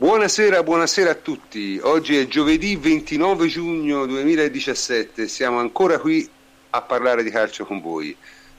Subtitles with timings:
[0.00, 1.78] Buonasera, buonasera a tutti.
[1.82, 5.28] Oggi è giovedì 29 giugno 2017.
[5.28, 6.26] Siamo ancora qui
[6.70, 8.16] a parlare di calcio con voi.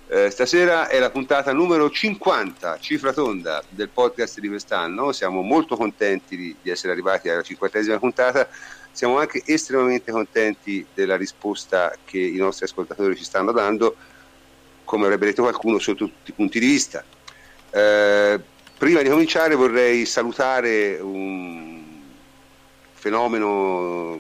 [0.08, 5.12] Eh, stasera è la puntata numero 50, cifra tonda, del podcast di quest'anno.
[5.14, 8.48] Siamo molto contenti di, di essere arrivati alla cinquantesima puntata.
[8.92, 13.96] Siamo anche estremamente contenti della risposta che i nostri ascoltatori ci stanno dando,
[14.84, 17.04] come avrebbe detto qualcuno, sotto tutti i punti di vista.
[17.72, 18.40] Eh,
[18.82, 21.84] Prima di cominciare vorrei salutare un
[22.94, 24.20] fenomeno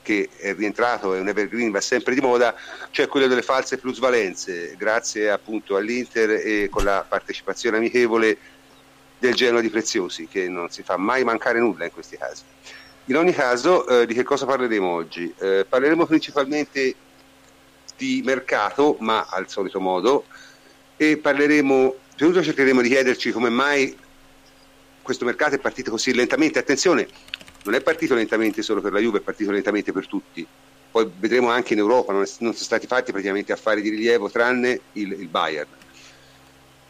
[0.00, 2.54] che è rientrato, è un evergreen, va sempre di moda,
[2.90, 8.38] cioè quello delle false plusvalenze, grazie appunto all'Inter e con la partecipazione amichevole
[9.18, 12.44] del Genoa di Preziosi, che non si fa mai mancare nulla in questi casi.
[13.04, 15.34] In ogni caso, eh, di che cosa parleremo oggi?
[15.38, 16.94] Eh, parleremo principalmente
[17.94, 20.24] di mercato, ma al solito modo,
[20.96, 23.98] e parleremo Innanzitutto cercheremo di chiederci come mai
[25.02, 26.60] questo mercato è partito così lentamente.
[26.60, 27.08] Attenzione,
[27.64, 30.46] non è partito lentamente solo per la Juve, è partito lentamente per tutti.
[30.92, 34.30] Poi vedremo anche in Europa, non, è, non sono stati fatti praticamente affari di rilievo
[34.30, 35.66] tranne il, il Bayern.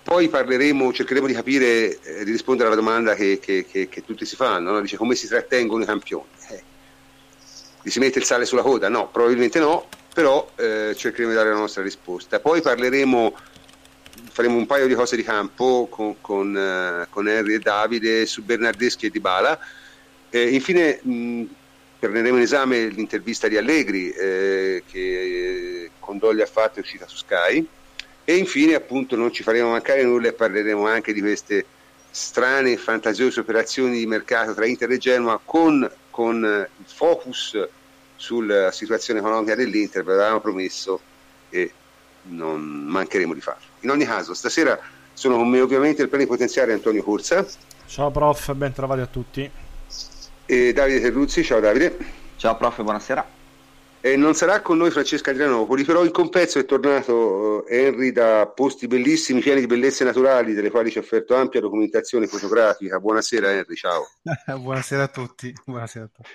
[0.02, 4.26] Poi parleremo, cercheremo di capire, eh, di rispondere alla domanda che, che, che, che tutti
[4.26, 4.82] si fanno, no?
[4.82, 6.28] dice come si trattengono i campioni.
[6.48, 6.62] Eh,
[7.80, 8.90] gli si mette il sale sulla coda?
[8.90, 12.38] No, probabilmente no, però eh, cercheremo di dare la nostra risposta.
[12.38, 13.34] Poi parleremo
[14.30, 18.42] faremo un paio di cose di campo con, con, uh, con Henry e Davide su
[18.42, 19.58] Bernardeschi e Dybala.
[20.30, 21.42] Eh, infine mh,
[21.98, 27.66] prenderemo in esame l'intervista di Allegri eh, che Condogli ha fatto è uscita su Sky
[28.24, 31.64] e infine appunto non ci faremo mancare nulla e parleremo anche di queste
[32.10, 37.68] strane e fantasiose operazioni di mercato tra Inter e Genoa con, con il focus
[38.16, 41.00] sulla situazione economica dell'Inter, ve l'avevamo promesso
[41.50, 41.72] e
[42.24, 43.62] non mancheremo di farlo.
[43.80, 44.78] In ogni caso, stasera
[45.12, 47.46] sono con me ovviamente il plenipotenziario Antonio Corsa.
[47.86, 49.50] Ciao prof, ben trovati a tutti.
[50.46, 51.96] E Davide Terruzzi, ciao Davide.
[52.36, 53.40] Ciao prof, buonasera.
[54.04, 58.50] E non sarà con noi Francesca Adrianopoli, però in compenso è tornato eh, Henry da
[58.52, 62.98] posti bellissimi, pieni di bellezze naturali, delle quali ci ha offerto ampia documentazione fotografica.
[62.98, 64.08] Buonasera Henry, ciao.
[64.58, 65.54] Buonasera a tutti.
[65.64, 66.28] Buonasera a tutti.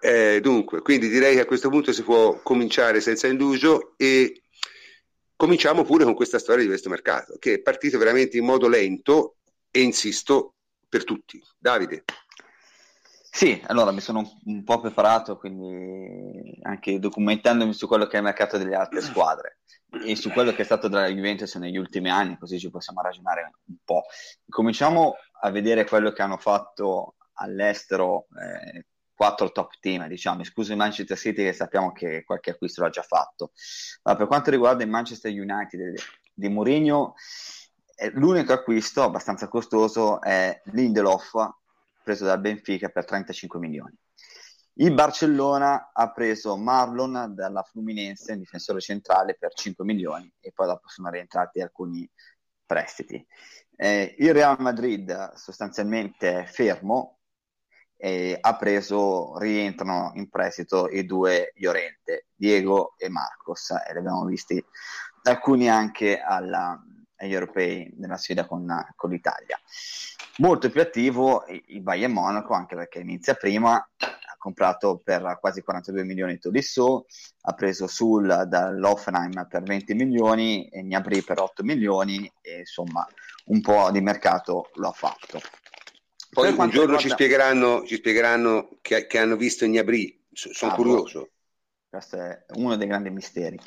[0.00, 4.43] Eh, dunque, quindi direi che a questo punto si può cominciare senza indugio e
[5.36, 9.36] cominciamo pure con questa storia di questo mercato, che è partito veramente in modo lento
[9.70, 10.54] e insisto
[10.88, 11.42] per tutti.
[11.58, 12.04] Davide.
[13.34, 18.24] Sì, allora mi sono un po' preparato, quindi anche documentandomi su quello che è il
[18.24, 19.58] mercato delle altre squadre
[20.06, 23.50] e su quello che è stato della Juventus negli ultimi anni, così ci possiamo ragionare
[23.66, 24.04] un po'.
[24.48, 30.78] Cominciamo a vedere quello che hanno fatto all'estero eh, quattro top team, diciamo, escluso il
[30.78, 33.52] Manchester City che sappiamo che qualche acquisto l'ha già fatto.
[34.02, 35.94] Ma per quanto riguarda il Manchester United
[36.32, 37.14] di Mourinho,
[37.96, 41.32] eh, l'unico acquisto abbastanza costoso è Lindelof,
[42.02, 43.96] preso dal Benfica per 35 milioni.
[44.78, 50.66] Il Barcellona ha preso Marlon dalla Fluminense, un difensore centrale, per 5 milioni e poi
[50.66, 52.08] dopo sono rientrati alcuni
[52.66, 53.24] prestiti.
[53.76, 57.18] Eh, il Real Madrid sostanzialmente è fermo,
[57.96, 64.24] eh, ha preso, rientrano in prestito i due Llorente, Diego e Marcos, e li abbiamo
[64.24, 64.62] visti
[65.22, 66.78] alcuni anche alla,
[67.16, 69.58] agli europei nella sfida con, con, l'Italia.
[70.38, 76.04] Molto più attivo il Bayern Monaco, anche perché inizia prima, ha comprato per quasi 42
[76.04, 77.06] milioni Tolisso,
[77.42, 83.06] ha preso Sul dall'Offenheim per 20 milioni e Gnabry per 8 milioni e insomma
[83.46, 85.40] un po' di mercato lo ha fatto.
[86.34, 86.98] Poi un giorno riguarda...
[86.98, 91.30] ci spiegheranno, ci spiegheranno che, che, hanno visto Gnabry, sono ah, curioso.
[91.88, 93.58] Questo è uno dei grandi misteri.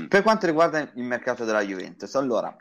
[0.00, 0.06] Mm.
[0.06, 2.54] Per quanto riguarda il mercato della Juventus, allora,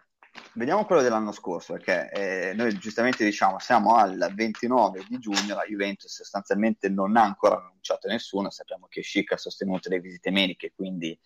[0.54, 5.66] vediamo quello dell'anno scorso, perché eh, noi giustamente diciamo siamo al 29 di giugno, la
[5.68, 10.72] Juventus sostanzialmente non ha ancora annunciato nessuno, sappiamo che Schick ha sostenuto le visite mediche,
[10.76, 11.18] quindi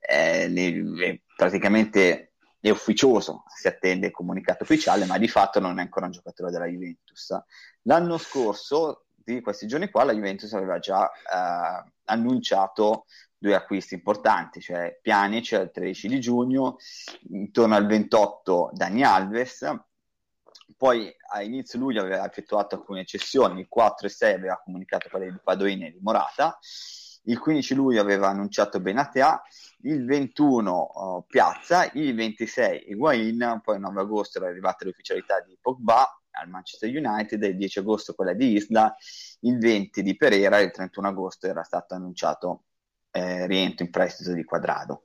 [0.00, 2.25] eh, le, praticamente
[2.60, 6.50] è ufficioso, si attende il comunicato ufficiale, ma di fatto non è ancora un giocatore
[6.50, 7.36] della Juventus.
[7.82, 13.06] L'anno scorso, di questi giorni qua, la Juventus aveva già eh, annunciato
[13.38, 16.76] due acquisti importanti, cioè Pjanic il 13 di giugno,
[17.30, 19.64] intorno al 28 Dani Alves,
[20.76, 25.30] poi a inizio luglio aveva effettuato alcune cessioni, il 4 e 6 aveva comunicato quelle
[25.30, 26.58] di Padoini e di Morata,
[27.24, 29.42] il 15 luglio aveva annunciato Benatea,
[29.82, 35.56] il 21 uh, Piazza, il 26 Higuain, poi il 9 agosto era arrivata l'ufficialità di
[35.60, 38.94] Pogba al Manchester United, il 10 agosto quella di Isla,
[39.40, 42.64] il 20 di Pereira, il 31 agosto era stato annunciato
[43.10, 45.04] eh, rientro in prestito di Quadrado.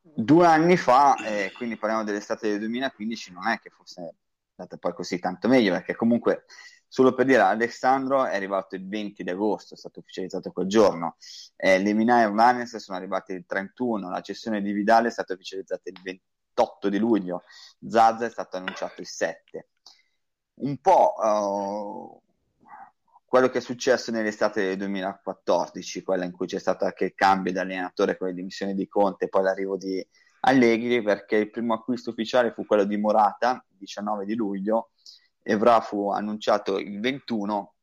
[0.00, 4.14] Due anni fa, eh, quindi parliamo dell'estate del 2015, non è che fosse
[4.56, 6.44] andata poi così tanto meglio, perché comunque
[6.92, 11.16] Solo per dire, Alessandro è arrivato il 20 di agosto, è stato ufficializzato quel giorno,
[11.56, 15.88] eh, Lemina e Orlanes sono arrivati il 31, la cessione di Vidale è stata ufficializzata
[15.88, 17.44] il 28 di luglio,
[17.88, 19.68] Zazza è stato annunciato il 7.
[20.56, 22.20] Un po' uh,
[23.24, 27.52] quello che è successo nell'estate del 2014, quella in cui c'è stato anche il cambio
[27.52, 30.06] di allenatore con le dimissioni di Conte e poi l'arrivo di
[30.40, 34.90] Allegri, perché il primo acquisto ufficiale fu quello di Morata, il 19 di luglio,
[35.42, 37.74] Evra fu annunciato il 21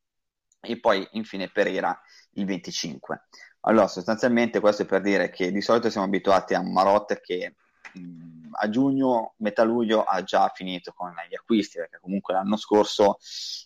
[0.62, 2.00] e poi infine Pereira
[2.34, 3.28] il 25.
[3.62, 7.56] Allora, sostanzialmente questo è per dire che di solito siamo abituati a Marotte che
[7.94, 13.18] mh, a giugno, metà luglio ha già finito con gli acquisti, perché comunque l'anno scorso,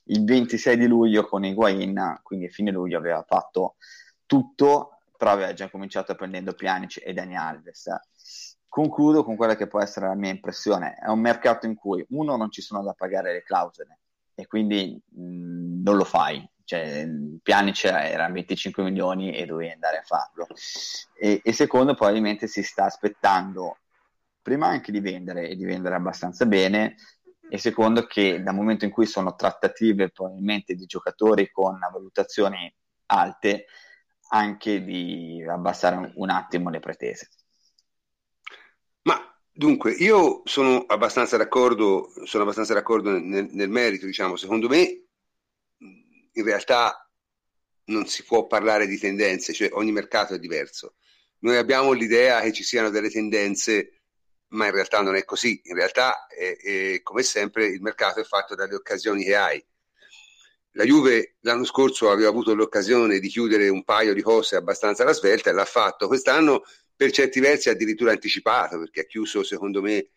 [0.06, 3.76] il 26 di luglio con Higuain, quindi a fine luglio aveva fatto
[4.26, 7.88] tutto, però aveva già cominciato prendendo Pjanic e Dani Alves
[8.74, 10.96] concludo con quella che può essere la mia impressione.
[10.96, 14.00] È un mercato in cui uno non ci sono da pagare le clausole
[14.34, 16.44] e quindi mh, non lo fai.
[16.64, 17.08] Cioè,
[17.44, 20.48] Pianic era 25 milioni e dovevi andare a farlo.
[21.16, 23.78] E, e secondo, probabilmente si sta aspettando
[24.42, 26.96] prima anche di vendere e di vendere abbastanza bene.
[27.48, 32.74] E secondo, che dal momento in cui sono trattative probabilmente di giocatori con valutazioni
[33.06, 33.66] alte,
[34.30, 37.30] anche di abbassare un attimo le pretese.
[39.56, 45.04] Dunque, io sono abbastanza d'accordo, sono abbastanza d'accordo nel, nel, merito, diciamo, secondo me
[45.78, 47.08] in realtà
[47.86, 50.96] non si può parlare di tendenze, cioè ogni mercato è diverso.
[51.42, 54.02] Noi abbiamo l'idea che ci siano delle tendenze,
[54.50, 55.62] ma in realtà non è così.
[55.66, 59.64] In realtà, è, è, come sempre, il mercato è fatto dalle occasioni che hai.
[60.72, 65.14] La Juve l'anno scorso aveva avuto l'occasione di chiudere un paio di cose abbastanza alla
[65.14, 66.08] svelta e l'ha fatto.
[66.08, 66.64] Quest'anno
[66.96, 70.10] per certi versi addirittura anticipato perché ha chiuso secondo me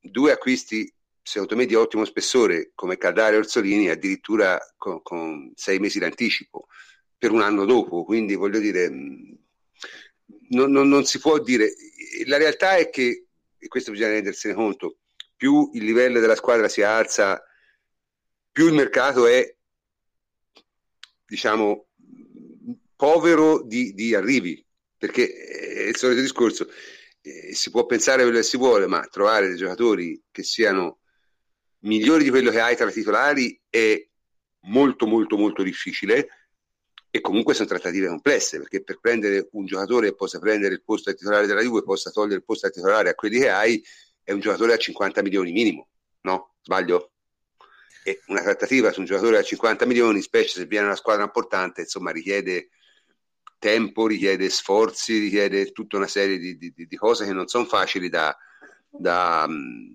[0.00, 0.92] due acquisti
[1.22, 6.68] secondo me di ottimo spessore come Caldare e Orsolini addirittura con, con sei mesi d'anticipo
[7.18, 8.04] per un anno dopo.
[8.04, 9.32] Quindi voglio dire mm,
[10.50, 11.74] non, non, non si può dire.
[12.24, 13.28] La realtà è che
[13.58, 14.98] e questo bisogna rendersene conto
[15.36, 17.42] più il livello della squadra si alza
[18.50, 19.56] più il mercato è
[21.26, 21.88] diciamo
[22.96, 24.64] povero di, di arrivi
[24.98, 26.68] perché è il solito discorso,
[27.22, 30.98] eh, si può pensare quello che si vuole, ma trovare dei giocatori che siano
[31.80, 34.04] migliori di quello che hai tra i titolari è
[34.62, 36.28] molto molto molto difficile
[37.10, 41.10] e comunque sono trattative complesse perché per prendere un giocatore che possa prendere il posto
[41.10, 43.82] al titolare della Juve possa togliere il posto al titolare a quelli che hai
[44.22, 45.88] è un giocatore a 50 milioni minimo
[46.22, 46.54] no?
[46.60, 47.12] sbaglio?
[48.04, 51.82] e una trattativa su un giocatore a 50 milioni specie se viene una squadra importante
[51.82, 52.70] insomma richiede
[53.58, 58.08] tempo, richiede sforzi, richiede tutta una serie di, di, di cose che non sono facili
[58.08, 58.36] da,
[58.88, 59.90] da, mm,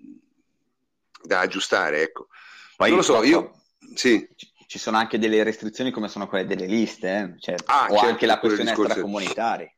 [1.22, 2.02] da aggiustare.
[2.02, 2.28] Ecco.
[2.76, 3.60] Poi non lo so, io...
[3.94, 4.26] Sì.
[4.66, 7.40] Ci sono anche delle restrizioni come sono quelle delle liste, eh?
[7.40, 9.70] cioè, ah, o certo, anche la questione extracomunitari.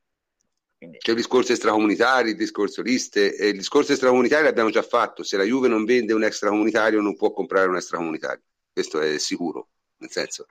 [0.79, 0.99] Quindi...
[0.99, 5.37] C'è il discorso extracomunitari, il discorso liste, e il discorso extracomunitario l'abbiamo già fatto, se
[5.37, 8.43] la Juve non vende un extracomunitario non può comprare un extracomunitario,
[8.73, 9.69] questo è sicuro,
[9.99, 10.47] nel senso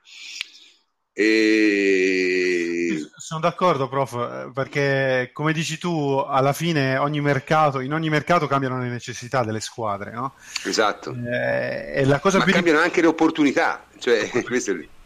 [1.18, 3.10] e...
[3.16, 8.80] Sono d'accordo, prof, perché come dici tu, alla fine ogni mercato, in ogni mercato cambiano
[8.80, 10.34] le necessità delle squadre, no?
[10.66, 11.16] Esatto.
[11.16, 14.30] Eh, e la cosa Ma più cambiano anche le opportunità, cioè,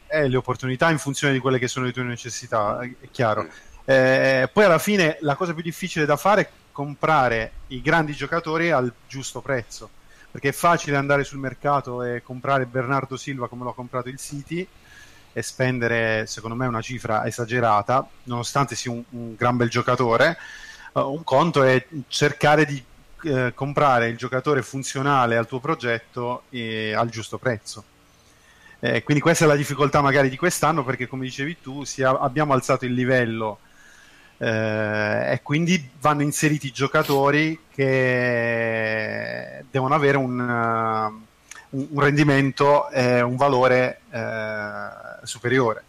[0.08, 3.48] eh, le opportunità in funzione di quelle che sono le tue necessità, è chiaro.
[3.86, 8.72] Eh, poi alla fine la cosa più difficile da fare è comprare i grandi giocatori
[8.72, 9.90] al giusto prezzo,
[10.32, 14.68] perché è facile andare sul mercato e comprare Bernardo Silva come l'ha comprato il City
[15.34, 20.38] e spendere secondo me una cifra esagerata, nonostante sia un, un gran bel giocatore.
[20.94, 22.84] Uh, un conto è cercare di
[23.24, 27.84] eh, comprare il giocatore funzionale al tuo progetto e al giusto prezzo.
[28.80, 32.54] Eh, quindi questa è la difficoltà magari di quest'anno perché come dicevi tu sia, abbiamo
[32.54, 33.60] alzato il livello
[34.38, 41.28] eh, e quindi vanno inseriti giocatori che devono avere un,
[41.72, 45.84] un rendimento e un valore uh, superiore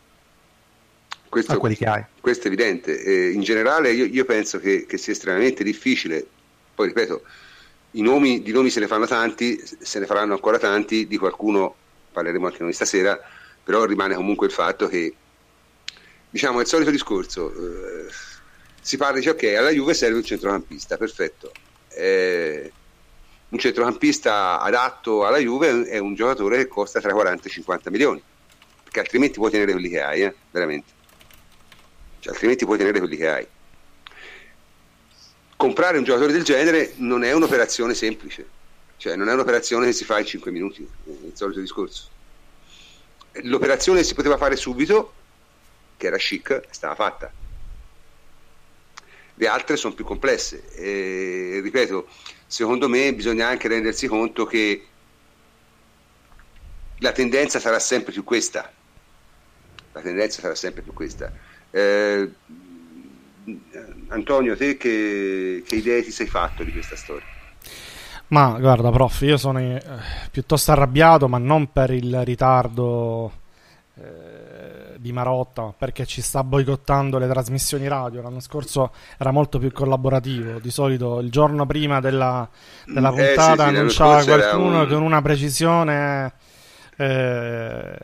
[1.31, 2.05] questo, a quelli che hai.
[2.21, 3.03] Questo è evidente.
[3.03, 6.27] Eh, in generale io, io penso che, che, sia estremamente difficile,
[6.75, 7.23] poi ripeto,
[7.93, 11.75] i nomi, di nomi se ne fanno tanti, se ne faranno ancora tanti, di qualcuno
[12.13, 13.19] parleremo anche noi stasera,
[13.63, 15.15] però rimane comunque il fatto che,
[16.29, 18.07] diciamo, è il solito discorso, eh,
[18.81, 21.53] si parla, dice ok, alla Juve serve un centrocampista, perfetto.
[21.91, 22.73] Eh,
[23.51, 28.23] un centrocampista adatto alla Juve è un giocatore che costa tra 40 e 50 milioni
[28.91, 30.35] perché altrimenti puoi tenere quelli che hai, eh?
[30.51, 30.93] veramente.
[32.19, 33.47] Cioè, altrimenti puoi tenere quelli che hai.
[35.57, 38.49] Comprare un giocatore del genere non è un'operazione semplice,
[38.97, 42.09] cioè non è un'operazione che si fa in 5 minuti, è il solito discorso.
[43.43, 45.13] l'operazione si poteva fare subito,
[45.97, 47.33] che era chic, stava fatta.
[49.35, 50.69] Le altre sono più complesse.
[50.75, 52.09] E, ripeto,
[52.51, 54.85] secondo me bisogna anche rendersi conto che
[56.99, 58.69] la tendenza sarà sempre più questa.
[59.93, 61.33] La tendenza sarà sempre più questa.
[61.71, 62.29] Eh,
[64.09, 67.25] Antonio, te che, che idee ti sei fatto di questa storia?
[68.27, 69.81] Ma guarda, prof, io sono eh,
[70.33, 73.33] piuttosto arrabbiato, ma non per il ritardo
[73.95, 74.30] eh,
[75.01, 78.21] di Marotta, perché ci sta boicottando le trasmissioni radio.
[78.21, 80.59] L'anno scorso era molto più collaborativo.
[80.59, 82.47] Di solito il giorno prima della,
[82.85, 84.89] della puntata eh, sì, sì, annunciava qualcuno un...
[84.89, 86.33] con una precisione
[86.97, 87.99] eh,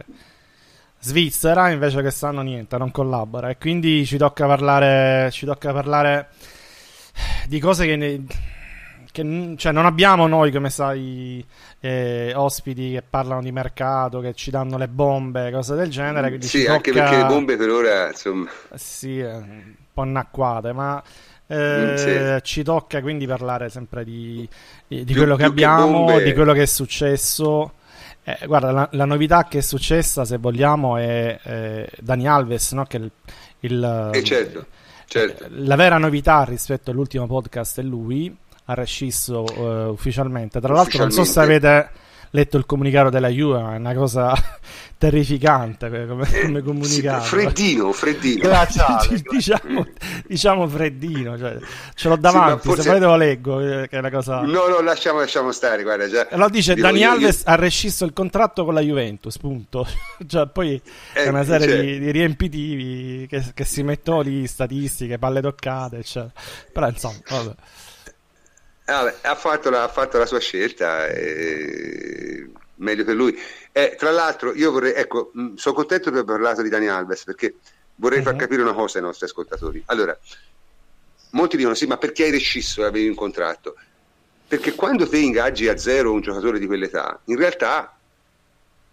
[1.00, 3.50] svizzera, invece che stanno niente, non collabora.
[3.50, 6.28] E quindi ci tocca parlare, ci tocca parlare
[7.46, 7.96] di cose che.
[7.96, 8.24] Ne,
[9.16, 11.42] che cioè, non abbiamo noi, come sai,
[11.80, 16.42] eh, ospiti che parlano di mercato, che ci danno le bombe, cose del genere.
[16.42, 17.04] Sì, anche tocca...
[17.04, 18.50] perché le bombe per ora, insomma...
[18.74, 21.02] Sì, eh, un po' annacquate, ma...
[21.46, 22.42] Eh, mm, sì.
[22.42, 24.46] Ci tocca quindi parlare sempre di,
[24.86, 27.72] di, più, quello che abbiamo, che di quello che è successo.
[28.24, 32.84] Eh, guarda, la, la, novità che è successa, se vogliamo, è eh, Dani Alves, no?
[32.84, 33.10] che il,
[33.60, 34.66] il eh, certo,
[35.06, 35.46] certo.
[35.50, 40.60] la vera novità rispetto all'ultimo podcast è lui ha rescisso uh, ufficialmente.
[40.60, 41.90] Tra l'altro, non so se avete
[42.30, 44.34] letto il comunicato della Juve, è una cosa
[44.98, 47.22] terrificante come, come comunicato.
[47.22, 48.40] Sì, freddino, freddino.
[48.48, 49.86] Glaciale, diciamo,
[50.26, 51.56] diciamo, freddino, cioè,
[51.94, 52.82] ce l'ho davanti, sì, forse...
[52.82, 54.40] se volete lo leggo, eh, che è una cosa...
[54.40, 56.26] No, no, lasciamo, lasciamo stare, guarda, già...
[56.32, 57.52] Lo dice, Dani io, Alves io...
[57.52, 59.86] ha rescisso il contratto con la Juventus, punto.
[60.26, 60.80] cioè, poi
[61.14, 61.80] eh, è una serie cioè...
[61.80, 66.32] di, di, riempitivi che, che, si mettono lì, statistiche, palle toccate, eccetera.
[66.72, 67.54] Però, insomma, vabbè.
[68.88, 73.36] Ah, ha, fatto la, ha, fatto la, sua scelta, eh, meglio per lui.
[73.72, 77.24] Eh, tra l'altro, io vorrei, ecco, mh, sono contento di aver parlato di Dani Alves
[77.24, 77.56] perché
[77.96, 78.24] vorrei uh-huh.
[78.24, 78.40] far mhm.
[78.40, 79.82] capire una cosa ai nostri ascoltatori.
[79.86, 80.16] Allora,
[81.30, 83.74] molti dicono: sì, ma perché hai rescisso e avevi un contratto?
[84.46, 87.98] Perché quando te ingaggi a zero un giocatore di quell'età, in realtà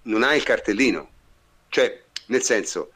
[0.03, 1.07] non hai il cartellino,
[1.69, 2.93] cioè, nel senso,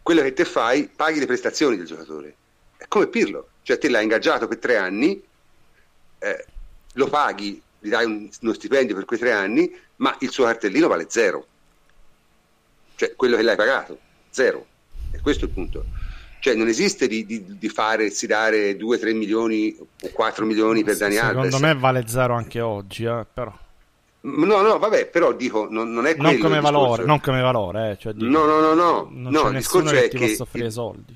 [0.00, 2.36] quello che te fai, paghi le prestazioni del giocatore.
[2.76, 5.20] È come Pirlo, cioè te l'hai ingaggiato per tre anni
[6.24, 6.44] eh,
[6.94, 10.88] lo paghi, gli dai un, uno stipendio per quei tre anni, ma il suo cartellino
[10.88, 11.46] vale zero.
[12.96, 13.98] Cioè quello che l'hai pagato,
[14.30, 14.66] zero.
[15.10, 15.84] E questo è il punto.
[16.40, 21.14] Cioè non esiste di, di, di farsi dare 2-3 milioni o 4 milioni per Dani
[21.14, 21.54] Secondo Alves.
[21.54, 23.52] Secondo me vale zero anche oggi, eh, però.
[24.20, 27.90] No, no, vabbè, però dico, non, non è quello non come valore, non come valore,
[27.90, 30.42] eh, cioè, dico, no, no, no, no, non no, il discorso è che ti possa
[30.44, 31.14] offrire soldi.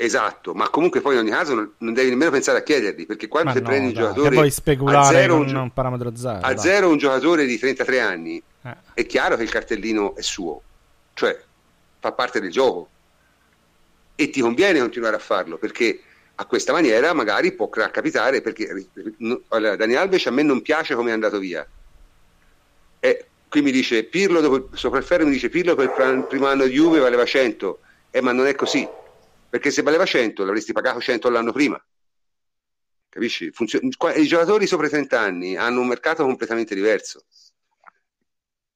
[0.00, 3.50] Esatto, ma comunque poi in ogni caso non, devi nemmeno pensare a chiederli, perché quando
[3.50, 6.56] se no, prendi dai, un giocatore poi speculare a zero, un, un parametro zero, a
[6.56, 8.76] zero un giocatore di 33 anni, eh.
[8.94, 10.62] è chiaro che il cartellino è suo,
[11.14, 11.36] cioè
[11.98, 12.88] fa parte del gioco.
[14.14, 16.00] E ti conviene continuare a farlo perché
[16.36, 18.68] a questa maniera magari può capitare perché
[19.48, 21.66] allora, Dani Alves a me non piace come è andato via.
[23.00, 26.66] E qui mi dice Pirlo dopo il soprafferro mi dice Pirlo per il primo anno
[26.66, 27.78] di Juve valeva 100
[28.12, 28.88] eh, ma non è così
[29.48, 31.82] perché se valeva 100 l'avresti pagato 100 l'anno prima.
[33.08, 33.50] Capisci?
[33.50, 37.24] Funzion- I giocatori sopra i 30 anni hanno un mercato completamente diverso.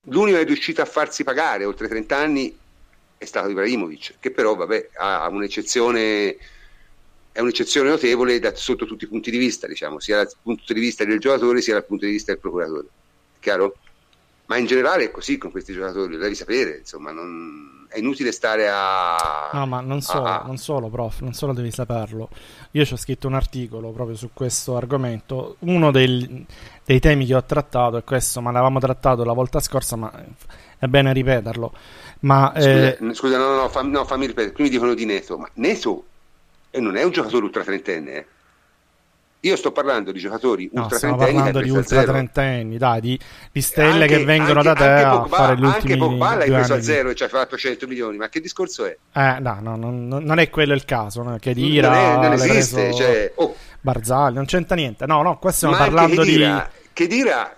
[0.06, 2.58] L'unico che è riuscito a farsi pagare oltre 30 anni
[3.18, 6.36] è stato Ibrahimovic, che però vabbè, ha un'eccezione,
[7.30, 10.80] è un'eccezione notevole da, sotto tutti i punti di vista, diciamo, sia dal punto di
[10.80, 12.86] vista del giocatore sia dal punto di vista del procuratore.
[13.36, 13.76] È chiaro?
[14.46, 18.32] Ma in generale è così con questi giocatori, lo devi sapere, insomma, non è inutile
[18.32, 19.50] stare a...
[19.52, 20.42] No, ma non solo, a...
[20.46, 22.30] non solo, prof, non solo devi saperlo.
[22.72, 25.56] Io ci ho scritto un articolo proprio su questo argomento.
[25.60, 26.44] Uno del,
[26.84, 30.10] dei temi che ho trattato è questo, ma l'avevamo trattato la volta scorsa, ma
[30.78, 31.72] è bene ripeterlo.
[32.20, 32.98] Ma, scusa, eh...
[33.12, 34.52] scusa no, no, fammi, no, fammi ripetere.
[34.52, 36.04] Qui mi dicono di Neto, ma Neto
[36.72, 38.26] non è un giocatore ultra trentenne, eh?
[39.44, 43.18] Io sto parlando di giocatori no, ultra stiamo parlando di ultra trentenni, dai, di,
[43.50, 46.34] di stelle anche, che vengono anche, da te a Pogba, fare gli ultimi Anche Pogba
[46.36, 48.96] l'hai preso a zero e ci hai fatto 100 milioni, ma che discorso è?
[49.12, 51.36] Eh, no, no, no non è quello il caso, no?
[51.40, 53.56] che Dira non, è, non esiste, cioè, oh.
[53.80, 55.06] Barzagli, non c'entra niente.
[55.06, 57.56] No, no, qua stiamo ma parlando che Dira, di che Dira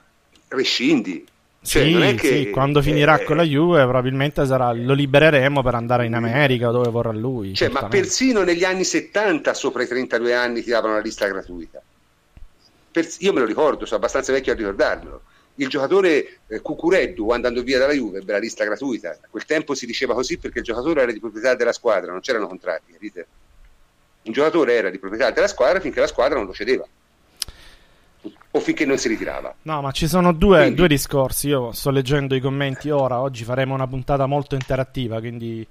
[0.49, 1.27] rescindi.
[1.65, 5.75] Cioè, sì, che, sì, quando finirà eh, con la Juve probabilmente sarà, lo libereremo per
[5.75, 7.55] andare in America dove vorrà lui.
[7.55, 11.83] Cioè, ma persino negli anni 70 sopra i 32 anni ti davano la lista gratuita
[12.95, 15.23] per, io me lo ricordo, sono abbastanza vecchio a ricordarmelo.
[15.57, 19.11] Il giocatore eh, Cucureddu andando via dalla Juve ebbe la lista gratuita.
[19.11, 22.21] A quel tempo si diceva così perché il giocatore era di proprietà della squadra, non
[22.21, 23.27] c'erano contratti, capite?
[24.23, 26.87] Un giocatore era di proprietà della squadra finché la squadra non lo cedeva.
[28.51, 29.55] O finché non si ritirava.
[29.63, 30.75] No, ma ci sono due, quindi...
[30.77, 31.49] due discorsi.
[31.49, 33.21] Io sto leggendo i commenti ora.
[33.21, 35.67] Oggi faremo una puntata molto interattiva, quindi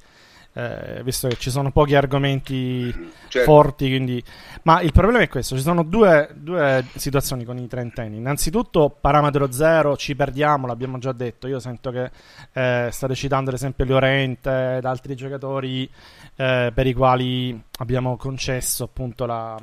[0.56, 2.92] eh, visto che ci sono pochi argomenti
[3.28, 3.52] certo.
[3.52, 3.88] forti.
[3.88, 4.24] Quindi...
[4.64, 8.18] Ma il problema è questo: ci sono due, due, situazioni con i trentenni.
[8.18, 11.48] Innanzitutto, parametro zero, ci perdiamo, l'abbiamo già detto.
[11.48, 12.12] Io sento che
[12.52, 15.90] eh, state citando ad esempio Llorente ed altri giocatori
[16.36, 19.58] eh, per i quali abbiamo concesso appunto la,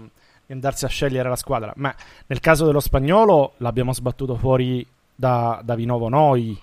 [0.50, 1.72] di andarsi a scegliere la squadra.
[1.76, 1.94] Ma
[2.26, 6.58] nel caso dello spagnolo l'abbiamo sbattuto fuori da, da Vinovo noi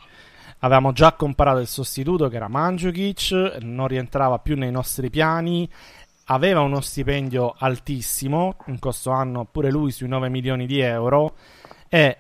[0.60, 5.70] Avevamo già comparato il sostituto che era Mandzukic, non rientrava più nei nostri piani,
[6.26, 11.36] aveva uno stipendio altissimo, in questo anno pure lui sui 9 milioni di euro,
[11.88, 12.18] e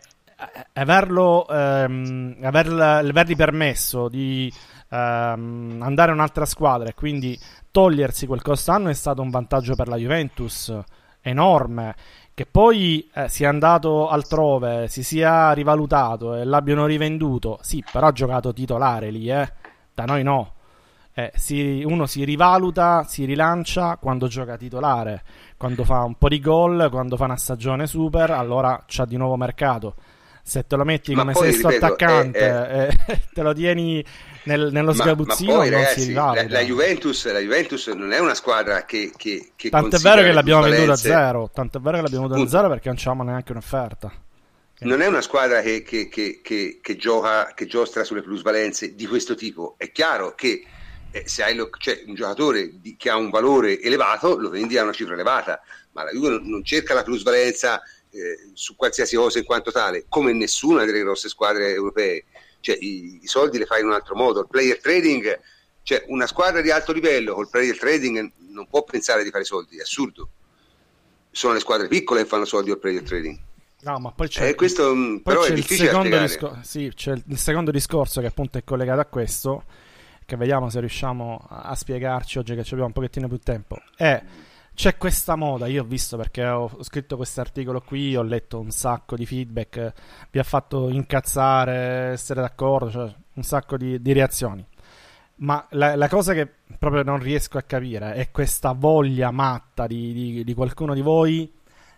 [0.74, 4.53] averlo, ehm, aver, avergli permesso di
[4.89, 7.38] ehm, andare a un'altra squadra e quindi
[7.71, 10.71] togliersi quel costo anno è stato un vantaggio per la Juventus
[11.29, 11.96] enorme
[12.38, 18.12] che poi eh, sia andato altrove, si sia rivalutato e l'abbiano rivenduto, sì, però ha
[18.12, 19.51] giocato titolare lì, eh.
[19.91, 20.53] Da noi no.
[21.15, 25.24] Eh, si, uno si rivaluta, si rilancia quando gioca titolare,
[25.57, 29.36] quando fa un po' di gol, quando fa una stagione super, allora c'ha di nuovo
[29.36, 29.96] mercato.
[30.43, 33.22] Se te lo metti Ma come poi, sesto ripeto, attaccante, eh, eh.
[33.34, 34.05] te lo tieni
[34.47, 38.33] nel, nello sgabuzzino ma, ma poi, ragazzi, la, la, Juventus, la, Juventus, non è una
[38.33, 41.51] squadra che, che, che Tanto è vero che l'abbiamo venduta a zero.
[41.53, 44.11] Tanto è vero che l'abbiamo venduta a zero perché non c'avevamo neanche un'offerta.
[44.79, 49.75] Non è una squadra che, che, gioca, che giostra sulle plusvalenze di questo tipo.
[49.77, 50.63] È chiaro che
[51.11, 54.77] eh, se hai lo, cioè, un giocatore di, che ha un valore elevato, lo vendi
[54.77, 55.61] a una cifra elevata,
[55.91, 60.05] ma la Juve non, non cerca la plusvalenza eh, su qualsiasi cosa in quanto tale,
[60.07, 62.25] come nessuna delle grosse squadre europee
[62.59, 64.41] cioè, i, i, soldi le fai in un altro modo.
[64.41, 65.39] Il player trading,
[65.83, 69.77] cioè una squadra di alto livello col player trading non può pensare di fare soldi,
[69.77, 70.29] è assurdo.
[71.31, 73.39] Sono le squadre piccole che fanno soldi col player trading.
[73.81, 76.91] No, ma poi c'è, eh, questo, poi però c'è è difficile il secondo, discor- sì,
[76.93, 79.63] c'è il secondo discorso che appunto è collegato a questo,
[80.25, 83.79] che vediamo se riusciamo a spiegarci oggi che abbiamo un pochettino più tempo.
[83.95, 84.21] È
[84.77, 88.69] c'è questa moda, io ho visto perché ho scritto questo articolo qui, ho letto un
[88.69, 89.91] sacco di feedback,
[90.29, 94.63] vi ha fatto incazzare, essere d'accordo, cioè un sacco di, di reazioni.
[95.37, 100.13] Ma la, la, cosa che proprio non riesco a capire è questa voglia matta di,
[100.13, 101.51] di, di qualcuno di voi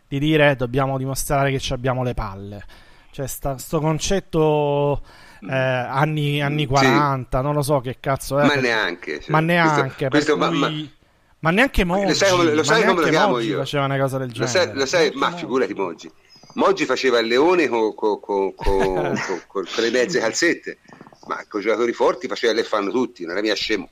[0.07, 2.63] di dire dobbiamo dimostrare che abbiamo le palle.
[3.11, 5.03] Cioè, sta, sto concetto
[5.41, 7.43] eh, anni, anni 40, sì.
[7.43, 8.45] non lo so che cazzo è.
[8.45, 9.19] Ma neanche.
[9.19, 10.07] Cioè, ma neanche.
[10.07, 10.59] Questo, questo, cui...
[10.59, 10.97] ma, ma
[11.39, 12.07] ma neanche Moggi.
[12.07, 13.57] Lo sai come lo, sai come lo chiamo Moggi io?
[13.57, 14.53] faceva una cosa del genere.
[14.53, 16.11] Lo sai, lo sai ma figurati Moggi.
[16.53, 20.79] Moggi faceva il leone con, con, con, con le mezze calzette,
[21.27, 23.89] ma con i giocatori forti faceva le fanno tutti, non era mia scemo.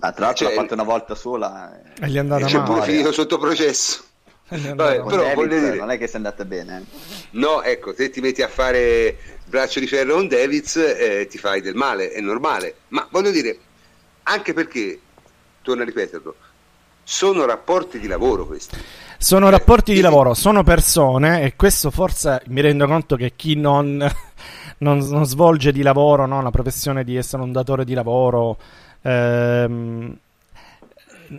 [0.00, 2.62] Ah, tra l'altro cioè, l'ha fatto una volta sola e gli è andata male.
[2.64, 4.02] pure finito sotto processo.
[4.48, 6.78] Vabbè, però voglio dire, non è che sia andata bene.
[6.78, 6.96] Eh.
[7.30, 9.16] No, ecco, se ti metti a fare
[9.46, 12.76] braccio di ferro con Davids eh, ti fai del male, è normale.
[12.88, 13.56] Ma voglio dire,
[14.24, 15.00] anche perché,
[15.62, 16.36] torno a ripeterlo,
[17.04, 18.76] sono rapporti di lavoro questi.
[19.18, 23.96] Sono rapporti di lavoro, sono persone e questo forse mi rendo conto che chi non,
[24.78, 28.58] non, non svolge di lavoro no, la professione di essere un datore di lavoro
[29.02, 30.16] ehm,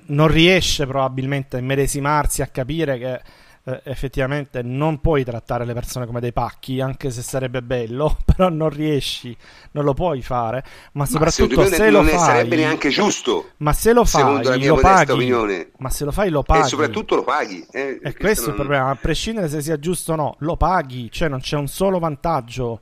[0.08, 3.22] non riesce probabilmente a medesimarsi, a capire che
[3.68, 8.50] eh, effettivamente non puoi trattare le persone come dei pacchi, anche se sarebbe bello, però
[8.50, 9.36] non riesci,
[9.72, 12.14] non lo puoi fare, ma soprattutto ma se, lo fai...
[12.14, 13.52] Non sarebbe neanche giusto.
[13.58, 15.12] Ma se lo fai, lo paghi.
[15.12, 15.72] Opinione.
[15.78, 16.62] Ma se lo fai, lo paghi.
[16.62, 17.66] E soprattutto lo paghi.
[17.72, 21.10] Eh, e questo è il problema, a prescindere se sia giusto o no, lo paghi,
[21.12, 22.82] cioè non c'è un solo vantaggio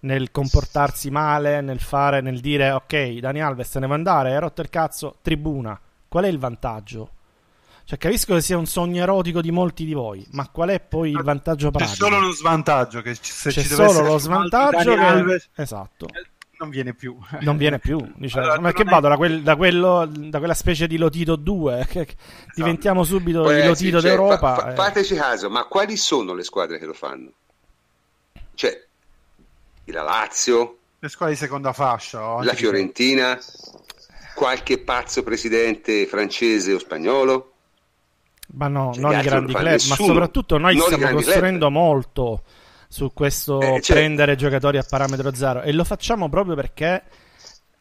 [0.00, 4.40] nel comportarsi male, nel fare, nel dire ok, Dani Alves se ne va andare, hai
[4.40, 5.78] rotto il cazzo, tribuna.
[6.08, 7.10] Qual è il vantaggio?
[7.86, 11.10] Cioè, capisco che sia un sogno erotico di molti di voi, ma qual è poi
[11.10, 11.92] il vantaggio pratico?
[11.92, 13.02] C'è solo lo svantaggio.
[13.02, 14.94] Che se C'è ci solo lo svantaggio.
[14.94, 15.00] Che...
[15.00, 16.08] Alves, esatto.
[16.56, 17.14] Non viene più.
[17.40, 18.00] Non viene più.
[18.16, 21.84] Dice, allora, ma che vado da, quel, da, quello, da, quella specie di Lotito 2?
[21.90, 22.14] Che esatto.
[22.54, 24.54] Diventiamo subito Poi, il Lotito sì, cioè, d'Europa.
[24.54, 24.74] Fa, fa, eh.
[24.74, 27.32] Fateci caso, ma quali sono le squadre che lo fanno?
[28.54, 28.82] Cioè,
[29.84, 33.38] la Lazio, le squadre di seconda fascia, la Fiorentina,
[34.34, 37.53] qualche pazzo presidente francese o spagnolo?
[38.56, 40.06] Ma no, cioè, non i grandi club, nessuno.
[40.06, 41.72] ma soprattutto noi non stiamo costruendo club.
[41.72, 42.42] molto
[42.88, 43.96] su questo eh, cioè...
[43.96, 47.02] prendere giocatori a parametro zero e lo facciamo proprio perché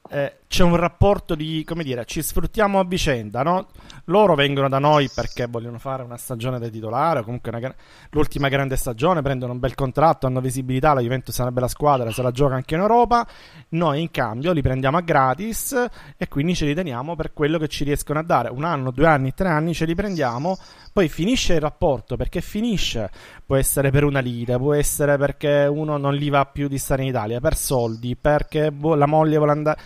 [0.10, 3.68] eh, c'è un rapporto di, come dire, ci sfruttiamo a vicenda, no?
[4.06, 7.74] Loro vengono da noi perché vogliono fare una stagione da titolare, o comunque una,
[8.12, 12.12] l'ultima grande stagione, prendono un bel contratto, hanno visibilità, la Juventus è una bella squadra,
[12.12, 13.26] se la gioca anche in Europa,
[13.70, 15.88] noi in cambio li prendiamo a gratis
[16.18, 19.08] e quindi ce li teniamo per quello che ci riescono a dare, un anno, due
[19.08, 20.58] anni, tre anni ce li prendiamo,
[20.92, 23.10] poi finisce il rapporto, perché finisce,
[23.44, 27.02] può essere per una lite, può essere perché uno non gli va più di stare
[27.02, 29.80] in Italia, per soldi, perché la moglie vuole andare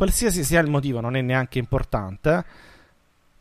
[0.00, 2.42] qualsiasi sia il motivo, non è neanche importante,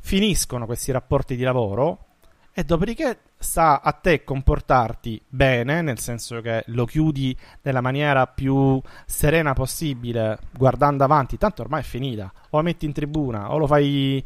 [0.01, 2.07] finiscono questi rapporti di lavoro
[2.53, 8.77] e dopodiché sta a te comportarti bene, nel senso che lo chiudi nella maniera più
[9.05, 13.65] serena possibile, guardando avanti, tanto ormai è finita, o lo metti in tribuna, o lo
[13.65, 14.21] fai...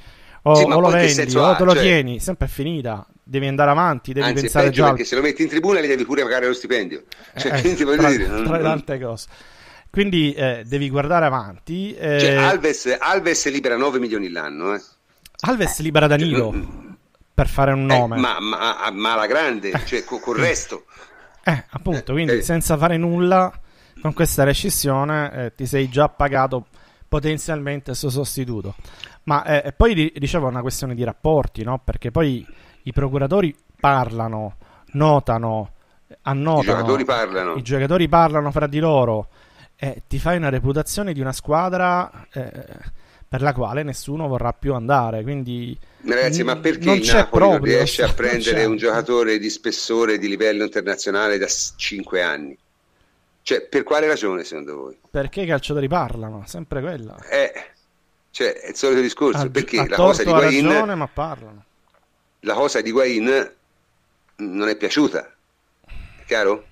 [0.46, 1.82] O, sì, o lo vendi, o te lo cioè...
[1.84, 3.08] tieni, sempre è finita.
[3.24, 4.90] Devi andare avanti, devi Anzi, pensare già.
[4.90, 7.04] Perché se lo metti in tribuna gli devi pure pagare lo stipendio.
[7.38, 8.26] Cioè, eh, quindi voglio tra, dire.
[8.26, 8.62] Tra non...
[8.62, 9.28] tante cose.
[9.94, 11.94] Quindi eh, devi guardare avanti.
[11.94, 12.20] Eh...
[12.20, 14.74] Cioè, Alves, Alves, libera 9 milioni l'anno.
[14.74, 14.82] Eh.
[15.42, 16.62] Alves libera Danilo cioè,
[17.32, 18.18] per fare un eh, nome.
[18.18, 20.86] ma, ma, ma alla grande, cioè con, con il resto.
[21.44, 23.54] Eh, appunto, quindi senza fare nulla
[24.02, 26.66] con questa rescissione ti sei già pagato
[27.08, 28.74] potenzialmente il suo sostituto.
[29.26, 31.80] Ma eh, poi dicevo una questione di rapporti, no?
[31.84, 32.44] Perché poi
[32.82, 34.56] i procuratori parlano,
[34.94, 35.74] notano,
[36.24, 36.62] annotano.
[36.62, 37.54] I giocatori parlano.
[37.54, 39.28] I giocatori parlano fra di loro
[39.84, 42.52] eh, ti fai una reputazione di una squadra eh,
[43.28, 45.24] per la quale nessuno vorrà più andare.
[45.24, 50.18] Quindi, Ragazzi, ma perché il Napoli proprio, non riesce a prendere un giocatore di spessore
[50.18, 52.58] di livello internazionale da 5 anni?
[53.42, 54.98] Cioè, per quale ragione secondo voi?
[55.12, 57.18] Perché i calciatori parlano, sempre quella.
[57.30, 57.52] Eh,
[58.32, 59.42] cioè, è il solito discorso.
[59.42, 61.66] A, perché a la cosa di Guain, ragione, ma parlano.
[62.40, 63.54] La cosa di Guain
[64.38, 65.30] non è piaciuta,
[65.86, 66.68] è chiaro?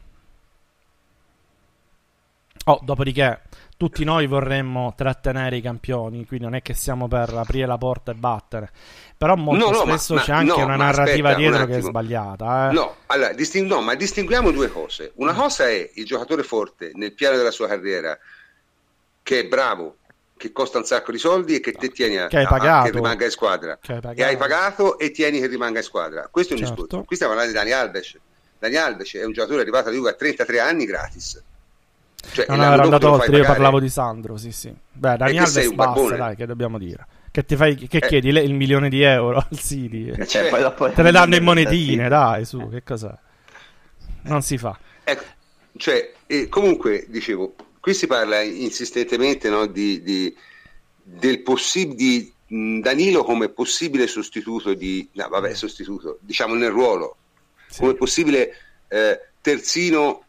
[2.66, 3.42] Oh, dopodiché
[3.76, 8.12] tutti noi vorremmo trattenere i campioni, quindi non è che siamo per aprire la porta
[8.12, 8.70] e battere.
[9.18, 11.78] Però molto no, no, spesso ma, c'è ma, anche no, una narrativa aspetta, dietro che
[11.78, 12.70] è sbagliata.
[12.70, 12.74] Eh?
[12.74, 15.14] No, allora, disting- no, ma distinguiamo due cose.
[15.16, 18.16] Una cosa è il giocatore forte nel piano della sua carriera,
[19.24, 19.98] che è bravo,
[20.38, 22.90] che costa un sacco di soldi e che te tieni a, che, hai pagato, a,
[22.90, 23.80] che rimanga in squadra.
[23.82, 26.28] Che hai, che hai, pagato e tieni che rimanga in squadra.
[26.30, 26.82] Questo è un certo.
[26.84, 27.06] discorso.
[27.06, 28.18] Qui stiamo parlando di Dani Alves.
[28.60, 31.42] Dani Alves è un giocatore arrivato a Juve a 33 anni gratis
[32.34, 34.74] cioè, non era andato oltre, io parlavo di Sandro, sì, sì.
[34.92, 37.06] Beh, Dani Alves basta, dai, che dobbiamo dire.
[37.32, 38.08] Che ti fai, che eh.
[38.08, 40.10] chiedi il milione di euro al City?
[40.10, 40.92] Eh, cioè, poi dopo...
[40.92, 43.14] Te le danno in monetine, dai, su, che cos'è?
[44.24, 44.78] Non si fa.
[45.04, 45.24] Ecco,
[45.78, 50.36] cioè, eh, comunque, dicevo, qui si parla insistentemente no, di, di,
[51.04, 52.34] del possibile di
[52.82, 57.16] Danilo come possibile sostituto di, no, vabbè, sostituto, diciamo nel ruolo,
[57.68, 57.80] sì.
[57.80, 58.54] come possibile
[58.90, 60.24] eh, terzino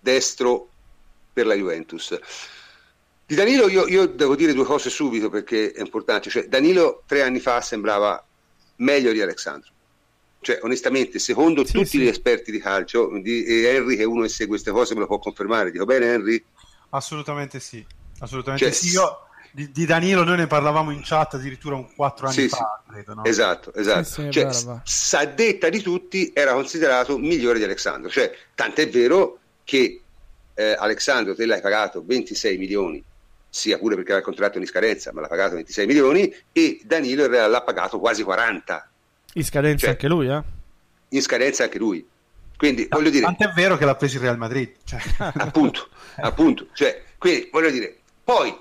[0.00, 0.68] destro
[1.34, 2.18] per la Juventus.
[3.26, 6.30] Di Danilo io, io, devo dire due cose subito perché è importante.
[6.30, 8.24] Cioè, Danilo tre anni fa sembrava
[8.76, 9.70] meglio di Alessandro.
[10.40, 11.98] Cioè, onestamente, secondo sì, tutti sì.
[12.00, 15.00] gli esperti di calcio, di, e Henry che è uno che segue queste cose me
[15.00, 15.70] lo può confermare.
[15.70, 16.44] Dico bene Henry?
[16.90, 17.84] Assolutamente sì.
[18.20, 18.90] Assolutamente cioè, sì.
[18.90, 22.82] Io di, di, Danilo noi ne parlavamo in chat addirittura un quattro anni sì, fa,
[22.88, 23.24] credo, no?
[23.24, 24.30] Esatto, esatto.
[24.30, 24.48] cioè,
[25.12, 28.10] a detta di tutti era considerato migliore di Alessandro.
[28.10, 30.03] Cioè, tant'è vero che
[30.54, 33.02] eh, Alessandro te l'hai pagato 26 milioni,
[33.48, 37.24] sia pure perché aveva il contratto in scadenza, ma l'ha pagato 26 milioni, e Danilo
[37.24, 38.90] in realtà l'ha pagato quasi 40.
[39.34, 40.42] In scadenza cioè, anche lui, eh?
[41.08, 42.06] In scadenza anche lui.
[42.56, 43.24] Quindi voglio dire...
[43.24, 44.74] Tanto è vero che l'ha preso il Real Madrid.
[44.84, 45.00] Cioè.
[45.34, 46.68] appunto, appunto.
[46.72, 48.56] Cioè, quindi voglio dire, poi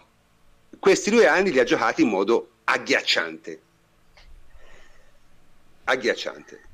[0.79, 3.61] questi due anni li ha giocati in modo agghiacciante.
[5.85, 6.71] Agghiacciante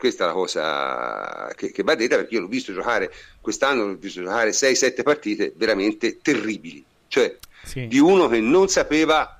[0.00, 3.96] questa è la cosa che, che va detta perché io l'ho visto giocare quest'anno, l'ho
[3.96, 7.86] visto giocare 6-7 partite veramente terribili, cioè sì.
[7.86, 9.38] di uno che non sapeva,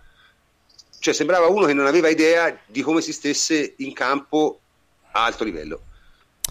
[1.01, 4.61] cioè sembrava uno che non aveva idea di come si stesse in campo
[5.12, 5.81] a alto livello.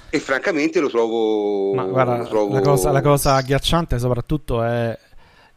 [0.10, 1.76] E francamente lo trovo.
[1.76, 2.54] Ma guarda, lo trovo...
[2.56, 4.98] La, cosa, la cosa agghiacciante soprattutto è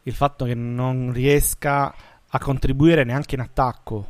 [0.03, 1.91] il fatto che non riesca
[2.27, 4.07] a contribuire neanche in attacco.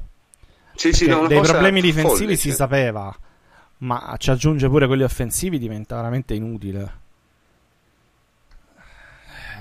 [0.75, 2.57] Sì, sì, no, dei problemi difensivi folle, si cioè.
[2.57, 3.17] sapeva
[3.83, 7.01] ma ci aggiunge pure quelli offensivi diventa veramente inutile.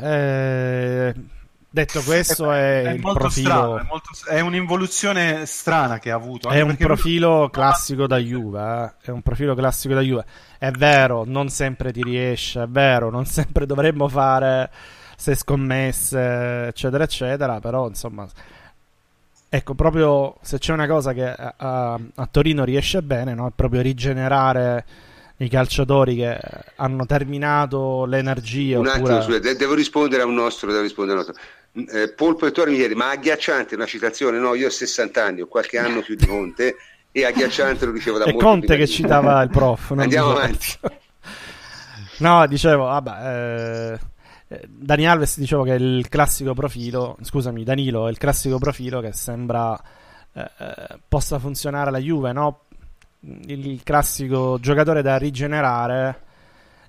[0.00, 1.14] Eh,
[1.68, 3.28] detto questo, è, è, è il profilo.
[3.30, 6.48] Strano, è, molto, è, un'involuzione strana che ha avuto.
[6.48, 8.60] È un profilo classico da Juve.
[8.60, 9.06] Eh?
[9.06, 10.24] È un profilo classico da Juve.
[10.58, 12.62] È vero, non sempre ti riesce.
[12.62, 14.70] È vero, non sempre dovremmo fare
[15.16, 17.58] se scommesse, eccetera, eccetera.
[17.58, 18.26] Però insomma
[19.54, 23.48] Ecco, proprio se c'è una cosa che a, a, a Torino riesce bene, no?
[23.48, 24.82] è proprio rigenerare
[25.36, 26.40] i calciatori che
[26.76, 28.78] hanno terminato l'energia.
[28.78, 29.12] Un oppure...
[29.12, 32.00] attimo, scusa, devo rispondere a un nostro, devo rispondere a un nostro.
[32.00, 34.38] Eh, Polpo Ettore mi chiede, ma agghiacciante una citazione?
[34.38, 36.76] No, io ho 60 anni, ho qualche anno più di Conte
[37.12, 39.90] e agghiacciante lo dicevo da È molto Conte prima che citava il prof.
[39.98, 40.78] Andiamo avanti.
[42.20, 43.98] No, dicevo, vabbè, eh, eh,
[44.68, 49.12] Dani Alves dicevo che è il classico profilo, scusami, Danilo è il classico profilo che
[49.12, 49.80] sembra
[50.34, 52.64] eh, eh, possa funzionare alla Juve, no?
[53.46, 56.20] Il classico giocatore da rigenerare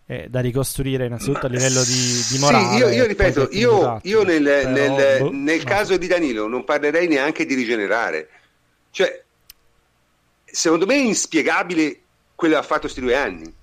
[0.06, 2.76] e da ricostruire innanzitutto a livello di, di morale.
[2.76, 5.64] Sì, io, io ripeto, io, io nel, Però, nel- boh, nel no.
[5.64, 8.30] caso di Danilo non parlerei neanche di rigenerare.
[8.90, 9.24] Cioè,
[10.44, 12.00] secondo me è inspiegabile
[12.36, 13.54] quello che ha fatto questi due anni.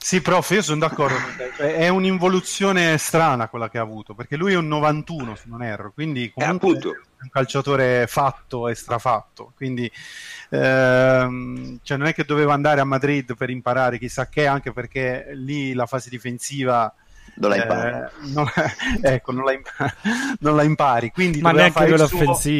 [0.00, 1.14] Sì, prof, io sono d'accordo.
[1.16, 1.50] con te.
[1.56, 5.62] Cioè, È un'involuzione strana quella che ha avuto, perché lui è un 91, se non
[5.62, 6.92] erro, quindi comunque appunto.
[6.92, 9.52] è un calciatore fatto e strafatto.
[9.56, 9.90] Quindi
[10.50, 15.28] ehm, cioè, non è che doveva andare a Madrid per imparare chissà che, anche perché
[15.32, 16.92] lì la fase difensiva
[17.36, 18.10] Non la eh, impara.
[18.32, 18.46] non,
[19.02, 19.94] ecco, non la, impa-
[20.40, 21.10] non la impari.
[21.10, 21.92] Quindi Ma neanche fare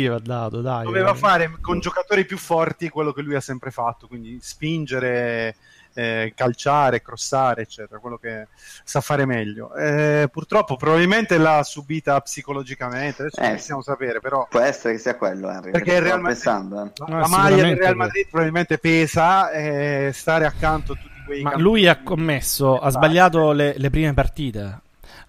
[0.09, 0.85] ha dato, dai.
[0.85, 1.16] doveva eh.
[1.16, 5.57] fare con giocatori più forti quello che lui ha sempre fatto, quindi spingere,
[5.98, 8.46] eh, calciare, crossare, eccetera, quello che
[8.84, 9.74] sa fare meglio.
[9.74, 15.00] Eh, purtroppo probabilmente l'ha subita psicologicamente, adesso Eh, non possiamo sapere, però Può essere che
[15.00, 15.70] sia quello, Henry.
[15.72, 16.82] Perché perché il Real Madrid- pensando.
[16.84, 16.90] eh.
[16.94, 21.42] la, No, la maglia del Real Madrid probabilmente pesa e stare accanto a tutti quei
[21.42, 24.80] Ma lui ha commesso, ha sbagliato le, le prime partite.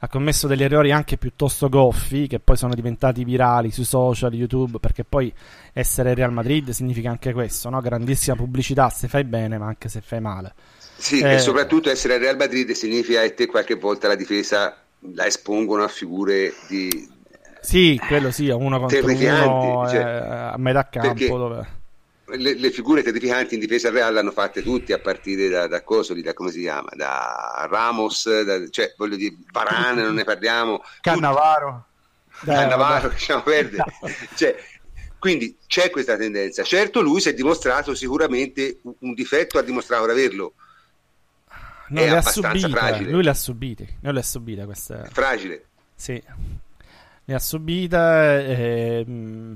[0.01, 4.79] Ha commesso degli errori anche piuttosto goffi che poi sono diventati virali sui social, YouTube,
[4.79, 5.33] perché poi
[5.73, 7.81] essere Real Madrid significa anche questo, no?
[7.81, 10.53] Grandissima pubblicità se fai bene, ma anche se fai male.
[10.95, 11.33] Sì, Eh.
[11.33, 14.75] e soprattutto essere al Real Madrid significa che te qualche volta la difesa
[15.15, 17.17] la espongono a figure di...
[17.62, 21.67] Sì, quello sì, uno contro Terrificanti, uno cioè, eh, a metà campo perché- dove...
[22.38, 25.84] Le, le figure terrificanti in difesa al Real l'hanno fatte tutti a partire da, da
[25.84, 30.24] coso, lì, da come si chiama, da Ramos, da- cioè voglio dire, Varane, non ne
[30.24, 31.86] parliamo, Cannavaro.
[32.42, 33.13] Dai, Cannavaro, vabbè.
[33.13, 33.84] lasciamo perdere.
[34.36, 34.56] Cioè,
[35.20, 36.63] quindi c'è questa tendenza.
[36.63, 40.54] Certo, lui si è dimostrato sicuramente un, difetto, ha dimostrato di averlo,
[41.89, 43.12] No, è abbastanza subite, fragile.
[43.12, 45.08] lui le ha subite, non le ha subite queste...
[45.12, 45.65] fragile.
[45.96, 46.22] Sì,
[47.26, 47.98] le ha subite.
[47.98, 49.54] e, mm,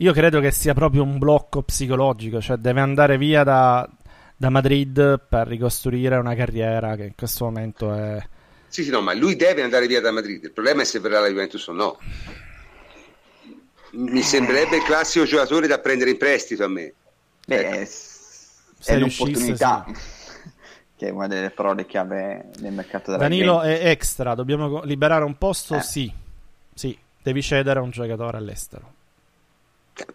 [0.00, 3.88] io credo che sia proprio un blocco psicologico, cioè deve andare via da,
[4.34, 8.18] da Madrid per ricostruire una carriera che in questo momento è...
[8.66, 10.44] Sì, sì, no, ma lui deve andare via da Madrid.
[10.44, 11.98] Il problema è se verrà la Juventus o no.
[13.92, 16.94] Mi sembrerebbe il classico giocatore da prendere in prestito a me.
[17.46, 17.68] Beh, Ecco.
[17.68, 19.84] è, riuscisse, l'opportunità,
[20.96, 25.36] che è una delle parole chiave del mercato della Danilo è extra, dobbiamo liberare un
[25.36, 25.74] posto?
[25.76, 25.82] Eh.
[25.82, 26.10] Sì,
[26.72, 28.94] sì, devi cedere a un giocatore all'estero.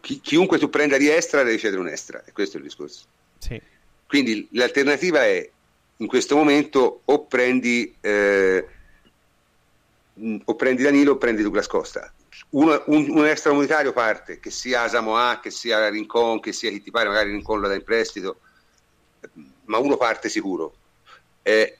[0.01, 3.05] Chi- chiunque tu prenda di extra deve cedere un extra, e questo è il discorso.
[3.37, 3.61] Sì.
[4.07, 5.49] Quindi l'alternativa è
[5.97, 8.67] in questo momento o prendi, eh,
[10.43, 12.13] o prendi Danilo o prendi Douglas Costa.
[12.49, 16.91] Uno- un, un extracomunitario parte, che sia Samoa, che sia Rincon, che sia chi ti
[16.91, 18.39] pare, magari Rincon lo dà in prestito,
[19.65, 20.75] ma uno parte sicuro.
[21.41, 21.77] Eh,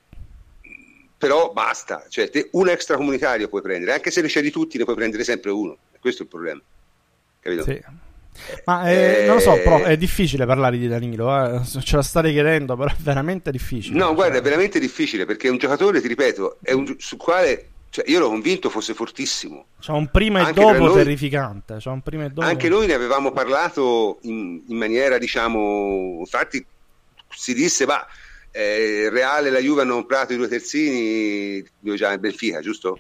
[1.18, 4.84] però basta, cioè te un extracomunitario puoi prendere, anche se ne c'è di tutti, ne
[4.84, 5.78] puoi prendere sempre uno.
[6.00, 6.62] Questo è il problema.
[7.46, 7.64] Capito?
[7.64, 7.80] Sì.
[8.66, 11.62] Ma eh, non lo so, Eh, però è difficile parlare di Danilo, eh.
[11.64, 13.98] ce lo state chiedendo, però è veramente difficile.
[13.98, 17.18] No, guarda, Cioè, è veramente difficile perché è un giocatore, ti ripeto, è un, sul
[17.20, 19.68] quale cioè, io ero convinto fosse fortissimo.
[19.80, 21.78] C'ha un prima e Anche tra dopo noi- terrificante.
[21.80, 22.46] C'ha un prima e dopo.
[22.48, 26.66] Anche noi ne avevamo parlato in, in maniera, diciamo, infatti
[27.30, 28.04] si disse, ma
[28.52, 32.98] eh, Reale e la Juve hanno comprato i due terzini, dove già il Benfica, giusto?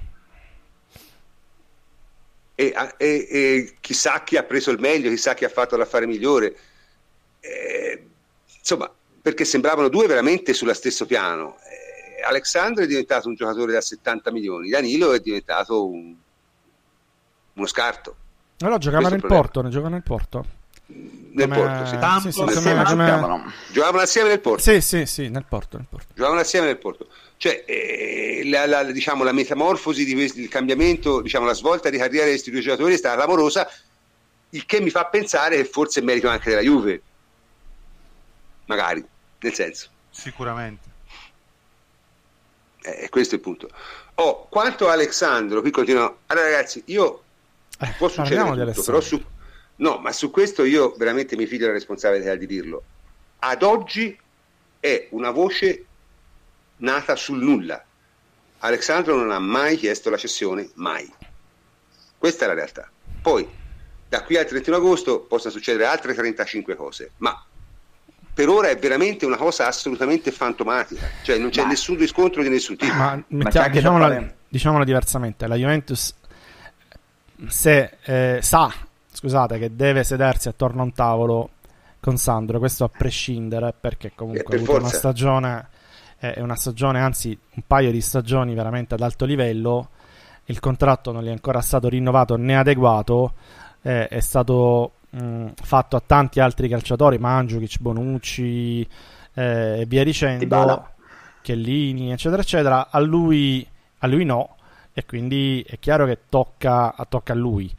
[2.56, 6.56] E, e- e chissà chi ha preso il meglio, chissà chi ha fatto l'affare migliore.
[7.42, 8.06] Eh,
[8.58, 8.90] insomma,
[9.22, 11.58] perché sembravano due veramente sullo stesso piano.
[11.60, 16.16] Eh, Alexandro è diventato un giocatore da 70 milioni, Danilo è diventato un-
[17.54, 18.16] uno scarto.
[18.60, 19.22] No, no, giocava nel.
[19.22, 20.46] Porto, ne gioca nel Porto.
[20.88, 21.98] Nel Come- Porto, sì.
[21.98, 23.54] Tampo, sì, sì, come- come-.
[23.72, 24.62] Giocavano assieme nel Porto.
[24.62, 26.14] Sì, sì, sì, nel Porto, nel Porto.
[26.14, 27.10] giocavano assieme nel Porto.
[27.38, 31.98] Cioè, eh, la, la- diciamo, la metamorfosi di questi, il cambiamento, diciamo, la svolta di
[31.98, 33.70] carriera di questi due giocatori è stata clamorosa,
[34.52, 37.02] il che mi fa pensare che forse è merito anche della Juve.
[38.66, 39.06] Magari,
[39.40, 39.90] nel senso.
[40.10, 40.88] Sicuramente.
[42.84, 43.70] Eh, questo è il punto.
[44.16, 46.20] Oh, quanto a Alexandro, qui continuo.
[46.28, 47.24] Allora, ragazzi, io
[47.80, 49.22] Eh, può succedere tutto, però su,
[49.78, 52.84] no, ma su questo io veramente mi figlio la responsabilità di dirlo.
[53.40, 54.18] Ad oggi
[54.80, 55.85] è una voce
[56.78, 57.84] nata sul nulla.
[58.60, 61.12] Alessandro non ha mai chiesto la cessione, mai.
[62.18, 62.90] Questa è la realtà.
[63.22, 63.48] Poi,
[64.08, 67.44] da qui al 31 agosto possono succedere altre 35 cose, ma
[68.34, 72.50] per ora è veramente una cosa assolutamente fantomatica, cioè non c'è ma, nessun riscontro di
[72.50, 72.94] nessun tipo.
[72.94, 74.36] Ma, mettiamo, diciamola, fare...
[74.50, 76.14] diciamola, diversamente, la Juventus
[77.48, 78.72] se eh, sa,
[79.12, 81.50] scusate, che deve sedersi attorno a un tavolo
[82.00, 85.68] con Sandro, questo a prescindere, perché comunque per ha una stagione,
[86.34, 89.90] è una stagione, anzi un paio di stagioni veramente ad alto livello,
[90.46, 93.34] il contratto non gli è ancora stato rinnovato né adeguato,
[93.82, 98.88] eh, è stato mh, fatto a tanti altri calciatori, Mandzukic, Bonucci
[99.34, 100.90] eh, e via dicendo.
[101.42, 102.90] Chiellini, eccetera, eccetera.
[102.90, 103.66] A lui,
[104.00, 104.56] a lui no,
[104.94, 107.72] e quindi è chiaro che tocca, tocca a lui.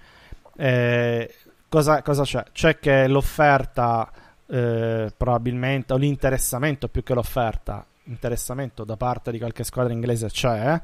[0.57, 1.35] Eh,
[1.69, 2.45] cosa, cosa, c'è?
[2.53, 4.11] C'è che l'offerta
[4.47, 10.81] eh, probabilmente, o l'interessamento più che l'offerta, interessamento da parte di qualche squadra inglese c'è.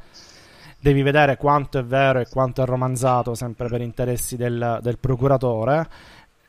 [0.79, 5.89] Devi vedere quanto è vero e quanto è romanzato, sempre per interessi del, del procuratore.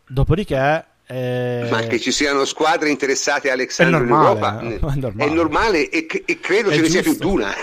[0.08, 1.68] Dopodiché eh...
[1.70, 5.90] Ma che ci siano squadre interessate a Alexandro in Europa eh, è normale, è normale
[5.90, 6.96] e, e, credo è ce giusto.
[6.96, 7.54] ne sia più di una.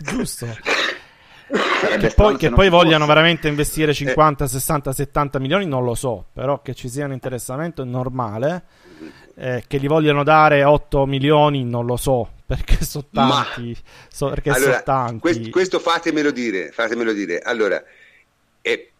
[0.00, 0.46] giusto.
[1.98, 3.14] che poi, che poi vogliano fosse.
[3.14, 7.82] veramente investire 50, 60, 70 milioni non lo so, però che ci sia un interessamento
[7.82, 8.62] è normale.
[9.38, 13.76] Eh, che gli vogliono dare 8 milioni non lo so perché sono tanti,
[14.08, 15.18] so, perché allora, sono tanti.
[15.18, 17.82] Questo, questo, fatemelo dire fatemelo dire allora
[18.62, 18.92] eh,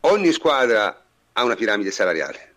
[0.00, 2.50] ogni squadra ha una piramide salariale.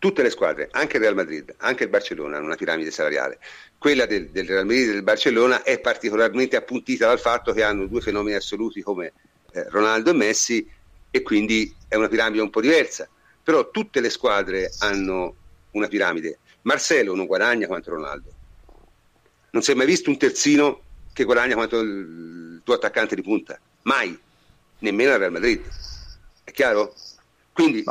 [0.00, 3.38] Tutte le squadre, anche il Real Madrid, anche il Barcellona hanno una piramide salariale.
[3.76, 7.86] Quella del, del Real Madrid e del Barcellona è particolarmente appuntita dal fatto che hanno
[7.86, 9.12] due fenomeni assoluti come
[9.52, 10.70] eh, Ronaldo e Messi
[11.10, 13.08] e quindi è una piramide un po' diversa.
[13.42, 15.34] Però tutte le squadre hanno
[15.72, 16.38] una piramide.
[16.62, 18.32] Marcelo non guadagna quanto Ronaldo.
[19.50, 20.80] Non si è mai visto un terzino
[21.12, 23.58] che guadagna quanto il tuo attaccante di punta.
[23.82, 24.18] Mai.
[24.78, 25.62] Nemmeno al Real Madrid.
[26.44, 26.94] È chiaro?
[27.52, 27.84] Quindi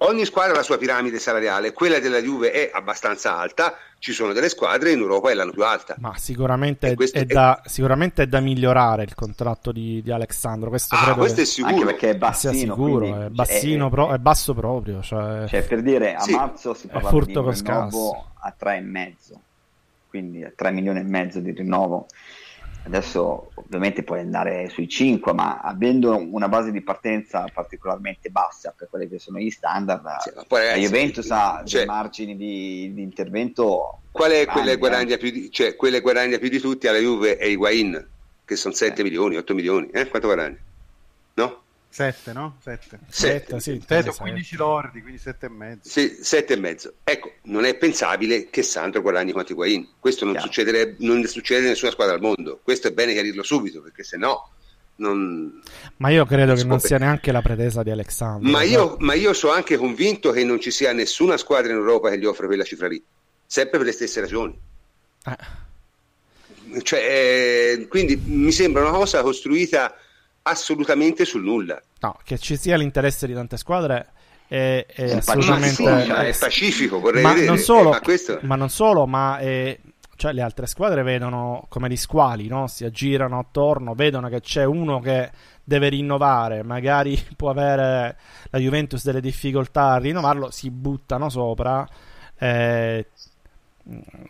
[0.00, 4.34] Ogni squadra ha la sua piramide salariale, quella della Juve è abbastanza alta, ci sono
[4.34, 5.94] delle squadre in Europa che l'hanno più alta.
[6.00, 10.94] Ma sicuramente, è, è, da, sicuramente è, da, migliorare il contratto di, di Alessandro, questo,
[10.94, 11.72] ah, questo è sicuro.
[11.72, 15.00] Anche perché è bassino, sicuro, quindi, è, bassino, è, pro, è, basso proprio.
[15.00, 16.32] Cioè, cioè per dire, a sì.
[16.32, 19.34] marzo si parla di un rinnovo a 3,5,
[20.16, 22.06] quindi a 3 milioni e mezzo di rinnovo
[22.86, 28.88] Adesso ovviamente puoi andare sui 5, ma avendo una base di partenza particolarmente bassa per
[28.88, 34.02] quelli che sono gli standard, sì, la Juventus ha cioè, dei margini di, di, intervento.
[34.12, 37.46] Qual è quella che guadagna, più di, cioè, guadagna più di tutti alla Juve è
[37.46, 38.08] Higuain,
[38.44, 39.02] che sono 7 eh.
[39.02, 39.88] milioni, 8 milioni.
[39.90, 40.06] Eh?
[40.06, 40.56] Quanto guadagna?
[41.96, 42.02] No?
[42.12, 42.56] 7, no?
[42.62, 42.98] 7.
[43.08, 43.82] 7, sì.
[43.86, 45.88] 7, 15 lordi, quindi 7 e mezzo.
[45.88, 46.92] Sì, 7 e mezzo.
[47.02, 49.88] Ecco, non è pensabile che Sandro guadagni quanto Higuain.
[49.98, 52.60] Questo non, non succede in nessuna squadra al mondo.
[52.62, 54.50] Questo è bene chiarirlo subito, perché se no...
[54.98, 55.60] Non...
[55.96, 58.50] Ma io credo non che non sia neanche la pretesa di Alexandro.
[58.50, 62.08] Ma io, ma io sono anche convinto che non ci sia nessuna squadra in Europa
[62.08, 63.02] che gli offre quella cifra lì,
[63.44, 64.58] sempre per le stesse ragioni.
[65.26, 66.80] Eh.
[66.80, 69.94] Cioè, eh, quindi mi sembra una cosa costruita
[70.46, 71.80] assolutamente sul nulla.
[72.00, 74.08] No, che ci sia l'interesse di tante squadre
[74.46, 77.46] è, è assolutamente pacifico, è pacifico, vorrei ma vedere.
[77.48, 78.38] Non solo, eh, ma, questo...
[78.42, 79.78] ma, non solo, ma è,
[80.14, 82.68] cioè, le altre squadre vedono come gli squali, no?
[82.68, 85.30] si aggirano attorno, vedono che c'è uno che
[85.64, 88.16] deve rinnovare, magari può avere
[88.50, 91.86] la Juventus delle difficoltà a rinnovarlo, si buttano sopra.
[92.38, 93.06] Eh,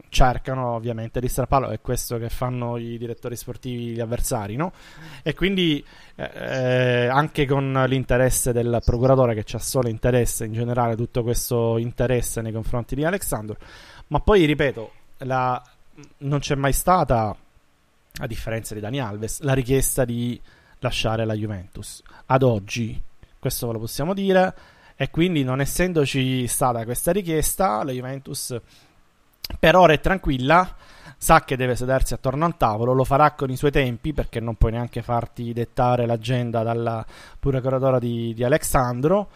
[0.08, 4.72] cercano ovviamente di strapparlo, è questo che fanno i direttori sportivi gli avversari, no?
[5.22, 11.22] E quindi eh, anche con l'interesse del procuratore che c'ha solo interesse in generale tutto
[11.22, 13.56] questo interesse nei confronti di Alexandro,
[14.08, 15.62] ma poi ripeto, la,
[16.18, 17.34] non c'è mai stata
[18.18, 20.40] a differenza di Dani Alves la richiesta di
[20.80, 22.02] lasciare la Juventus.
[22.26, 23.00] Ad oggi,
[23.38, 24.54] questo ve lo possiamo dire.
[24.98, 28.58] E quindi non essendoci stata questa richiesta la Juventus
[29.58, 30.74] per ora è tranquilla,
[31.16, 34.56] sa che deve sedersi attorno al tavolo, lo farà con i suoi tempi perché non
[34.56, 37.04] puoi neanche farti dettare l'agenda dalla
[37.38, 39.28] procuratore di, di Alexandro.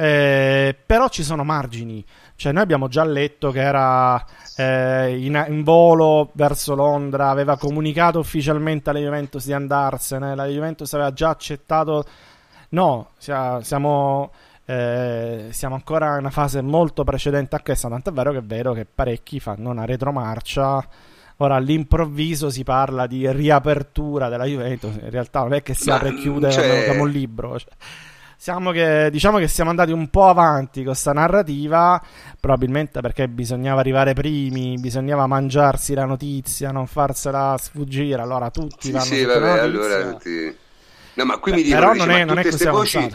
[0.00, 2.04] Eh, però ci sono margini,
[2.36, 4.24] cioè noi abbiamo già letto che era
[4.56, 10.92] eh, in, in, volo verso Londra, aveva comunicato ufficialmente alla Juventus di andarsene, la Juventus
[10.92, 12.04] aveva già accettato,
[12.68, 14.30] no, siamo
[14.70, 18.42] eh, siamo ancora in una fase molto precedente a questa, tanto è vero che è
[18.42, 20.86] vero che parecchi fanno una retromarcia.
[21.40, 26.10] Ora all'improvviso si parla di riapertura della Juventus, in realtà non è che si apre
[26.10, 26.86] e chiude cioè...
[26.86, 27.58] come un libro.
[27.58, 27.72] Cioè,
[28.72, 32.02] che, diciamo che siamo andati un po' avanti con questa narrativa,
[32.38, 38.90] probabilmente perché bisognava arrivare primi, bisognava mangiarsi la notizia, non farsela sfuggire, allora tutti sì,
[38.90, 40.56] vanno sì, vabbè, allora tutti...
[41.14, 43.10] No, ma qui mi dicono, però non, è, non è così voci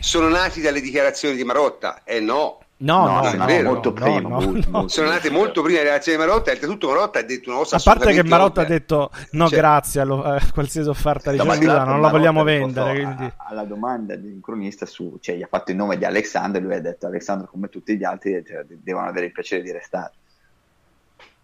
[0.00, 2.02] sono nati dalle dichiarazioni di Marotta.
[2.04, 4.20] Eh no, No, no, no, no, no molto no, prima.
[4.20, 4.78] no, molto, no.
[4.78, 7.58] molto sono nate molto prima della reazione di Marotta e oltretutto Marotta ha detto una
[7.58, 8.78] cosa A parte che Marotta ha ovvia.
[8.78, 12.92] detto no, Cioè- grazie a qualsiasi offerta ricevuta, non la vogliamo vendere.
[12.92, 13.24] Quindi...
[13.24, 16.74] a- alla domanda di cronista su, cioè gli ha fatto il nome di Alexander, lui
[16.76, 20.12] ha detto Alexander come tutti gli altri cioè, devono avere il piacere di restare.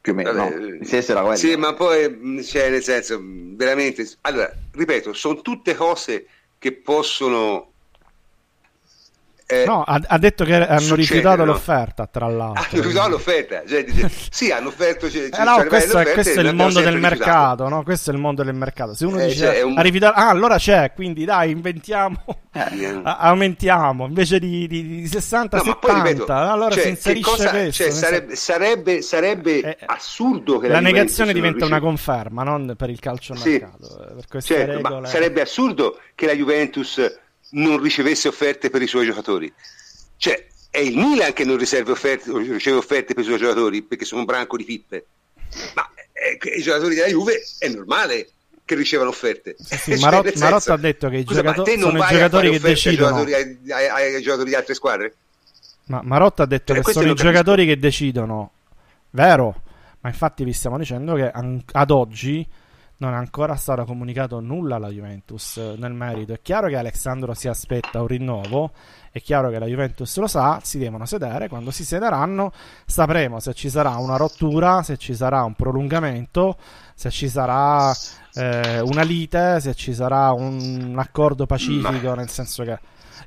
[0.00, 0.66] Più o meno, Vabbè, no?
[0.66, 1.36] Il senso era quello.
[1.36, 4.06] Sì, ma poi, mh, cioè, nel senso, veramente...
[4.20, 6.26] Allora, ripeto, sono tutte cose
[6.58, 7.70] che possono...
[9.46, 11.52] eh, No, ha, ha detto che hanno Succede, rifiutato no?
[11.52, 12.62] l'offerta, tra l'altro.
[12.62, 13.62] hanno rifiutato l'offerta.
[13.66, 13.84] Cioè,
[14.30, 15.10] sì, hanno offerto...
[15.10, 17.82] Cioè, Eh no, questo, è, questo è il mondo del mercato, no?
[17.82, 18.94] Questo è il mondo del mercato.
[18.94, 22.22] Se uno Eh, dice cioè, un- ha rifiutato, ah, allora c'è, quindi dai, inventiamo,
[22.52, 25.92] Eh, a- aumentiamo invece di, di, di 60 No, ma 70.
[26.02, 27.72] poi ripeto, allora cioè, si inserisce cosa- questo.
[27.72, 32.74] cioè, nel sarebbe, sarebbe, sarebbe Eh, assurdo che la Juventus negazione diventa una conferma, non
[32.76, 33.50] per il calcio Sì.
[33.50, 34.00] mercato.
[34.10, 35.06] eh, Per queste regole.
[35.08, 37.18] sarebbe assurdo che la Juventus
[37.54, 39.52] non ricevesse offerte per i suoi giocatori.
[40.16, 44.04] Cioè, è il Milan che non riserve offerte, riceve offerte per i suoi giocatori perché
[44.04, 45.06] sono un branco di pippe.
[45.74, 48.28] Ma eh, i giocatori della Juve è normale
[48.64, 49.54] che ricevano offerte.
[49.58, 52.50] Sì, sì, Cioè, Marot- senso, Marotta ha detto che i scusa, giocatori- sono i giocatori
[52.50, 53.24] che offerte ai decidono.
[53.24, 53.34] giocatori-
[53.72, 55.14] ai, ai- ai giocatori di altre squadre?
[55.86, 57.26] Ma Marotta ha detto Eh, che sono i capisco.
[57.28, 58.50] giocatori che decidono,
[59.10, 59.62] vero?
[60.00, 62.44] Ma infatti vi stiamo dicendo che an- ad oggi
[62.96, 66.32] non è ancora stato comunicato nulla alla Juventus eh, nel merito.
[66.32, 68.70] È chiaro che Alessandro si aspetta un rinnovo,
[69.10, 72.52] è chiaro che la Juventus lo sa, si devono sedere, quando si sederanno
[72.86, 76.56] sapremo se ci sarà una rottura, se ci sarà un prolungamento,
[76.94, 77.92] se ci sarà
[78.34, 82.78] eh, una lite, se ci sarà un accordo pacifico, nel senso che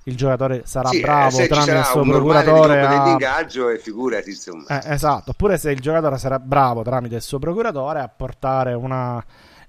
[0.04, 3.18] il giocatore sarà Sì, eh, bravo ci tramite il suo procuratore a...
[3.70, 4.66] e figurati insomma.
[4.68, 9.24] Eh, esatto, oppure se il giocatore sarà bravo tramite il suo procuratore a portare una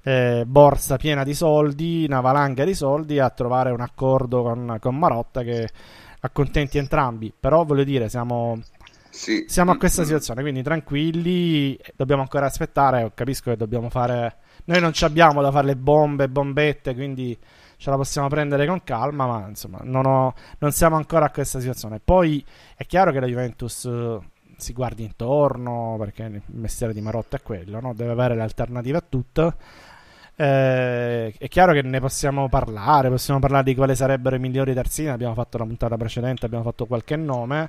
[0.08, 4.96] eh, borsa piena di soldi, una valanga di soldi, a trovare un accordo con, con
[4.96, 5.68] Marotta che
[6.20, 7.30] accontenti entrambi.
[7.38, 8.58] Però voglio dire, siamo,
[9.10, 9.44] Sì.
[9.46, 14.36] siamo a questa situazione, quindi tranquilli, dobbiamo ancora aspettare, capisco che dobbiamo fare...
[14.64, 17.36] Noi non ci abbiamo da fare le bombe, bombette, quindi
[17.76, 21.58] ce la possiamo prendere con calma, ma insomma non, ho- non siamo ancora a questa
[21.60, 22.00] situazione.
[22.02, 22.44] Poi
[22.76, 24.18] è chiaro che la Juventus eh,
[24.56, 27.94] si guardi intorno, perché il mestiere di Marotta è quello, no?
[27.94, 29.54] deve avere le alternative a tutto.
[30.40, 35.08] Eh, è chiaro che ne possiamo parlare, possiamo parlare di quali sarebbero i migliori terzini,
[35.08, 37.68] abbiamo fatto la puntata precedente, abbiamo fatto qualche nome,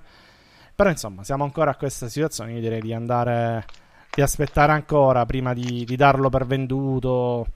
[0.76, 3.66] però insomma siamo ancora a questa situazione, io direi di andare,
[4.14, 7.48] di aspettare ancora prima di, di darlo per venduto.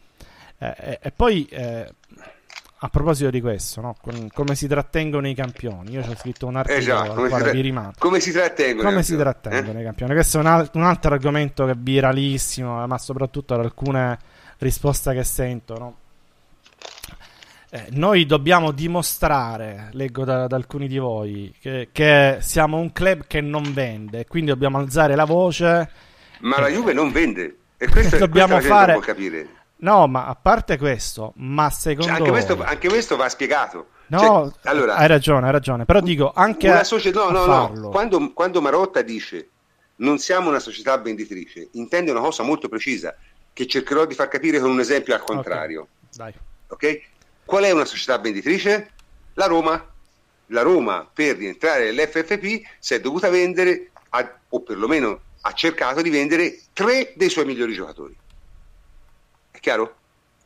[0.57, 1.93] Eh, e, e poi eh,
[2.79, 3.95] a proposito di questo, no?
[4.01, 7.51] Con- come si trattengono i campioni, io ci ho scritto un articolo Esatto, come tra-
[7.51, 7.93] vi rimando.
[7.99, 8.89] Come si trattengono?
[8.89, 9.17] Come si eh?
[9.17, 10.13] trattengono i campioni?
[10.13, 14.17] Questo è un, al- un altro argomento che è viralissimo, ma soprattutto da alcune
[14.63, 15.77] risposte che sento.
[15.77, 15.95] no?
[17.69, 23.25] Eh, noi dobbiamo dimostrare, leggo da, da alcuni di voi, che, che siamo un club
[23.25, 25.89] che non vende, quindi dobbiamo alzare la voce.
[26.41, 27.57] Ma la Juve non vende.
[27.77, 29.47] E questo, Dobbiamo questo fare- capire.
[29.77, 33.87] No, ma a parte questo, ma Cioè, secondo anche, questo, voi- anche questo va spiegato.
[34.07, 37.89] No, Cioè, allora, hai ragione, hai ragione, però dico anche una società, no, no, no.
[37.89, 39.49] Quando, quando Marotta dice
[39.95, 43.15] non siamo una società venditrice, intende una cosa molto precisa
[43.53, 45.87] che cercherò di far capire con un esempio al contrario.
[46.13, 46.33] Dai.
[46.67, 47.01] ok?
[47.45, 48.91] Qual è una società venditrice?
[49.35, 49.91] La Roma.
[50.47, 56.09] La Roma per rientrare nell'FFP si è dovuta vendere, a- o perlomeno ha cercato di
[56.09, 58.15] vendere tre dei suoi migliori giocatori.
[59.51, 59.95] È chiaro?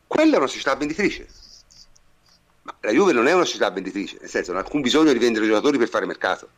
[0.08, 1.28] Quella è una società venditrice.
[2.64, 5.20] Ma la Juve non è una società venditrice, nel senso non ha alcun bisogno di
[5.20, 6.50] vendere giocatori per fare mercato.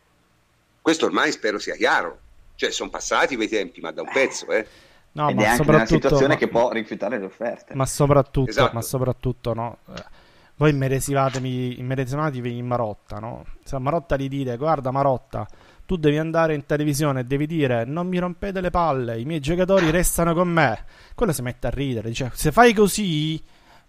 [0.80, 2.18] Questo ormai spero sia chiaro.
[2.54, 4.66] Cioè, sono passati quei tempi, ma da un pezzo, eh.
[5.12, 7.74] No, Ed ma è anche soprattutto, situazione ma- che può rifiutare le offerte.
[7.74, 8.70] Ma soprattutto, Esatto.
[8.74, 9.78] ma soprattutto no.
[10.56, 13.44] Voi immedesimatevi in Marotta, no?
[13.64, 15.48] Se a Marotta gli dite, guarda Marotta,
[15.86, 19.40] tu devi andare in televisione e devi dire non mi rompete le palle, i miei
[19.40, 20.84] giocatori restano con me.
[21.14, 23.42] Quello si mette a ridere, dice, se fai così,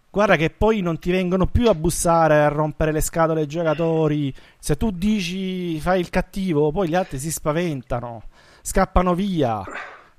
[0.09, 4.34] guarda che poi non ti vengono più a bussare, a rompere le scatole ai giocatori.
[4.57, 8.24] Se tu dici fai il cattivo, poi gli altri si spaventano,
[8.61, 9.61] scappano via.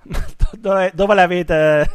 [0.59, 1.91] Dove, dove l'avete...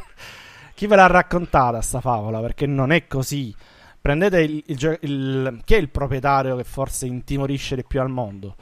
[0.73, 2.39] Chi ve l'ha raccontata sta favola?
[2.39, 3.53] Perché non è così.
[3.99, 8.55] Prendete il, il il- chi è il proprietario che forse intimorisce di più al mondo?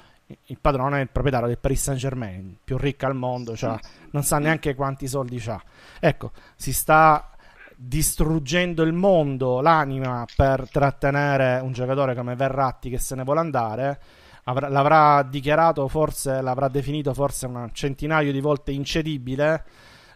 [0.45, 3.77] Il padrone è il proprietario del Paris Saint Germain, più ricco al mondo, cioè,
[4.11, 5.61] non sa neanche quanti soldi ha.
[5.99, 7.29] Ecco, si sta
[7.75, 13.99] distruggendo il mondo, l'anima per trattenere un giocatore come Verratti che se ne vuole andare.
[14.47, 19.63] Avrà- l'avrà dichiarato forse, l'avrà definito forse un centinaio di volte incedibile.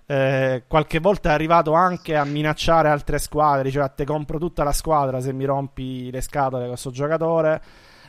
[0.06, 4.72] Eh, qualche volta è arrivato anche a minacciare altre squadre, diceva te compro tutta la
[4.72, 7.62] squadra se mi rompi le scatole con questo giocatore.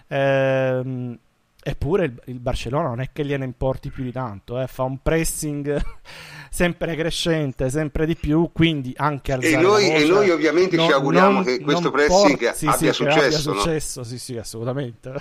[0.08, 1.18] Ehm,
[1.62, 5.02] Eppure il, il, Barcellona non è che gliene importi più di tanto, eh, fa un
[5.02, 5.78] pressing
[6.48, 10.92] sempre crescente, sempre di più, quindi anche al e noi, e noi ovviamente non, ci
[10.92, 13.50] auguriamo non, che questo pressing por- sì, abbia sì, successo.
[13.50, 15.12] Abbia successo, sì, sì, assolutamente.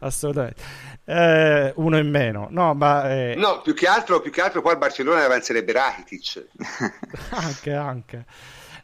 [0.00, 0.62] Assolutamente.
[1.04, 2.48] Eh, uno in meno.
[2.50, 3.34] No, ma, eh...
[3.36, 6.46] no più, che altro, più che altro poi al Barcellona avanzerebbe Rakitic.
[7.30, 8.24] anche, anche.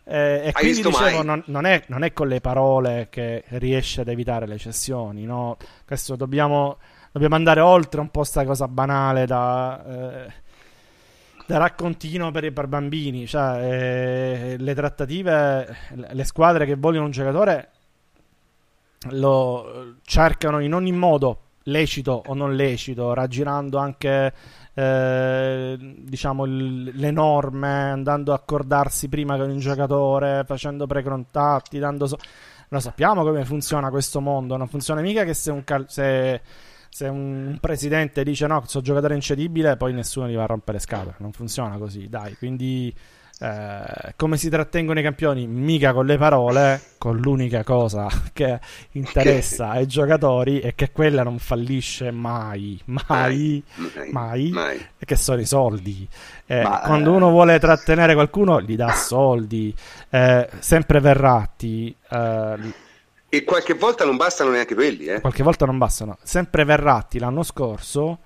[0.08, 4.08] Eh, e quindi dicevo, non, non, è, non, è, con le parole che riesce ad
[4.08, 5.56] evitare le cessioni, no?
[5.84, 6.78] Questo dobbiamo,
[7.10, 10.32] dobbiamo andare oltre un po' questa cosa banale da, eh,
[11.44, 13.26] da raccontino per, per bambini.
[13.26, 15.76] Cioè, eh, le trattative,
[16.12, 17.70] le squadre che vogliono un giocatore
[19.10, 24.32] lo cercano in ogni modo, lecito o non lecito, raggirando anche
[24.74, 32.18] eh, diciamo le norme, andando a accordarsi prima con un giocatore, facendo precontatti, dando so-
[32.68, 36.40] lo sappiamo come funziona questo mondo, non funziona mica che se un, cal- se,
[36.88, 40.82] se un presidente dice no, questo giocatore incedibile, poi nessuno gli va a rompere le
[40.82, 42.94] scatole, non funziona così, dai, quindi
[43.38, 45.46] eh, come si trattengono i campioni?
[45.46, 48.58] Mica con le parole, con l'unica cosa che
[48.92, 54.86] interessa ai giocatori e che quella non fallisce mai, mai, mai, mai, mai.
[54.98, 56.08] che sono i soldi.
[56.46, 59.74] Eh, Ma, quando uno vuole trattenere qualcuno, gli dà soldi.
[60.08, 61.94] Eh, sempre Verratti.
[62.08, 62.84] Eh,
[63.28, 65.06] e qualche volta non bastano neanche quelli.
[65.06, 65.20] Eh.
[65.20, 66.16] Qualche volta non bastano.
[66.22, 68.20] Sempre Verratti l'anno scorso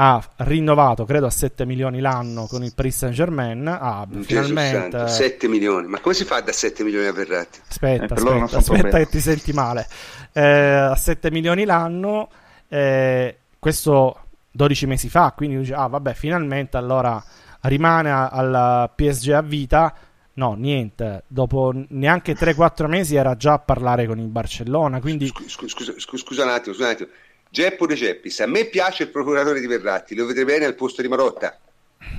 [0.00, 5.06] ha rinnovato credo a 7 milioni l'anno con il Paris Saint Germain ah, finalmente santo,
[5.08, 7.60] 7 milioni ma come si fa da 7 milioni a Verratti?
[7.68, 9.88] aspetta, eh, aspetta, aspetta che ti senti male
[10.32, 12.30] eh, a 7 milioni l'anno
[12.68, 17.22] eh, questo 12 mesi fa quindi dice ah vabbè finalmente allora
[17.62, 19.94] rimane al PSG a vita
[20.38, 21.24] No, niente.
[21.26, 25.00] Dopo neanche 3-4 mesi era già a parlare con il Barcellona.
[25.00, 25.26] Quindi...
[25.26, 27.10] Scusa, scusa, scusa, scusa un attimo, scusa un attimo.
[27.50, 31.02] Geppo De Ceppis, a me piace il procuratore di Verratti, lo vedrei bene al posto
[31.02, 31.58] di Marotta.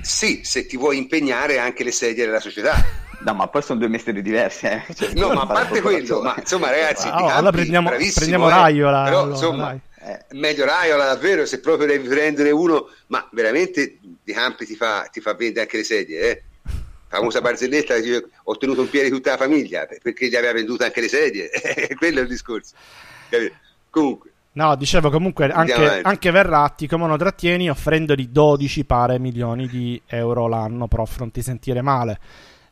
[0.02, 2.74] Sì, se ti vuoi impegnare anche le sedie della società.
[3.20, 4.66] No, ma poi sono due mestieri diversi.
[4.66, 4.82] Eh.
[4.94, 8.50] Cioè, no, ma a parte quello, ma insomma, ragazzi, ah, oh, allora prendiamo, prendiamo eh.
[8.50, 9.02] Raiola.
[9.04, 14.32] Però, allora, insomma, eh, meglio Raiola davvero, se proprio devi prendere uno, ma veramente Di
[14.32, 16.42] Campi ti fa, ti fa vendere anche le sedie, eh?
[17.10, 21.00] famosa barzelletta che ho tenuto in piedi tutta la famiglia perché gli aveva venduto anche
[21.00, 21.50] le sedie,
[21.98, 22.74] quello è il discorso.
[23.90, 30.00] Comunque, No, dicevo comunque anche, anche, Verratti come lo trattieni offrendogli 12 pare milioni di
[30.06, 32.18] euro l'anno, prof, non ti sentire male.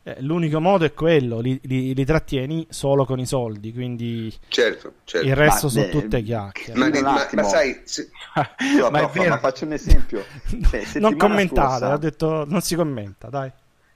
[0.03, 4.93] Eh, l'unico modo è quello, li, li, li, trattieni solo con i soldi, quindi certo,
[5.03, 5.27] certo.
[5.27, 6.79] il resto ma, sono eh, tutte chiacchiere.
[6.79, 8.09] Ma, ma, ma sai, se...
[8.91, 10.23] ma, ma faccio un esempio.
[10.69, 11.93] Cioè, non commentate, scorsa...
[11.93, 13.51] ho detto non si commenta, dai.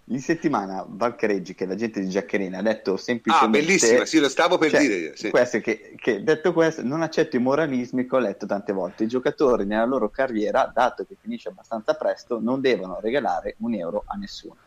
[0.07, 3.57] In settimana Valcareggi, che è l'agente di Giaccherina, ha detto semplicemente...
[3.57, 5.15] Ah, bellissima, sì, lo stavo per cioè, dire.
[5.15, 5.29] Sì.
[5.29, 9.05] Questo che, che, detto questo, non accetto i moralismi che ho letto tante volte.
[9.05, 14.03] I giocatori nella loro carriera, dato che finisce abbastanza presto, non devono regalare un euro
[14.05, 14.57] a nessuno.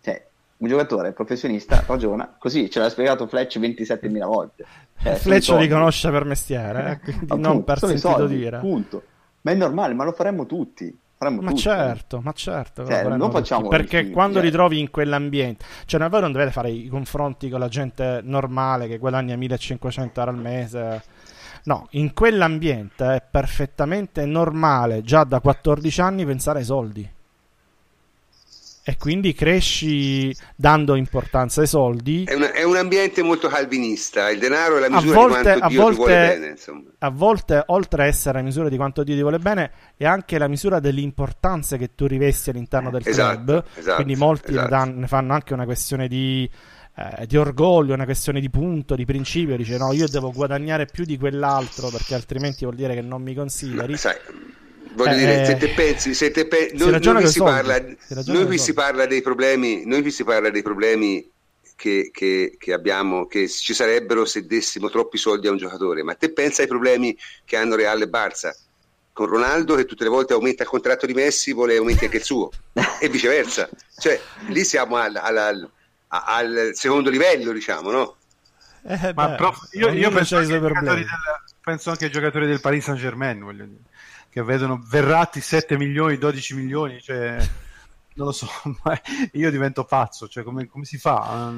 [0.00, 0.24] Cioè,
[0.58, 4.64] un giocatore professionista ragiona così, ce l'ha spiegato Fletch 27.000 volte.
[5.02, 8.60] Cioè, Fletch lo riconosce per mestiere, eh, quindi Appunto, non per sentito soldi, dire.
[8.60, 9.02] Punto.
[9.40, 11.60] Ma è normale, ma lo faremmo tutti faremmo ma tutto.
[11.60, 12.86] certo, ma certo.
[12.86, 14.42] Cioè, non facciamo perché figli, quando eh.
[14.42, 18.98] ritrovi in quell'ambiente, cioè voi non dovete fare i confronti con la gente normale che
[18.98, 21.02] guadagna 1500 euro al mese.
[21.64, 27.13] No, in quell'ambiente è perfettamente normale già da 14 anni pensare ai soldi
[28.86, 32.24] e quindi cresci dando importanza ai soldi.
[32.24, 35.68] È, una, è, un ambiente molto calvinista, il denaro è la misura volte, di quanto
[35.68, 36.46] Dio volte, ti vuole bene.
[36.48, 36.82] Insomma.
[36.98, 40.36] A volte, oltre a essere la misura di quanto Dio ti vuole bene, è anche
[40.36, 43.64] la misura dell'importanza che tu rivesti all'interno del esatto, club.
[43.74, 44.62] Esatto, quindi molti esatto.
[44.64, 46.46] ne, dan- ne, fanno anche una questione di,
[46.96, 49.56] eh, di, orgoglio, una questione di punto, di principio.
[49.56, 53.34] Dice no, io devo guadagnare più di quell'altro perché altrimenti vuol dire che non mi
[53.34, 53.96] consideri.
[53.96, 54.16] Sai,
[54.94, 57.82] voglio eh, dire, se te pensi, se te pe- noi, noi, qui si, parla,
[58.26, 61.30] noi qui si parla dei problemi, noi qui si parla dei problemi
[61.76, 66.14] che, che, che, abbiamo, che ci sarebbero se dessimo troppi soldi a un giocatore, ma
[66.14, 68.50] te pensa ai problemi che hanno Real e Barça.
[69.12, 72.24] Con Ronaldo che tutte le volte aumenta il contratto di Messi vuole aumenti anche il
[72.24, 72.50] suo
[73.00, 73.68] e viceversa.
[73.96, 75.68] Cioè lì siamo al, al, al,
[76.08, 78.16] al secondo livello diciamo no?
[78.86, 81.06] Eh, ma beh, prof, io, io penso, anche del,
[81.60, 83.82] penso, anche ai giocatori del Paris Saint Germain voglio dire
[84.34, 87.36] che vedono Verratti 7 milioni, 12 milioni, cioè,
[88.14, 88.48] non lo so,
[89.30, 91.52] io divento pazzo, cioè come, come si fa?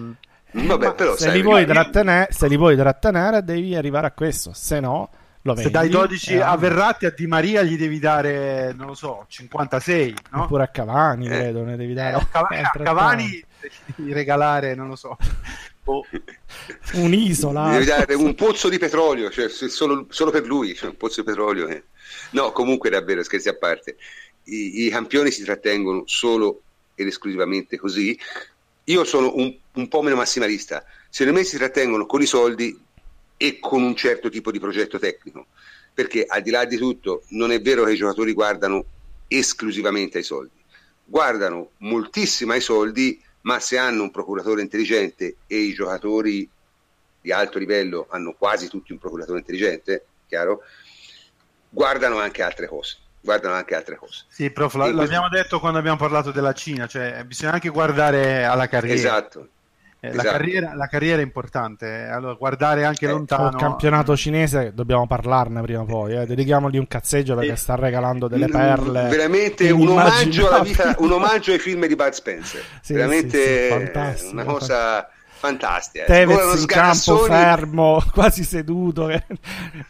[0.50, 1.68] Vabbè, però, se, li vuoi io...
[1.68, 5.08] trattenere, se li vuoi trattenere devi arrivare a questo, se no
[5.40, 5.62] lo vendi.
[5.62, 9.24] Se dai 12 eh, a Verratti a Di Maria gli devi dare, non lo so,
[9.26, 10.42] 56, no?
[10.42, 12.10] Oppure a Cavani, eh, vedo, ne devi dare.
[12.10, 13.44] Eh, a Cavani, a Cavani
[13.96, 15.16] devi regalare, non lo so,
[15.88, 16.04] Oh.
[16.94, 17.70] Un'isola.
[17.70, 21.26] Devi dare un pozzo di petrolio, cioè solo, solo per lui, cioè un pozzo di
[21.26, 21.68] petrolio.
[21.68, 21.84] Eh.
[22.30, 23.96] No, comunque davvero, scherzi a parte.
[24.44, 26.62] I, I, campioni si trattengono solo
[26.94, 28.18] ed esclusivamente così.
[28.84, 30.84] Io sono un, un po' meno massimalista.
[31.08, 32.78] Secondo me si trattengono con i soldi
[33.36, 35.46] e con un certo tipo di progetto tecnico.
[35.92, 38.84] Perché al di là di tutto non è vero che i giocatori guardano
[39.28, 40.54] esclusivamente ai soldi.
[41.04, 46.48] Guardano moltissimo ai soldi, ma se hanno un procuratore intelligente e i giocatori
[47.20, 50.62] di alto livello hanno quasi tutti un procuratore intelligente, chiaro?
[51.68, 52.96] Guardano anche altre cose.
[53.20, 54.24] Guardano anche altre cose.
[54.28, 54.98] Sì, prof, l'abbiamo
[55.28, 55.28] questo...
[55.30, 58.96] detto quando abbiamo parlato della Cina, cioè bisogna anche guardare alla carriera.
[58.96, 59.48] Esatto,
[59.98, 60.22] eh, esatto.
[60.24, 62.08] La, carriera, la, carriera, è importante, eh.
[62.08, 63.48] allora guardare anche eh, lontano.
[63.48, 66.26] Il campionato cinese dobbiamo parlarne prima o poi, eh.
[66.26, 69.08] dedichiamogli un cazzeggio perché eh, sta regalando delle perle.
[69.08, 72.62] Veramente un omaggio, vita, un omaggio, ai film di Bud Spencer.
[72.86, 76.04] Sì, veramente sì, sì, una cosa fantastica.
[76.04, 79.08] Tevez in campo fermo, quasi seduto,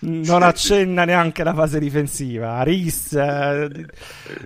[0.01, 2.55] non accenna neanche la fase difensiva.
[2.57, 3.87] Aris, eh,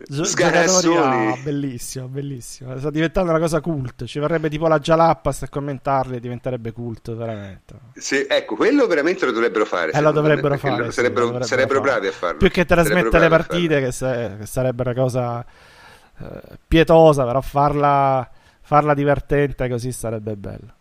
[0.07, 2.79] giocatori, ah, bellissimo, bellissimo.
[2.79, 4.05] Sta diventando una cosa cult.
[4.05, 7.75] Ci vorrebbe tipo la Jalappas a commentarli diventerebbe cult, veramente.
[7.95, 9.93] Sì, ecco, quello veramente lo dovrebbero fare.
[9.93, 10.85] Eh, lo dovrebbero fare.
[10.85, 12.39] Lo sarebbero, dovrebbero, sarebbero bravi a farlo.
[12.39, 15.45] Più che trasmettere le partite, che, se, che, sarebbe una cosa
[16.19, 18.29] eh, pietosa, però farla,
[18.61, 20.75] farla divertente così sarebbe bello.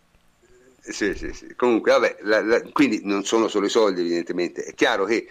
[0.80, 1.54] Sì, sì, sì.
[1.54, 4.64] Comunque, vabbè, la, la, quindi non sono solo i soldi, evidentemente.
[4.64, 5.28] È chiaro che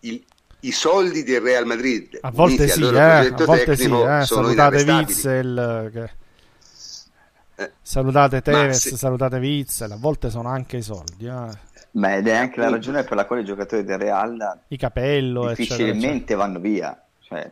[0.00, 0.24] il,
[0.60, 4.24] i soldi del Real Madrid a volte sì, eh, a volte sì eh.
[4.24, 7.62] salutate Witzel che...
[7.62, 7.70] eh.
[7.80, 8.96] salutate Tevez sì.
[8.96, 11.66] salutate Witzel a volte sono anche i soldi eh.
[11.90, 15.48] Beh, ed è anche la ragione per la quale i giocatori del Real i capello
[15.48, 16.38] difficilmente eccetera, eccetera.
[16.38, 17.50] vanno via cioè,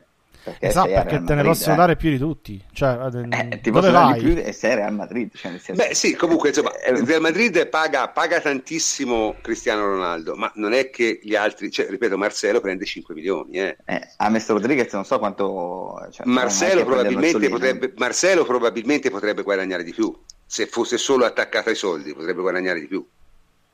[0.51, 1.77] perché, esatto, perché te ne possono eh.
[1.77, 2.65] dare più di tutti.
[2.73, 2.99] Cioè,
[3.31, 4.21] eh, ti dove vai?
[4.21, 5.31] Più e sei Real Madrid.
[5.35, 10.73] Cioè Beh, sì, comunque, insomma, il Real Madrid paga, paga, tantissimo Cristiano Ronaldo, ma non
[10.73, 13.59] è che gli altri, cioè, ripeto, Marcelo prende 5 milioni.
[13.59, 13.77] Eh.
[13.85, 16.07] Eh, a Mesto Rodriguez non so quanto...
[16.13, 20.15] Cioè, Marcelo, probabilmente potrebbe, Marcelo probabilmente potrebbe guadagnare di più.
[20.47, 23.05] Se fosse solo attaccato ai soldi, potrebbe guadagnare di più.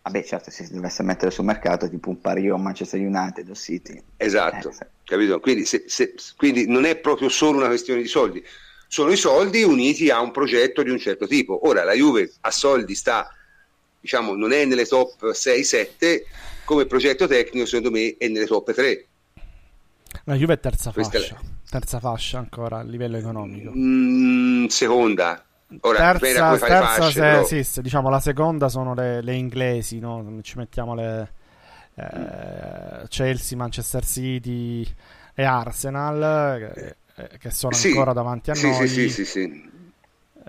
[0.02, 3.54] Vabbè, certo, se si dovesse mettere sul mercato tipo un pari o Manchester United o
[3.54, 4.02] City.
[4.16, 5.38] Esatto, eh, capito?
[5.38, 8.44] Quindi, se, se, quindi, non è proprio solo una questione di soldi,
[8.88, 11.68] sono i soldi uniti a un progetto di un certo tipo.
[11.68, 13.32] Ora la Juve a soldi sta,
[14.00, 16.22] diciamo, non è nelle top 6-7,
[16.64, 19.06] come progetto tecnico secondo me è nelle top 3.
[20.24, 21.70] La Juve è terza Questa fascia, è...
[21.70, 23.70] terza fascia ancora a livello economico.
[23.72, 25.44] Mm, seconda,
[25.80, 30.38] Ora, terza, terza se, sì, diciamo la seconda sono le, le inglesi, no?
[30.42, 31.32] ci mettiamo le
[31.94, 34.86] eh, Chelsea, Manchester City
[35.34, 38.88] e Arsenal che, eh, che sono sì, ancora davanti a sì, noi.
[38.88, 39.70] Sì, sì, sì,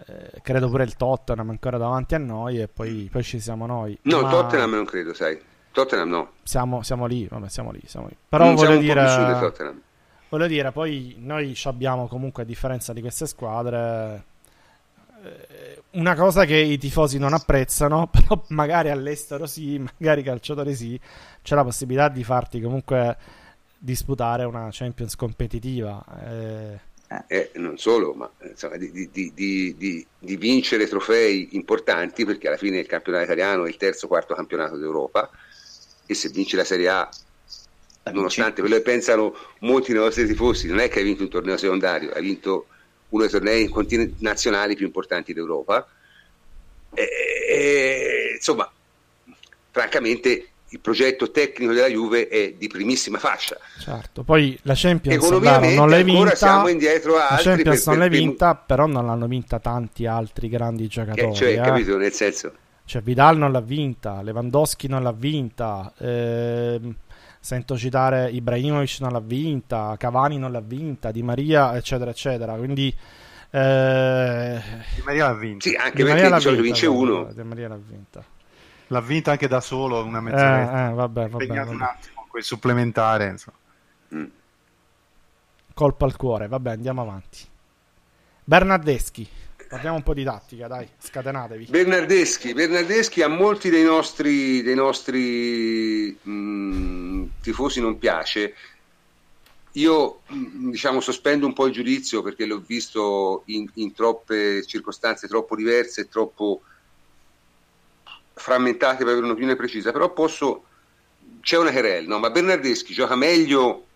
[0.06, 3.98] eh, credo pure il Tottenham ancora davanti a noi e poi, poi ci siamo noi.
[4.04, 4.30] No, Ma...
[4.30, 5.40] Tottenham non credo, sai.
[5.72, 6.32] Tottenham no.
[6.44, 8.16] Siamo, siamo lì, vabbè, siamo lì, siamo lì.
[8.28, 9.82] Però non voglio dire...
[10.30, 14.24] Voglio dire, poi noi abbiamo comunque, a differenza di queste squadre,
[15.92, 21.00] una cosa che i tifosi non apprezzano, però magari all'estero sì, magari i calciatori sì,
[21.42, 23.18] c'è la possibilità di farti comunque
[23.78, 26.04] disputare una Champions competitiva.
[26.26, 26.92] Eh...
[27.28, 29.76] Eh, non solo, ma insomma, di, di, di,
[30.18, 34.34] di, vincere trofei importanti, perché alla fine il campionato italiano è il terzo o quarto
[34.34, 35.30] campionato d'Europa,
[36.08, 37.08] e se vinci la Serie A,
[38.12, 41.56] nonostante quello che pensano molti dei nostri tifosi, non è che hai vinto un torneo
[41.56, 42.66] secondario, hai vinto
[43.14, 45.88] uno dei tornei nazionali più importanti d'Europa.
[46.94, 47.08] E,
[47.50, 48.70] e, insomma,
[49.72, 53.58] francamente il progetto tecnico della Juve è di primissima fascia.
[53.80, 58.10] Certo, poi la Champions non l'hai vinta, siamo indietro a la Champions per, non l'hai
[58.10, 61.32] vinta, però non l'hanno vinta tanti altri grandi giocatori.
[61.32, 61.62] Eh, cioè, eh.
[61.62, 62.54] capito, nel senso...
[62.86, 66.96] Cioè, Vidal non l'ha vinta, Lewandowski non l'ha vinta, ehm,
[67.44, 72.54] sento citare Ibrahimovic non l'ha vinta, Cavani non l'ha vinta, Di Maria, eccetera, eccetera.
[72.54, 72.88] Quindi
[73.50, 74.62] eh...
[74.96, 75.68] Di Maria l'ha vinta.
[75.68, 77.34] Sì, anche Di perché di solito vince uno.
[77.34, 78.24] Di Maria l'ha vinta.
[78.88, 80.88] L'ha vinta anche da solo una mezz'oretta.
[80.88, 81.70] Eh, eh, vabbè, vabbè, vabbè.
[81.70, 83.58] un attimo quel supplementare, insomma.
[84.16, 84.26] Mm.
[85.74, 87.40] Colpo al cuore, vabbè, andiamo avanti.
[88.46, 89.28] Bernardeschi.
[89.74, 91.66] Parliamo un po' di tattica, dai, scatenatevi.
[91.66, 98.54] Bernardeschi, Bernardeschi a molti dei nostri, dei nostri mh, mm, tifosi non piace.
[99.72, 105.28] Io mm, diciamo, sospendo un po' il giudizio perché l'ho visto in, in troppe circostanze
[105.28, 106.62] troppo diverse e troppo
[108.36, 110.66] frammentate per avere un'opinione precisa, però posso
[111.42, 112.20] c'è una querel, no?
[112.20, 113.88] ma Bernardeschi gioca meglio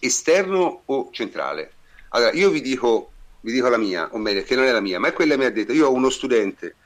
[0.00, 1.74] esterno o centrale?
[2.08, 3.11] Allora, io vi dico
[3.42, 5.40] vi dico la mia, o meglio, che non è la mia, ma è quella che
[5.40, 5.72] mi ha detto.
[5.72, 6.76] Io ho uno studente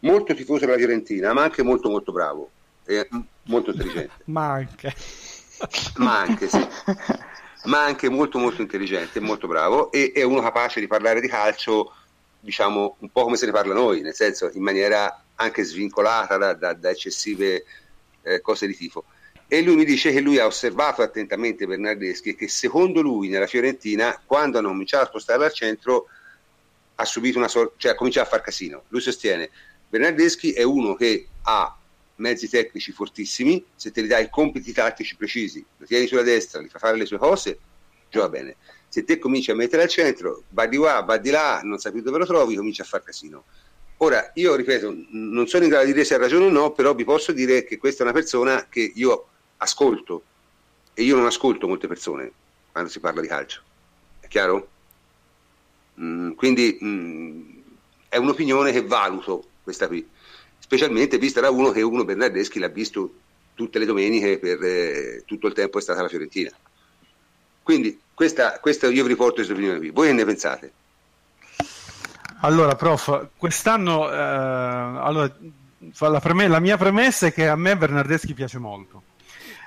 [0.00, 2.50] molto tifoso della Fiorentina, ma anche molto molto bravo
[2.84, 3.08] e
[3.44, 4.12] molto intelligente.
[4.26, 4.94] ma anche.
[5.96, 6.66] ma anche, sì.
[7.64, 11.92] Ma anche molto molto intelligente, molto bravo e è uno capace di parlare di calcio,
[12.40, 16.54] diciamo, un po' come se ne parla noi, nel senso in maniera anche svincolata da,
[16.54, 17.64] da, da eccessive
[18.22, 19.04] eh, cose di tifo.
[19.52, 24.18] E lui mi dice che lui ha osservato attentamente Bernardeschi che secondo lui nella Fiorentina,
[24.24, 26.06] quando hanno cominciato a spostarla al centro,
[26.94, 28.84] ha subito una sorta, cioè ha cominciato a far casino.
[28.88, 29.50] Lui sostiene
[29.90, 31.76] Bernardeschi è uno che ha
[32.14, 36.70] mezzi tecnici fortissimi, se te li dai compiti tattici precisi, lo tieni sulla destra, li
[36.70, 37.58] fa fare le sue cose,
[38.08, 38.56] gioca bene.
[38.88, 41.92] Se te cominci a mettere al centro, va di qua, va di là, non sai
[41.92, 43.44] più dove lo trovi, comincia a far casino.
[43.98, 46.94] Ora, io ripeto, non sono in grado di dire se ha ragione o no, però
[46.94, 49.26] vi posso dire che questa è una persona che io
[49.62, 50.22] ascolto
[50.94, 52.30] e io non ascolto molte persone
[52.70, 53.62] quando si parla di calcio.
[54.20, 54.68] È chiaro?
[56.00, 57.50] Mm, quindi mm,
[58.08, 60.06] è un'opinione che valuto questa qui,
[60.58, 63.14] specialmente vista da uno che uno Bernardeschi l'ha visto
[63.54, 66.50] tutte le domeniche per eh, tutto il tempo è stata la Fiorentina.
[67.62, 69.90] Quindi questa, questa io vi riporto questa opinione qui.
[69.90, 70.72] Voi che ne pensate?
[72.40, 75.32] Allora, prof, quest'anno eh, allora,
[75.98, 79.02] la, preme- la, mia premessa è che a me Bernardeschi piace molto.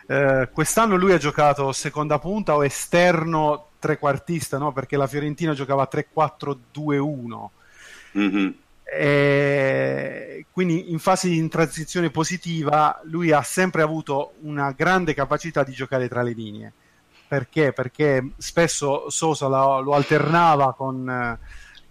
[0.07, 4.71] Eh, quest'anno lui ha giocato seconda punta o esterno trequartista, no?
[4.71, 7.47] perché la Fiorentina giocava 3-4-2-1.
[8.17, 8.49] Mm-hmm.
[8.83, 15.73] E quindi in fase di transizione positiva lui ha sempre avuto una grande capacità di
[15.73, 16.73] giocare tra le linee.
[17.27, 17.73] Perché?
[17.73, 21.37] Perché spesso Sosa lo, lo alternava con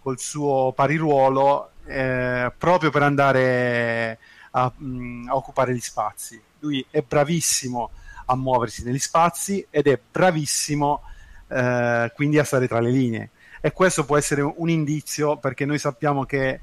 [0.05, 4.19] col suo pariruolo eh, proprio per andare
[4.51, 6.41] a, mm, a, occupare gli spazi.
[6.59, 7.91] Lui è bravissimo
[8.27, 11.03] a muoversi negli spazi ed è bravissimo
[11.49, 13.31] eh, quindi a stare tra le linee.
[13.61, 16.61] E questo può essere un indizio perché noi sappiamo che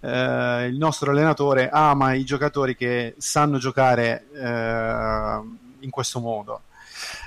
[0.00, 5.40] eh, il nostro allenatore ama i giocatori che sanno giocare eh,
[5.80, 6.62] in questo modo.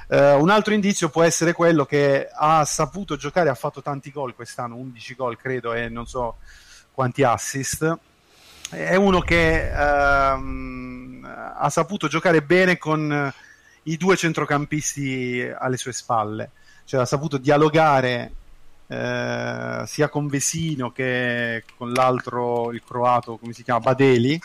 [0.07, 4.35] Uh, un altro indizio può essere quello che ha saputo giocare, ha fatto tanti gol
[4.35, 6.37] quest'anno, 11 gol credo e non so
[6.91, 7.97] quanti assist.
[8.69, 13.33] È uno che uh, ha saputo giocare bene con
[13.87, 16.51] i due centrocampisti alle sue spalle,
[16.85, 18.31] cioè ha saputo dialogare
[18.87, 24.41] uh, sia con Vesino che con l'altro, il croato, come si chiama, Badeli,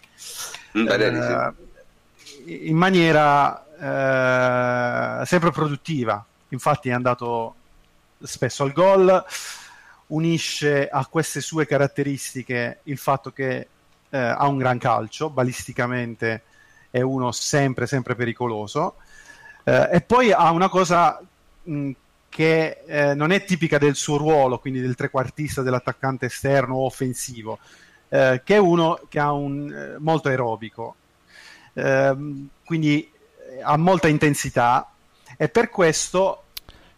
[0.79, 1.55] mm, Badeli
[2.45, 2.69] sì.
[2.69, 6.25] in maniera eh, sempre produttiva.
[6.49, 7.55] Infatti è andato
[8.23, 9.25] spesso al gol,
[10.09, 13.69] unisce a queste sue caratteristiche il fatto che
[14.11, 16.43] eh, ha un gran calcio, balisticamente
[16.91, 18.97] è uno sempre, sempre pericoloso.
[19.71, 21.21] Eh, e poi ha una cosa
[21.63, 21.91] mh,
[22.29, 27.61] che eh, non è tipica del suo ruolo, quindi del trequartista, dell'attaccante esterno o offensivo,
[28.09, 30.97] eh, che è uno che ha un eh, molto aerobico.
[31.75, 33.09] Ehm, quindi
[33.63, 34.91] ha molta intensità
[35.37, 36.47] e per questo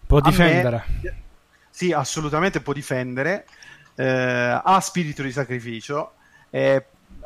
[0.07, 0.85] può difendere.
[1.03, 1.23] Me,
[1.69, 3.47] sì, assolutamente può difendere,
[3.97, 6.15] eh, ha spirito di sacrificio.
[6.49, 6.83] Eh,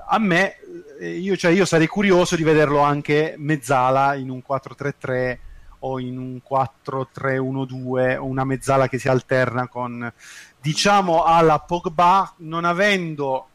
[0.08, 0.56] a me,
[1.00, 5.38] eh, io, cioè, io sarei curioso di vederlo anche mezzala in un 4-3-3
[5.80, 10.10] o in un 4-3-1-2 una mezzala che si alterna con
[10.58, 13.48] diciamo alla Pogba non avendo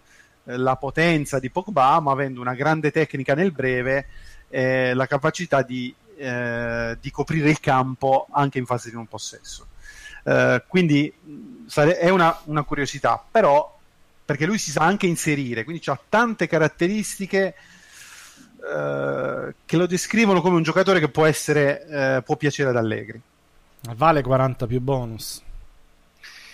[0.46, 4.06] eh, la potenza di Pogba ma avendo una grande tecnica nel breve
[4.52, 9.68] eh, la capacità di, eh, di, coprire il campo anche in fase di non possesso.
[10.24, 11.12] Eh, quindi
[11.66, 13.80] sare- è una, una, curiosità, però
[14.32, 17.54] perché lui si sa anche inserire, quindi ha tante caratteristiche
[18.64, 23.20] eh, che lo descrivono come un giocatore che può essere, eh, può piacere ad Allegri.
[23.94, 25.42] Vale 40 più bonus.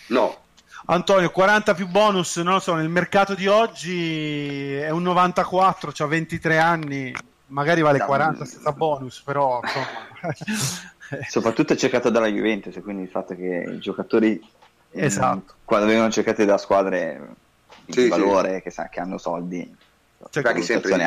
[0.07, 0.39] No,
[0.86, 6.07] Antonio, 40 più bonus, non lo so, nel mercato di oggi è un 94, ha
[6.07, 7.13] 23 anni,
[7.47, 9.59] magari vale 40 senza bonus, però
[11.30, 14.41] soprattutto è cercato dalla Juventus, quindi il fatto che i giocatori
[14.89, 15.53] esatto.
[15.63, 17.45] quando vengono cercati da squadre
[17.88, 18.62] di sì, valore sì.
[18.62, 19.76] Che, sa, che hanno soldi.
[20.30, 20.98] Cioè, sempre.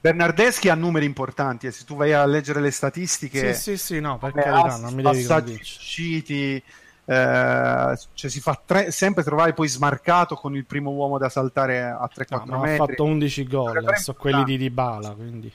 [0.00, 4.00] Bernardeschi ha numeri importanti e se tu vai a leggere le statistiche sì sì sì
[4.00, 6.62] no per carità non mi devi usciti
[7.10, 11.82] eh, cioè si fa tre, sempre trovare poi smarcato con il primo uomo da saltare
[11.82, 15.52] a 3-4 no, metri ha fatto 11 gol sono quelli di Dybala quindi.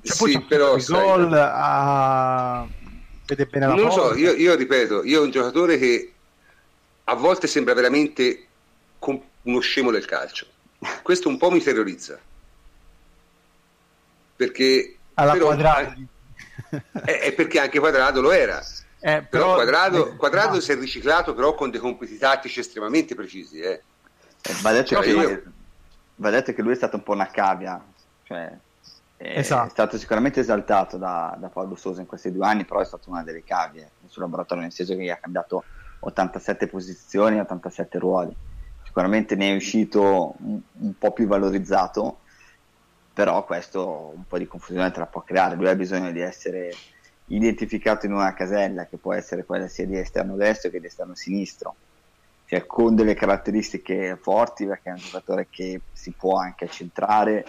[0.00, 2.64] Cioè, poi sì, però il gol a...
[3.26, 6.12] vede bene la non lo so, io, io, ripeto, io ho un giocatore che
[7.08, 8.46] a volte sembra veramente
[9.42, 10.46] uno scemo del calcio.
[11.02, 12.18] Questo un po' mi terrorizza.
[14.36, 15.94] Perché alla però, quadrato
[17.04, 18.60] è, è, perché anche quadrato lo era.
[19.00, 20.60] Eh, però, però quadrato, eh, quadrato no.
[20.60, 23.58] si è riciclato però con dei compiti tattici estremamente precisi.
[23.60, 23.82] Eh.
[24.42, 25.42] Eh, ma adesso cioè, io,
[26.16, 27.82] va detto che lui è stato un po' una cavia,
[28.24, 28.52] cioè
[29.16, 29.66] è, Esatto.
[29.66, 33.10] è stato sicuramente esaltato da, da Paolo Sosa in questi due anni, però è stato
[33.10, 35.64] una delle cavie nel suo laboratorio, nel senso che ha cambiato
[36.00, 38.34] 87 posizioni, 87 ruoli.
[38.84, 42.20] Sicuramente ne è uscito un, un po' più valorizzato,
[43.12, 45.56] però questo un po' di confusione te la può creare.
[45.56, 46.72] Lui ha bisogno di essere
[47.26, 51.14] identificato in una casella che può essere quella sia di esterno destro che di esterno
[51.14, 51.74] sinistro,
[52.46, 57.44] cioè con delle caratteristiche forti perché è un giocatore che si può anche accentrare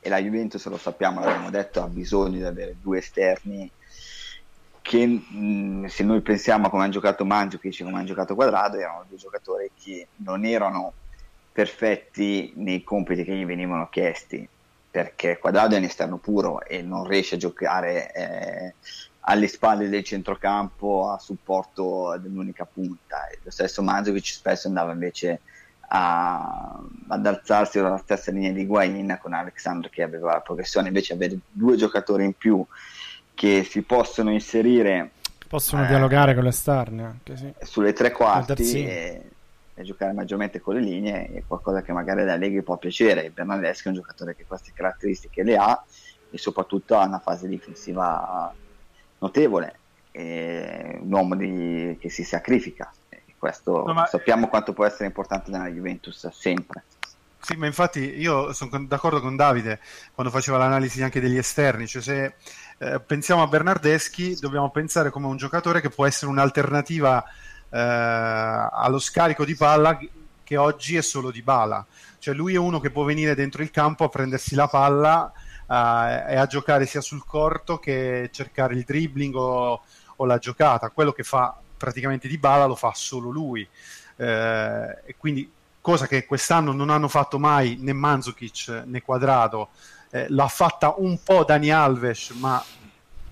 [0.00, 3.70] e la Juventus lo sappiamo, l'abbiamo detto, ha bisogno di avere due esterni
[4.82, 8.78] che mh, se noi pensiamo a come hanno giocato Mandzukic e come hanno giocato Quadrado
[8.78, 10.92] erano due giocatori che non erano
[11.52, 14.48] perfetti nei compiti che gli venivano chiesti
[14.90, 18.74] perché Quadrado è un esterno puro e non riesce a giocare eh,
[19.20, 23.28] alle spalle del centrocampo a supporto dell'unica punta.
[23.28, 25.40] E lo stesso Mandzukic spesso andava invece
[25.92, 31.12] a, ad alzarsi dalla stessa linea di Guain con Alexandro che aveva la progressione, invece
[31.12, 32.64] avere due giocatori in più
[33.40, 35.12] che si possono inserire
[35.48, 35.86] Possono Eh.
[35.86, 37.50] dialogare con l'esterno anche, sì.
[37.62, 39.22] sulle tre quarti e,
[39.74, 43.30] e giocare maggiormente con le linee è qualcosa che magari ad Allegri può piacere.
[43.30, 45.82] Bernardeschi è un giocatore che queste caratteristiche le ha
[46.30, 48.54] e soprattutto ha una fase difensiva
[49.18, 49.74] notevole,
[50.10, 52.92] è un uomo di- che si sacrifica.
[53.08, 56.82] E questo No, ma- sappiamo quanto può essere importante nella Juventus sempre.
[57.42, 59.80] Sì, ma infatti io sono d'accordo con Davide
[60.14, 62.34] quando faceva l'analisi anche degli esterni, cioè se
[62.82, 67.22] eh, pensiamo a Bernardeschi dobbiamo pensare come un giocatore che può essere un'alternativa
[67.68, 69.98] eh, allo scarico di palla
[70.42, 71.84] che oggi è solo di bala,
[72.18, 76.32] cioè lui è uno che può venire dentro il campo a prendersi la palla eh,
[76.32, 79.82] e a giocare sia sul corto che cercare il dribbling o,
[80.16, 83.68] o la giocata, quello che fa praticamente di bala lo fa solo lui.
[84.16, 85.48] Eh, e quindi
[85.82, 89.68] cosa che quest'anno non hanno fatto mai né Mandzukic né Quadrado,
[90.10, 92.62] eh, l'ha fatta un po' Dani Alves, ma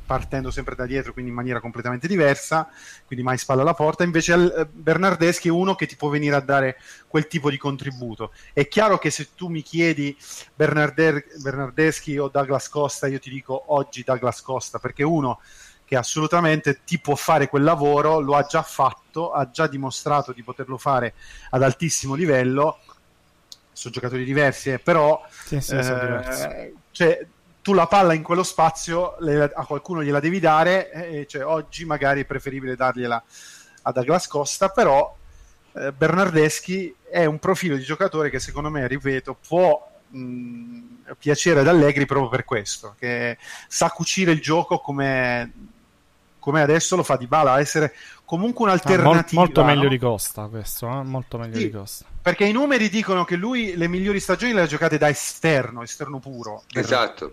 [0.08, 2.66] partendo sempre da dietro, quindi in maniera completamente diversa,
[3.04, 4.04] quindi mai spalla alla porta.
[4.04, 8.32] Invece eh, Bernardeschi è uno che ti può venire a dare quel tipo di contributo.
[8.54, 10.16] È chiaro che se tu mi chiedi
[10.54, 15.40] Bernarder- Bernardeschi o Douglas Costa, io ti dico oggi Douglas Costa, perché uno
[15.84, 20.42] che assolutamente ti può fare quel lavoro, lo ha già fatto, ha già dimostrato di
[20.42, 21.14] poterlo fare
[21.50, 22.78] ad altissimo livello.
[23.78, 26.42] Sono giocatori diversi, eh, però Sì, sì, sono diversi.
[26.46, 27.24] eh, cioè,
[27.62, 31.84] tu la palla in quello spazio le- a qualcuno gliela devi dare, eh, cioè, oggi
[31.84, 33.22] magari è preferibile dargliela
[33.82, 35.14] a Douglas Costa, però
[35.74, 40.80] eh, Bernardeschi è un profilo di giocatore che secondo me, ripeto, può mh,
[41.16, 45.52] piacere ad Allegri proprio per questo, che sa cucire il gioco come,
[46.40, 47.94] come adesso lo fa di Bala, essere
[48.28, 49.40] comunque Ah, mol- un'alternativa.
[49.40, 49.88] molto meglio no?
[49.88, 51.02] di Costa questo, eh?
[51.02, 51.64] molto meglio Sì.
[51.64, 52.04] di Costa.
[52.20, 56.18] Perché i numeri dicono che lui le migliori stagioni le ha giocate da esterno, esterno
[56.18, 56.62] puro.
[56.74, 57.32] Esatto.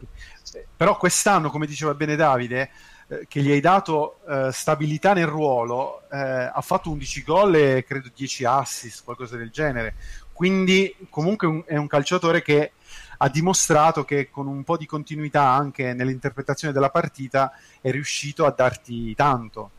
[0.77, 2.69] Però quest'anno, come diceva bene Davide,
[3.09, 7.83] eh, che gli hai dato eh, stabilità nel ruolo, eh, ha fatto 11 gol e
[7.85, 9.95] credo 10 assist, qualcosa del genere.
[10.31, 12.71] Quindi comunque un- è un calciatore che
[13.17, 18.51] ha dimostrato che con un po' di continuità anche nell'interpretazione della partita è riuscito a
[18.55, 19.71] darti tanto.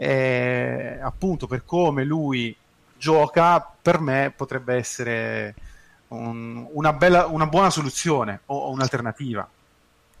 [0.00, 2.56] E, appunto per come lui
[2.96, 5.54] gioca, per me potrebbe essere
[6.08, 9.48] un- una, bella, una buona soluzione o, un'alternativa.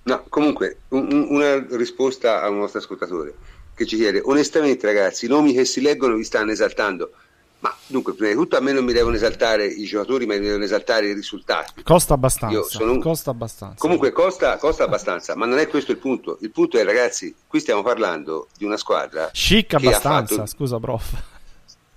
[0.02, 3.34] No, comunque, un- un- una risposta a un nostro ascoltatore
[3.74, 7.12] che ci chiede, onestamente ragazzi, i nomi che si leggono vi stanno esaltando,
[7.60, 10.44] ma dunque, prima di tutto a me non mi devono esaltare i giocatori, ma mi
[10.46, 11.82] devono esaltare i risultati.
[11.82, 12.82] Costa abbastanza.
[12.84, 13.76] Un- Costa abbastanza.
[13.78, 16.38] Comunque costa, costa abbastanza, ma non è questo il punto.
[16.42, 21.22] Il punto è, ragazzi, qui stiamo parlando di una squadra Chic abbastanza, fatto- scusa prof.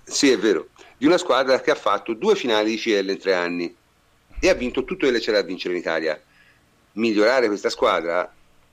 [0.04, 0.68] Sì, è vero.
[0.98, 3.74] Di una squadra che ha fatto due finali di CL in tre anni
[4.40, 6.20] e ha vinto tutto quello che c'era da vincere in Italia.
[6.94, 8.30] Migliorare questa squadra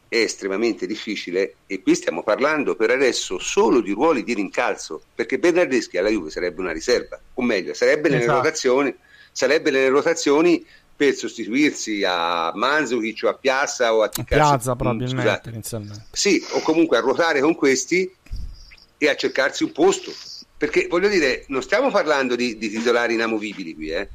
[0.09, 5.37] è estremamente difficile e qui stiamo parlando per adesso solo di ruoli di rincalzo, perché
[5.37, 8.37] Bernardeschi alla Juve sarebbe una riserva, o meglio, sarebbe nelle Esatto.
[8.37, 8.95] rotazioni,
[9.31, 14.49] sarebbe nelle rotazioni per sostituirsi a Manzukic o a Piazza o a Ticcarsi.
[14.49, 16.05] Piazza mm, probabilmente scusate.
[16.11, 18.11] Sì, o comunque a ruotare con questi
[18.97, 20.11] e a cercarsi un posto.
[20.57, 24.09] Perché voglio dire, non stiamo parlando di, di titolari inamovibili qui, eh?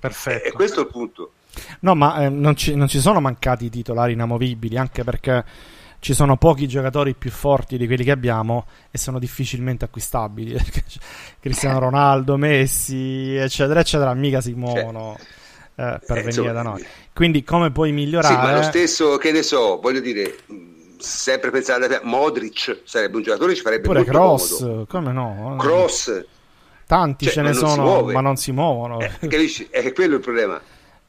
[0.00, 0.48] Perfetto.
[0.48, 1.32] E questo è il punto.
[1.80, 5.44] No, ma eh, non, ci, non ci sono mancati titolari inamovibili, anche perché
[6.00, 10.56] ci sono pochi giocatori più forti di quelli che abbiamo e sono difficilmente acquistabili.
[11.40, 15.16] Cristiano Ronaldo, Messi, eccetera, eccetera, mica si muovono
[15.76, 16.86] eh, per Eh, venire insomma, da noi.
[17.12, 18.34] Quindi come puoi migliorare?
[18.34, 20.36] Sì, ma lo stesso, che ne so, voglio dire,
[20.98, 24.86] sempre pensare a Modric sarebbe un giocatore che ci farebbe Pure Cross, comodo.
[24.88, 25.56] come no?
[25.58, 26.24] Cross,
[26.86, 28.98] Tanti Cioè, ce ne sono, ma non si muovono.
[29.00, 29.66] eh, capisci?
[29.70, 30.60] È quello il problema.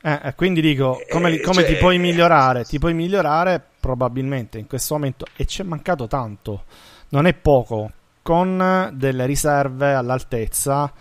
[0.07, 2.63] Eh, quindi dico, come, Eh, come cioè- ti puoi migliorare?
[2.63, 6.65] Ti puoi migliorare probabilmente in questo momento, e ci è mancato tanto,
[7.09, 7.91] non è poco,
[8.21, 10.91] con delle riserve all'altezza,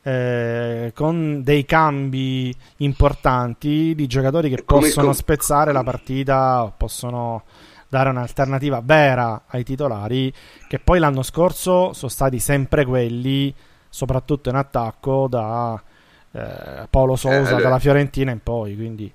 [0.00, 7.42] eh, con dei cambi importanti di giocatori che Come- possono com- spezzare la partita, possono
[7.86, 10.32] dare un'alternativa vera ai titolari,
[10.68, 13.54] che poi l'anno scorso sono stati sempre quelli,
[13.90, 15.82] soprattutto in attacco, da
[16.38, 19.12] eh, Paolo Sousa, allora- dalla Fiorentina in poi, quindi...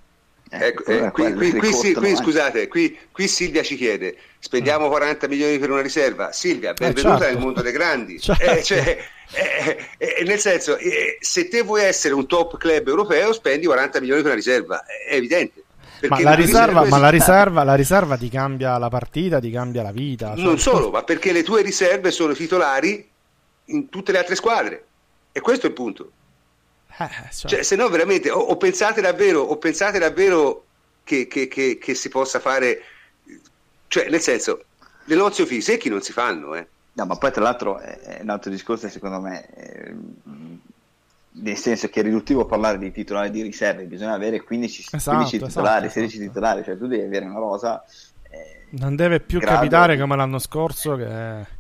[0.56, 4.88] Ecco, allora eh, qui, qui- qui sì- qui, scusate, qui, qui Silvia ci chiede: spendiamo
[4.88, 6.32] 40 milioni per una riserva?
[6.32, 7.34] Silvia, benvenuta certo.
[7.34, 8.20] nel mondo dei grandi.
[8.22, 8.44] Certo.
[8.44, 8.98] Eh, cioè,
[9.32, 14.00] eh, eh, nel senso, eh, se te vuoi essere un top club europeo, spendi 40
[14.00, 15.64] milioni per una riserva, è evidente.
[16.08, 19.92] Ma la, riserva, ma la, riserva, la riserva ti cambia la partita, ti cambia la
[19.92, 20.36] vita.
[20.36, 23.10] cioè- Non solo, ma perché le tue riserve sono titolari
[23.66, 24.86] in tutte le altre squadre.
[25.32, 26.12] E questo è il punto.
[26.98, 30.66] Eh, cioè, Cioè, se no, veramente, o, o pensate davvero, o pensate davvero
[31.04, 32.82] che, che- che- che si possa fare,
[33.88, 34.64] cioè, nel senso,
[35.06, 36.68] le nozze secchi non si fanno, eh.
[36.94, 39.94] No, ma poi tra l'altro è un altro discorso secondo me, eh,
[41.36, 45.40] nel senso che è riduttivo parlare di titolari di riserve, bisogna avere 15, Esatto, 15
[45.46, 46.28] titolari, esatto, 16 esatto.
[46.34, 47.84] titolari, cioè tu devi avere una rosa.
[48.30, 51.53] eh, non deve più grado- capitare come l'anno scorso che...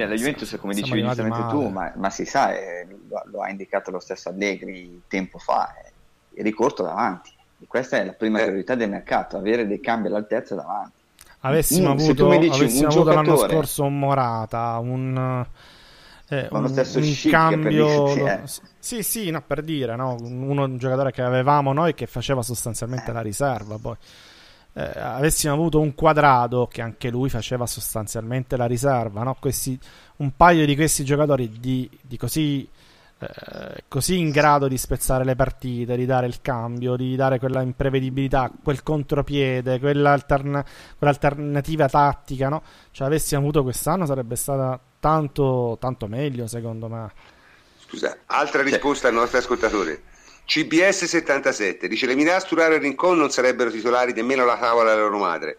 [0.00, 3.42] Cioè, la Juventus, come Siamo dicevi giustamente tu, ma, ma si sa, eh, lo, lo
[3.42, 5.92] ha indicato lo stesso Allegri tempo fa, eh,
[6.38, 7.30] il ricorso davanti.
[7.62, 8.44] E questa è la prima Eh.
[8.44, 10.98] priorità del mercato, avere dei cambi all'altezza davanti.
[11.40, 15.46] Avessimo Mm, avuto, dici avessimo un avuto l'anno giocatore- scorso un Morata, un,
[16.28, 18.04] eh, lo un, stesso un cambio...
[18.04, 20.16] per dire, sì, Sì, sì, no, per dire, no?
[20.20, 23.14] Uno, un giocatore che avevamo noi che faceva sostanzialmente Eh.
[23.14, 23.96] la riserva, poi.
[24.72, 29.36] Eh, avessimo avuto un quadrado che anche lui faceva sostanzialmente la riserva, no?
[29.40, 29.78] Questi,
[30.18, 32.68] un paio di questi giocatori di, di così,
[33.18, 37.62] eh, così in grado di spezzare le partite, di dare il cambio, di dare quella
[37.62, 40.64] imprevedibilità, quel contropiede, quell'alterna-
[40.96, 42.62] quell'alternativa tattica, no?
[42.92, 47.10] Cioè, avessimo avuto quest'anno sarebbe stata tanto, tanto meglio, secondo me.
[47.88, 50.02] Scusa, altra risposta al nostro ascoltatore.
[50.50, 55.18] CBS77 dice le Minas, Turaro e Rincon non sarebbero titolari nemmeno alla tavola della loro
[55.18, 55.56] madre.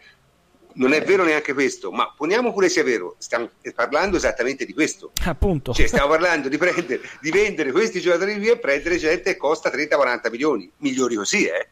[0.73, 5.11] Non è vero neanche questo, ma poniamo pure sia vero, stiamo parlando esattamente di questo.
[5.25, 5.73] Appunto.
[5.73, 9.69] Cioè, stiamo parlando di, prendere, di vendere questi giocatori qui e prendere gente che costa
[9.69, 10.69] 30-40 milioni.
[10.77, 11.69] Migliori così, eh?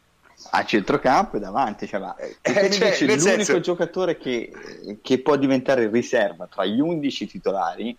[0.52, 1.86] a centrocampo e davanti.
[1.86, 4.50] Cioè, ma, Eh, cioè, l'unico senso- giocatore che,
[5.02, 7.96] che può diventare riserva tra gli 11 titolari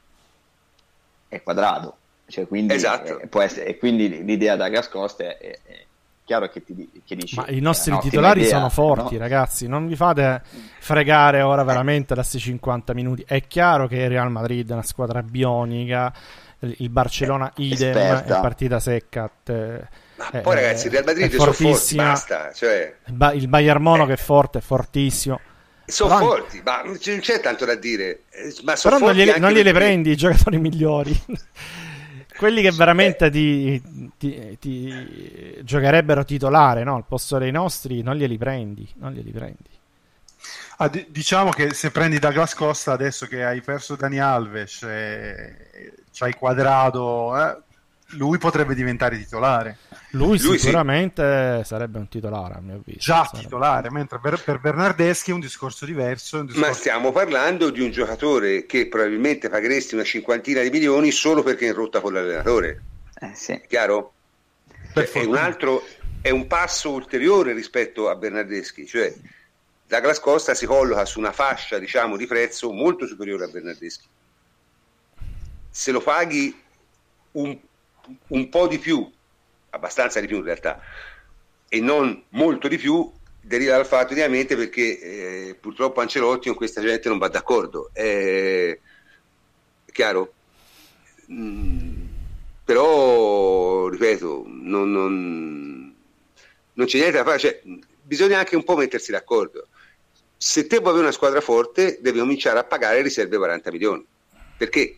[1.28, 1.98] è Quadrado.
[2.32, 3.20] Cioè, quindi, Esatto.
[3.20, 5.86] eh, può essere- e quindi l'idea da Gascoste è, è- è
[6.24, 9.20] chiaro che, ti, che dici Ma i è nostri un'ottima titolari idea, sono forti, no?
[9.20, 9.68] ragazzi.
[9.68, 10.42] Non vi fate
[10.80, 13.24] fregare ora veramente da questi 50 minuti.
[13.28, 16.14] È chiaro che il Real Madrid è una squadra bionica.
[16.60, 18.38] Il Barcellona idem Esperta.
[18.38, 19.30] è partita secca.
[19.44, 22.04] te- Ma eh, poi ragazzi, il Real Madrid è sono forti, fortissima.
[22.04, 22.52] basta.
[22.54, 25.40] Cioè, Il, Ba- il Bayern Monaco è forte, è fortissimo.
[25.86, 28.22] sono Però- forti, ma non c'è, non tanto da dire.
[28.30, 31.20] Eh, Ma Però sono non forti gliele, anche non gliele prendi i giocatori migliori.
[32.36, 33.82] Quelli che veramente ti,
[34.18, 36.96] ti- ti giocherebbero titolare no?
[36.96, 38.88] al posto dei nostri, non glieli prendi.
[38.96, 39.70] Non glieli prendi.
[40.78, 45.94] Ah, di- diciamo che se prendi Douglas Costa adesso che hai perso Dani Alves, e
[46.12, 47.58] c'hai quadrato, eh,
[48.18, 49.78] lui potrebbe diventare titolare.
[50.12, 50.66] Lui, Lui sì.
[50.66, 53.00] sicuramente sarebbe un titolare, a mio avviso.
[53.00, 56.38] Già Sarebbe- titolare, mentre per, per Bernardeschi è un discorso diverso.
[56.40, 61.12] un Ma discorso- stiamo parlando di un giocatore che probabilmente pagheresti una cinquantina di milioni
[61.12, 62.82] solo perché è in rotta con l'allenatore.
[63.22, 63.54] Eh, sì.
[63.54, 64.14] È chiaro?
[64.94, 65.84] Cioè, è un altro
[66.22, 69.14] è un passo ulteriore rispetto a Bernardeschi, cioè
[69.88, 74.06] Douglas Costa si colloca su una fascia diciamo di prezzo molto superiore a Bernardeschi.
[75.70, 76.54] Se lo paghi
[77.32, 77.58] un,
[78.28, 79.10] un po' di più,
[79.72, 80.80] abbastanza di più in realtà,
[81.68, 83.12] e non molto di più,
[83.42, 85.00] deriva dal fatto ovviamente perché
[85.50, 87.90] eh, purtroppo Ancelotti con questa gente non va d'accordo.
[87.92, 88.78] È,
[89.86, 90.34] è chiaro?
[91.32, 92.06] Mm,
[92.64, 95.96] però, ripeto, non, non-
[96.74, 97.62] non c'è niente da fare, cioè,
[98.02, 99.68] bisogna anche un po' mettersi d'accordo.
[100.38, 104.06] Se te vuoi avere una squadra forte, devi cominciare a pagare riserve 40 milioni.
[104.58, 104.98] Perché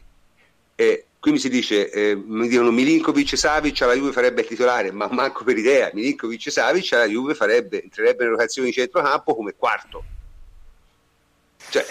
[0.76, 4.48] eh, qui mi si dice, eh, mi dicono Milinkovic e Savic alla Juve farebbe il
[4.48, 8.74] titolare, ma manco per idea, Milinkovic e Savic alla Juve farebbe, entrerebbe in rotazione di
[8.74, 10.04] centrocampo come quarto.
[11.70, 11.86] Cioè,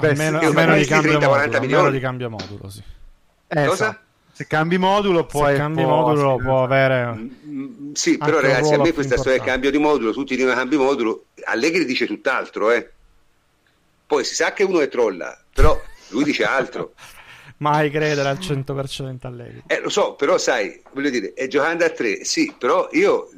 [0.00, 1.90] Beh, almeno, sì, almeno di cambio 30-40 modulo, almeno milioni.
[1.92, 2.82] di cambio modulo, sì.
[3.46, 3.92] eh, cosa?
[3.92, 3.98] so,
[4.32, 5.52] se cambi modulo, puoi.
[5.52, 7.12] Se cambi può- modulo sì, può avere...
[7.14, 10.54] Mm, Sì, Anche però ragazzi, a me questa storia del cambio di modulo, tutti dicono
[10.56, 12.90] cambio di modulo, Allegri dice tutt'altro, eh.
[14.08, 16.94] Poi si sa che uno è trolla, però lui dice altro.
[17.58, 19.62] mai credere al 100% Allegri.
[19.66, 23.28] Eh, lo so, però sai, voglio dire, è giocando a tre, sì, però io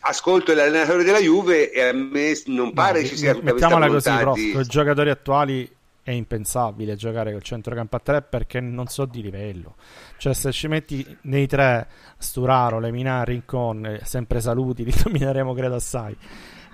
[0.00, 3.90] ascolto l'allenatore della Juve e a me non pare no, ci sia tutta questa volontà
[3.90, 4.52] così, prof, di...
[4.52, 5.70] con i giocatori attuali
[6.02, 9.76] è impensabile giocare col centrocampo a tre perché non so di livello.
[10.16, 11.86] Cioè, se ci metti nei tre
[12.16, 16.16] Sturaro, Lemina, Rincon, sempre saluti, li domineremo credo assai.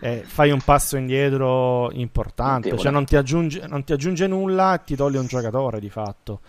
[0.05, 4.85] Eh, fai un passo indietro importante, cioè non ti, aggiunge, non ti aggiunge nulla e
[4.85, 6.41] ti toglie un giocatore di fatto.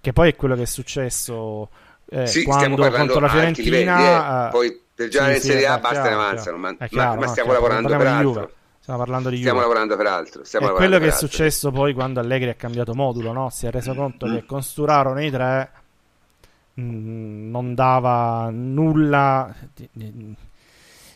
[0.00, 1.68] Che poi è quello che è successo
[2.08, 3.70] eh, sì, quando contro la Fiorentina.
[3.70, 4.48] Livelli, eh.
[4.50, 7.52] Poi per giocare sì, in Serie A basta ne avanzano, ma, chiaro, ma, ma stiamo
[7.52, 8.50] no, lavorando per altro.
[8.80, 10.44] Stiamo parlando di Stiamo lavorando per altro.
[10.44, 11.26] Stiamo è quello che è altro.
[11.28, 13.48] successo poi quando Allegri ha cambiato modulo, no?
[13.48, 14.34] Si è reso conto mm.
[14.34, 15.70] che con Sturaro nei tre
[16.74, 20.34] mh, mm, non dava nulla di, di,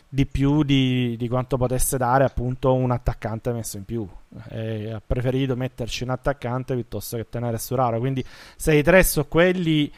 [0.09, 4.07] di più di, di, quanto potesse dare appunto un attaccante messo in più.
[4.49, 7.99] E ha preferito metterci un attaccante piuttosto che tenere Sturaro.
[7.99, 8.23] Quindi
[8.55, 9.91] se i tre sono quelli...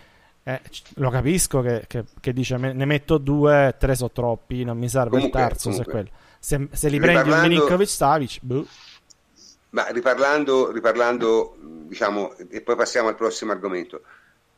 [0.43, 0.59] Eh,
[0.95, 5.11] lo capisco che, che, che, dice ne metto due, tre sono troppi, non mi serve
[5.11, 6.05] comunque, il terzo comunque.
[6.05, 8.65] se se, se li prendi un Milinkovic Savic, boh.
[9.69, 11.55] Ma riparlando, riparlando,
[11.85, 14.01] diciamo, e poi passiamo al prossimo argomento.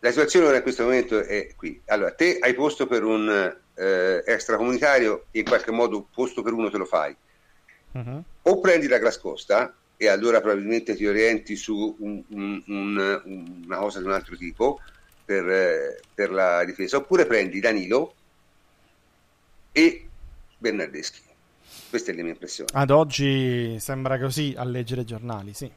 [0.04, 1.82] La situazione ora in questo momento è qui.
[1.86, 6.70] Allora, te hai posto per un eh, extracomunitario e in qualche modo posto per uno
[6.70, 7.16] te lo fai.
[7.92, 8.24] Uh-huh.
[8.42, 14.00] O prendi la Grascosta e allora probabilmente ti orienti su un, un, un, una cosa
[14.00, 14.82] di un altro tipo
[15.24, 18.14] per, eh, per la difesa, oppure prendi Danilo
[19.72, 20.06] e
[20.58, 21.22] Bernardeschi.
[21.90, 22.72] Questa è la mia impressione.
[22.74, 25.72] Ad oggi sembra così a leggere i giornali, sì.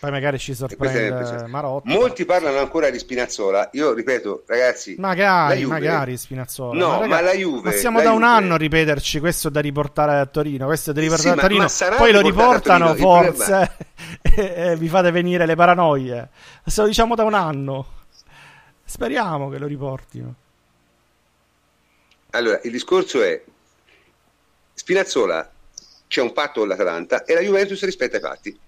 [0.00, 1.90] Poi magari ci sorprende Marotta.
[1.90, 3.70] Molti parlano ancora di Spinazzola.
[3.72, 5.72] Io ripeto, ragazzi, magari, Juve...
[5.72, 6.78] magari Spinazzola.
[6.78, 7.70] No, ma, ragazzi, ma la Juve.
[7.70, 8.16] Ma siamo da Juve...
[8.16, 9.18] un anno a ripeterci.
[9.18, 10.66] Questo da riportare a Torino.
[10.66, 11.62] Questo da riportare sì, a Torino.
[11.64, 13.72] Ma, ma Poi lo riportano forse
[14.22, 16.28] e vi fate venire le paranoie.
[16.64, 17.86] Se lo diciamo da un anno.
[18.84, 20.34] Speriamo che lo riportino.
[22.30, 23.42] Allora, il discorso è
[24.74, 25.50] Spinazzola
[26.06, 28.58] c'è un patto con l'Atalanta e la Juventus rispetta i patti.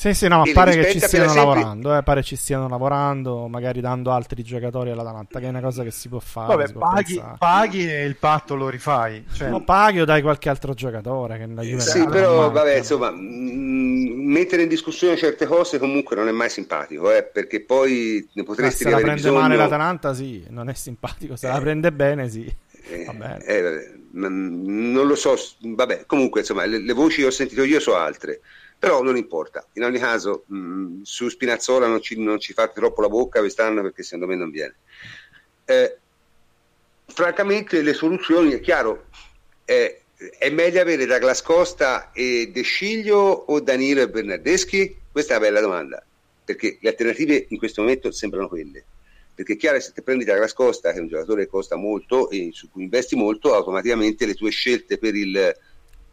[0.00, 4.12] Sì, sì, no, pare che ci stiano lavorando, eh, pare ci stiano lavorando, magari dando
[4.12, 6.56] altri giocatori all'Atalanta, che è una cosa che si può fare.
[6.56, 9.26] Vabbè, paghi, paghi, e il patto lo rifai.
[9.30, 9.50] Cioè...
[9.50, 13.18] No, paghi o dai qualche altro giocatore che la Juventus Sì, però vabbè, insomma, mh,
[13.20, 18.84] mettere in discussione certe cose comunque non è mai simpatico, eh, perché poi ne potresti
[18.84, 19.40] Ma se la prende bisogno...
[19.40, 21.50] male l'Atalanta, sì, non è simpatico, se eh.
[21.52, 22.50] la prende bene, sì.
[22.88, 23.06] Eh,
[23.44, 27.98] eh, non lo so, vabbè, comunque insomma le, le, voci che ho sentito io sono
[27.98, 28.40] altre,
[28.80, 29.66] però non importa.
[29.74, 33.82] In ogni caso, mh, su Spinazzola non ci, non ci, fate troppo la bocca quest'anno
[33.82, 34.74] perché secondo me non viene.
[35.66, 35.98] Eh,
[37.04, 39.04] francamente, le soluzioni, è chiaro,
[39.66, 40.00] eh,
[40.38, 44.96] è meglio avere Douglas Costa e De Sciglio o Danilo e Bernardeschi?
[45.12, 46.02] Questa è una bella domanda,
[46.42, 48.84] perché le alternative in questo momento sembrano quelle
[49.32, 51.74] perché è chiaro che se ti prendi Douglas Costa, che è un giocatore che costa
[51.74, 55.56] molto e su cui investi molto, automaticamente le tue scelte per il,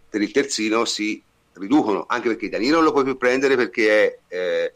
[0.09, 1.21] per il terzino si
[1.59, 4.73] riducono, anche perché Danilo non lo puoi più prendere perché è eh,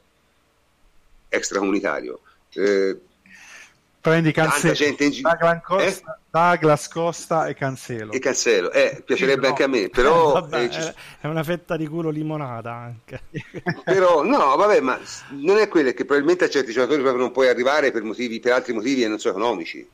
[1.30, 2.20] extracomunitario.
[2.54, 2.98] Eh,
[4.02, 6.20] prendi Cancelo, gente in Douglas, Costa, eh?
[6.30, 8.12] Douglas Costa e Cancelo.
[8.12, 9.48] E Cancelo, eh, piacerebbe no.
[9.48, 10.34] anche a me, però...
[10.42, 13.22] Vabbè, eh, è una fetta di culo limonata anche.
[13.86, 17.48] però, no, vabbè, ma non è quello, che probabilmente a certi giocatori proprio non puoi
[17.48, 19.88] arrivare per, motivi, per altri motivi e non so economici.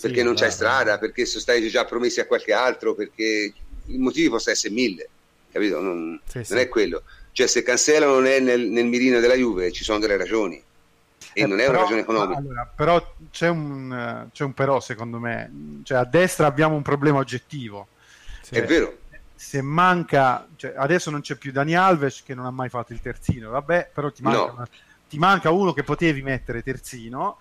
[0.00, 3.52] Perché sì, non c'è strada, perché sono stati già promessi a qualche altro, perché
[3.86, 5.08] i motivi possono essere mille,
[5.54, 5.80] capito?
[5.80, 6.54] Non, sì, non sì.
[6.56, 7.02] è quello.
[7.32, 10.62] Cioè, se Cancelo non è nel, nel mirino della Juve, ci sono delle ragioni
[11.32, 12.38] e eh, non è però, una ragione economica.
[12.38, 17.18] Allora, però c'è un, c'è un, però secondo me, cioè a destra abbiamo un problema
[17.18, 17.88] oggettivo.
[18.42, 18.98] Cioè, è vero.
[19.34, 23.00] Se manca, cioè, adesso non c'è più Dani Alves che non ha mai fatto il
[23.00, 24.52] terzino, vabbè, però ti manca, no.
[24.52, 24.68] una,
[25.08, 27.38] ti manca uno che potevi mettere terzino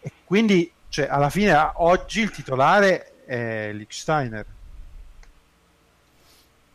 [0.00, 4.46] e quindi cioè, alla fine oggi il titolare è Lichsteiner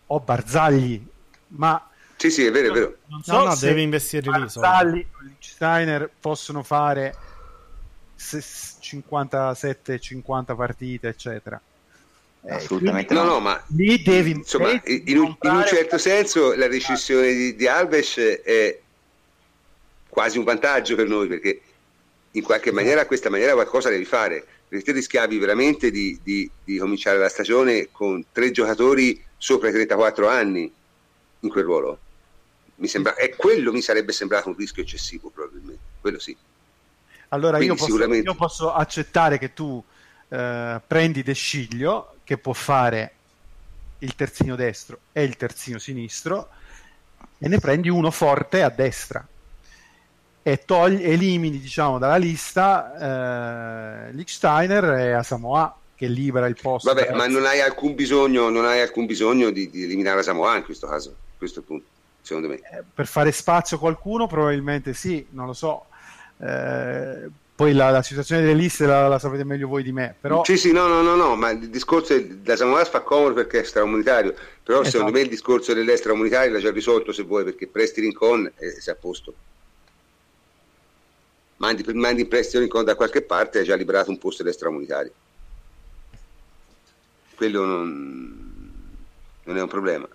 [0.07, 1.03] o Barzagli,
[1.47, 2.97] ma sì, sì, è vero, è vero.
[3.07, 4.39] Non so no, no, devi investire lì.
[4.39, 5.07] Marzalli e
[5.39, 7.15] Steiner possono fare
[8.17, 11.61] 57-50 partite, eccetera.
[12.47, 16.55] Eh, Assolutamente no, no, ma lì devi insomma, in, in, un, in, un, certo senso
[16.55, 18.79] la decisione di, di, Alves è
[20.07, 21.59] quasi un vantaggio per noi perché
[22.31, 26.47] in qualche maniera a questa maniera qualcosa devi fare perché te rischiavi veramente di, di,
[26.63, 30.73] di cominciare la stagione con tre giocatori sopra i 34 anni
[31.41, 31.99] in quel ruolo
[32.77, 36.35] mi sembra, e quello mi sarebbe sembrato un rischio eccessivo probabilmente, quello sì.
[37.29, 38.27] Allora io posso, sicuramente...
[38.27, 39.81] io posso, accettare che tu
[40.29, 43.13] eh, prendi De Sciglio, che può fare
[43.99, 46.49] il terzino destro e il terzino sinistro,
[47.37, 49.25] e ne prendi uno forte a destra.
[50.41, 56.93] e togli, elimini diciamo, dalla lista eh, Lichsteiner e Asamoah che libera il posto.
[56.93, 60.63] Vabbè, ma non hai alcun bisogno, non hai alcun bisogno di, di eliminare Asamoah in
[60.63, 61.85] questo caso, questo è il punto,
[62.21, 62.55] secondo me.
[62.55, 65.85] Eh, per fare spazio a qualcuno probabilmente sì, non lo so.
[66.37, 70.13] Eh, poi la, la, situazione delle liste la, la, sapete meglio voi di me.
[70.19, 70.43] Però...
[70.43, 73.59] Sì, sì, no, no, no, no, ma il discorso da Samoa fa comodo perché è
[73.61, 74.97] extracomunitario, però esatto.
[74.97, 78.93] secondo me il discorso dell'extracomunitario l'ha già risolto se vuoi perché presti Rincon e sei
[78.93, 79.33] a posto.
[81.57, 85.13] Mandi, mandi in prestito Rincon da qualche parte e hai già liberato un posto dell'extracomunitario.
[87.35, 88.71] Quello non,
[89.43, 90.07] non, è un problema.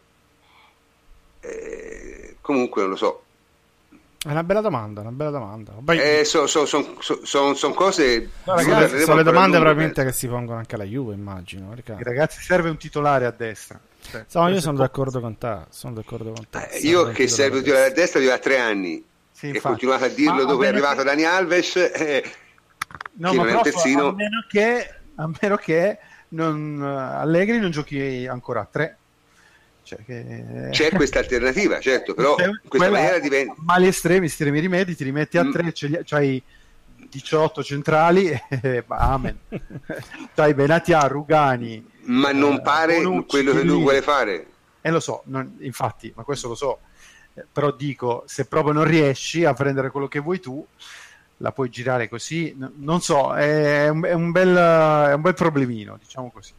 [1.40, 3.22] Eh, comunque non lo so
[4.22, 5.72] è una bella domanda, una bella domanda.
[5.94, 8.28] Eh, sono so, so, so, son cose.
[8.44, 11.68] No, ragazzi, sono le domande probabilmente che si pongono anche alla Juve, immagino.
[11.68, 11.96] Perché...
[11.98, 13.80] Ragazzi, serve un titolare a destra.
[14.10, 15.60] Cioè, no, io sono d'accordo con te.
[15.70, 16.68] Sono d'accordo con te.
[16.70, 19.02] Eh, io che serve un titolare a destra da tre anni
[19.32, 21.04] sì, e continuato a dirlo Ma dopo è arrivato che...
[21.04, 21.76] Dani Alves.
[21.76, 22.30] Eh,
[23.12, 24.08] no, ma prof, terzino...
[24.08, 25.98] a meno che, a meno che
[26.30, 28.96] non, Allegri non giochi ancora a tre
[29.90, 30.68] cioè che...
[30.70, 33.54] C'è questa alternativa, certo, però in questa maniera diventa...
[33.56, 35.50] Mali estremi, estremi rimedi, ti rimetti a mm.
[35.50, 35.72] tre,
[36.04, 36.40] c'hai
[37.08, 39.38] 18 centrali e amen.
[40.34, 41.88] c'hai Benatia, Rugani...
[42.02, 44.46] Ma non eh, pare Bonucci, quello che lui vuole fare.
[44.80, 46.78] Eh lo so, non, infatti, ma questo lo so.
[47.34, 50.64] Eh, però dico, se proprio non riesci a prendere quello che vuoi tu,
[51.42, 55.96] la puoi girare così, non so, è un, è un, bel, è un bel problemino,
[55.98, 56.52] diciamo così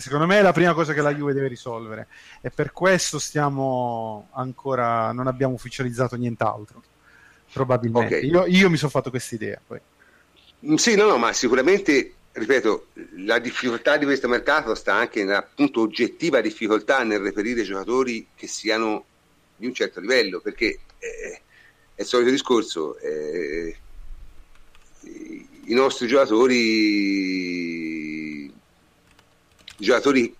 [0.00, 2.08] secondo me è la prima cosa che la Juve deve risolvere
[2.40, 6.82] e per questo stiamo ancora non abbiamo ufficializzato nient'altro
[7.52, 8.28] probabilmente okay.
[8.28, 9.60] io, io, mi sono fatto questa idea.
[10.66, 12.86] Mm, sì no no ma sicuramente ripeto
[13.16, 18.46] la difficoltà di questo mercato sta anche nella appunto oggettiva difficoltà nel reperire giocatori che
[18.46, 19.04] siano
[19.56, 21.40] di un certo livello perché eh,
[21.94, 23.76] è il solito discorso eh,
[25.04, 26.82] i nostri giocatori
[29.76, 30.34] giocatori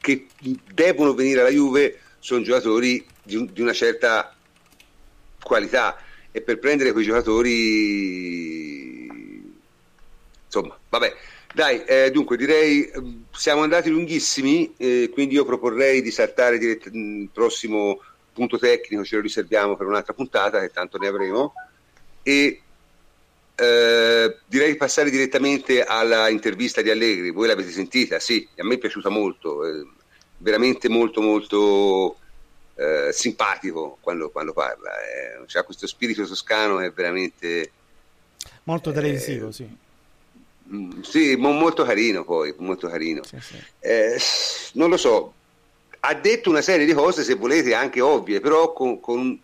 [0.00, 0.26] che
[0.72, 4.34] devono venire alla Juve sono giocatori di, di una certa
[5.42, 5.96] qualità.
[6.30, 7.46] E per prendere quei giocatori
[10.44, 11.16] insomma vabbè.
[11.54, 12.90] Dai eh, dunque direi
[13.32, 18.00] siamo andati lunghissimi eh, quindi io proporrei di saltare dirett- il prossimo
[18.34, 21.54] punto tecnico ce lo riserviamo per un'altra puntata che tanto ne avremo.
[22.22, 22.62] E
[23.60, 27.30] eh, direi di passare direttamente alla intervista di Allegri.
[27.30, 28.20] Voi l'avete sentita?
[28.20, 29.84] Sì, a me è piaciuta molto, eh,
[30.36, 32.16] veramente molto molto
[32.76, 34.90] eh, simpatico quando, quando parla.
[35.02, 37.72] Eh, ha questo spirito toscano è veramente...
[38.64, 39.68] Molto televisivo, sì.
[40.72, 43.24] Mm, sì, mo- molto carino poi, molto carino.
[43.24, 43.56] Sì, sì.
[43.80, 44.20] Eh,
[44.74, 45.34] non lo so,
[45.98, 49.40] ha detto una serie di cose, se volete, anche ovvie, però con, con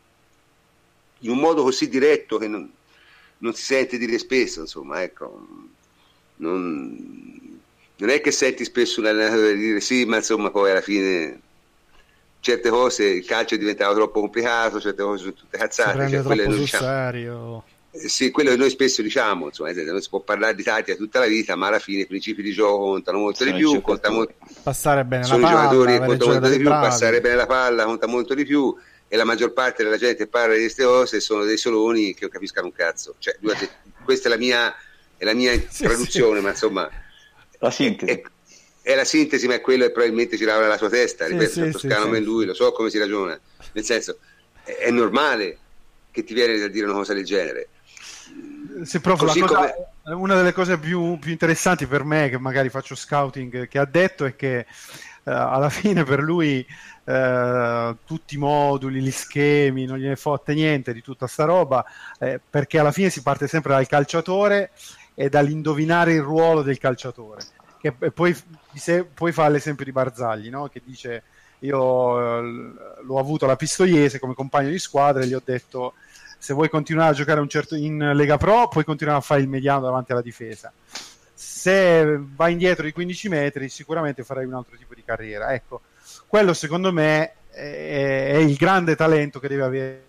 [1.18, 2.70] in un modo così diretto che non,
[3.44, 5.46] non si sente dire spesso, insomma, ecco.
[6.36, 7.60] Non,
[7.96, 11.40] non è che senti spesso un allenatore dire sì, ma insomma poi alla fine
[12.40, 16.08] certe cose, il calcio è diventato troppo complicato, certe cose sono tutte cazzate.
[16.08, 17.64] Cioè, quelle sul diciamo.
[17.90, 21.20] Eh, sì, quello che noi spesso diciamo, insomma, non si può parlare di tattica tutta
[21.20, 24.34] la vita, ma alla fine i principi di gioco contano molto di più, conta molto,
[24.62, 26.86] passare bene sono la palla, i giocatori che contano molto di più, bravi.
[26.86, 28.74] passare bene la palla conta molto di più
[29.14, 32.22] e la maggior parte della gente che parla di queste cose sono dei soloni che
[32.22, 33.14] non capiscano un cazzo.
[33.18, 33.38] Cioè,
[34.02, 34.74] questa è la mia,
[35.16, 36.44] è la mia sì, traduzione, sì.
[36.44, 36.90] ma insomma...
[37.60, 38.10] La sintesi.
[38.10, 38.22] È,
[38.82, 42.06] è, la sintesi, ma è quello che probabilmente girava nella sua testa, ripeto, sì, toscano
[42.06, 43.38] come lui, lo so come si ragiona.
[43.70, 44.18] Nel senso,
[44.64, 45.58] è, è normale
[46.10, 47.68] che ti viene da dire una cosa del genere.
[48.82, 49.74] Se proprio cosa, come...
[50.06, 54.24] una delle cose più, più, interessanti per me, che magari faccio scouting, che ha detto
[54.24, 54.66] è che
[55.22, 56.66] uh, alla fine per lui
[57.04, 61.84] eh, tutti i moduli, gli schemi, non gliene fotte niente di tutta sta roba,
[62.18, 64.70] eh, perché alla fine si parte sempre dal calciatore
[65.14, 67.42] e dall'indovinare il ruolo del calciatore.
[67.78, 68.34] Che poi,
[68.72, 70.68] se, poi fa l'esempio di Barzagli, no?
[70.68, 71.22] che dice
[71.60, 72.72] io eh,
[73.02, 75.94] l'ho avuto alla Pistoiese come compagno di squadra e gli ho detto
[76.38, 79.80] se vuoi continuare a giocare certo, in Lega Pro puoi continuare a fare il mediano
[79.80, 80.72] davanti alla difesa
[81.32, 85.80] se vai indietro di 15 metri sicuramente farai un altro tipo di carriera ecco
[86.26, 90.02] quello secondo me è, è il grande talento che deve avere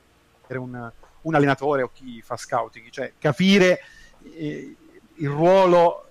[0.50, 0.92] un,
[1.22, 3.82] un, allenatore o chi fa scouting, cioè capire
[4.24, 4.76] eh,
[5.16, 6.02] il ruolo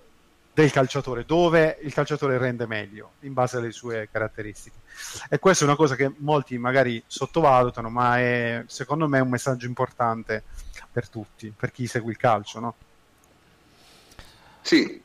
[0.53, 4.77] del calciatore, dove il calciatore rende meglio in base alle sue caratteristiche.
[5.29, 9.65] E questa è una cosa che molti magari sottovalutano, ma è secondo me un messaggio
[9.65, 10.43] importante
[10.91, 12.75] per tutti, per chi segue il calcio, no?
[14.61, 15.03] Sì,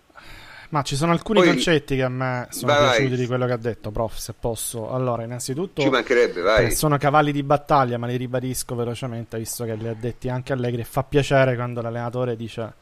[0.71, 3.19] Ma ci sono alcuni Poi, concetti che a me sono vai, piaciuti vai.
[3.19, 4.93] di quello che ha detto, prof, se posso.
[4.93, 5.83] Allora, innanzitutto...
[5.83, 6.71] Ci mancherebbe, vai.
[6.71, 10.85] Sono cavalli di battaglia, ma li ribadisco velocemente, visto che li ha detti anche Allegri.
[10.85, 12.75] Fa piacere quando l'allenatore dice,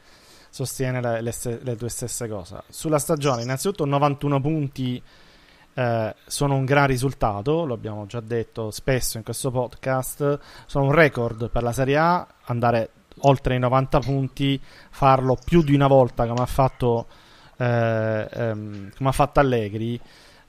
[0.51, 2.61] sostiene le, le, le tue stesse cose.
[2.69, 5.01] Sulla stagione, innanzitutto 91 punti
[5.73, 10.39] eh, sono un gran risultato, lo abbiamo già detto spesso in questo podcast.
[10.67, 12.89] Sono un record per la Serie A, andare
[13.21, 14.61] oltre i 90 punti,
[14.91, 17.27] farlo più di una volta come ha fatto eh,
[17.65, 19.99] ehm, come ha fatto Allegri.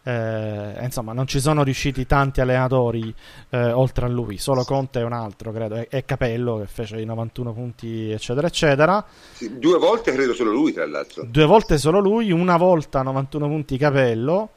[0.02, 3.14] Eh, insomma, non ci sono riusciti tanti allenatori
[3.50, 6.98] eh, oltre a lui, solo Conte è un altro, credo, e, e Capello che fece
[7.00, 9.04] i 91 punti, eccetera, eccetera.
[9.32, 11.24] Sì, due volte credo solo lui, tra l'altro.
[11.24, 14.52] Due volte solo lui, una volta 91 punti Capello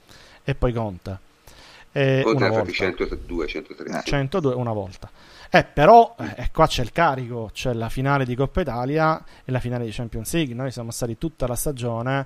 [0.45, 1.19] e poi Conte.
[1.91, 2.71] Eh, Conte una volta.
[2.71, 4.01] 102, 103.
[4.05, 5.09] 102 una volta.
[5.55, 9.59] Eh, però eh, qua c'è il carico, c'è la finale di Coppa Italia e la
[9.59, 10.55] finale di Champions League.
[10.55, 12.25] Noi siamo stati tutta la stagione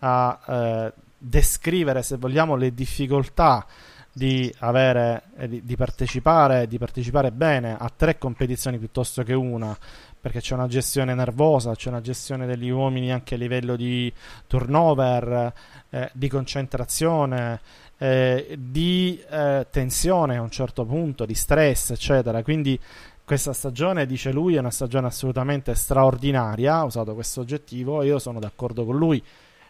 [0.00, 3.64] a eh, descrivere, se vogliamo, le difficoltà
[4.12, 9.74] di, avere, eh, di, di, partecipare, di partecipare bene a tre competizioni piuttosto che una,
[10.20, 14.12] perché c'è una gestione nervosa, c'è una gestione degli uomini anche a livello di
[14.46, 15.50] turnover,
[15.88, 17.58] eh, di concentrazione
[17.98, 22.42] eh, di eh, tensione a un certo punto, di stress, eccetera.
[22.42, 22.78] Quindi
[23.24, 28.38] questa stagione, dice lui, è una stagione assolutamente straordinaria, ha usato questo oggettivo io sono
[28.38, 29.22] d'accordo con lui.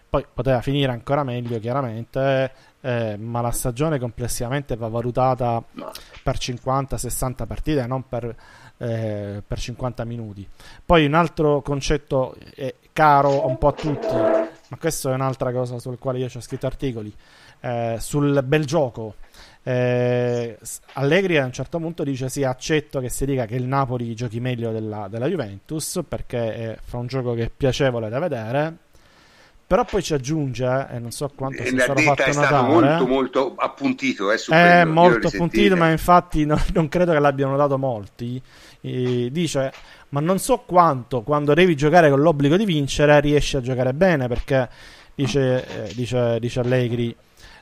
[0.09, 5.63] Poi poteva finire ancora meglio, chiaramente, eh, ma la stagione complessivamente va valutata
[6.23, 8.35] per 50-60 partite, non per,
[8.77, 10.47] eh, per 50 minuti.
[10.85, 12.37] Poi un altro concetto
[12.93, 16.67] caro un po' a tutti, ma questo è un'altra cosa sul quale io ho scritto
[16.67, 17.13] articoli
[17.61, 19.17] eh, sul bel gioco.
[19.63, 20.59] Eh,
[20.93, 24.39] Allegri a un certo punto dice sì accetto che si dica che il Napoli giochi
[24.39, 28.77] meglio della, della Juventus perché fa un gioco che è piacevole da vedere.
[29.67, 33.55] Però poi ci aggiunge e non so quanto sia stato fatto è stato molto molto
[33.57, 38.41] appuntito eh, è molto appuntito ma infatti no, non credo che l'abbiano dato molti.
[38.81, 39.73] E dice
[40.11, 44.29] ma non so quanto quando devi giocare con l'obbligo di vincere riesci a giocare bene
[44.29, 44.69] perché
[45.17, 47.17] dice, eh, dice, dice Allegri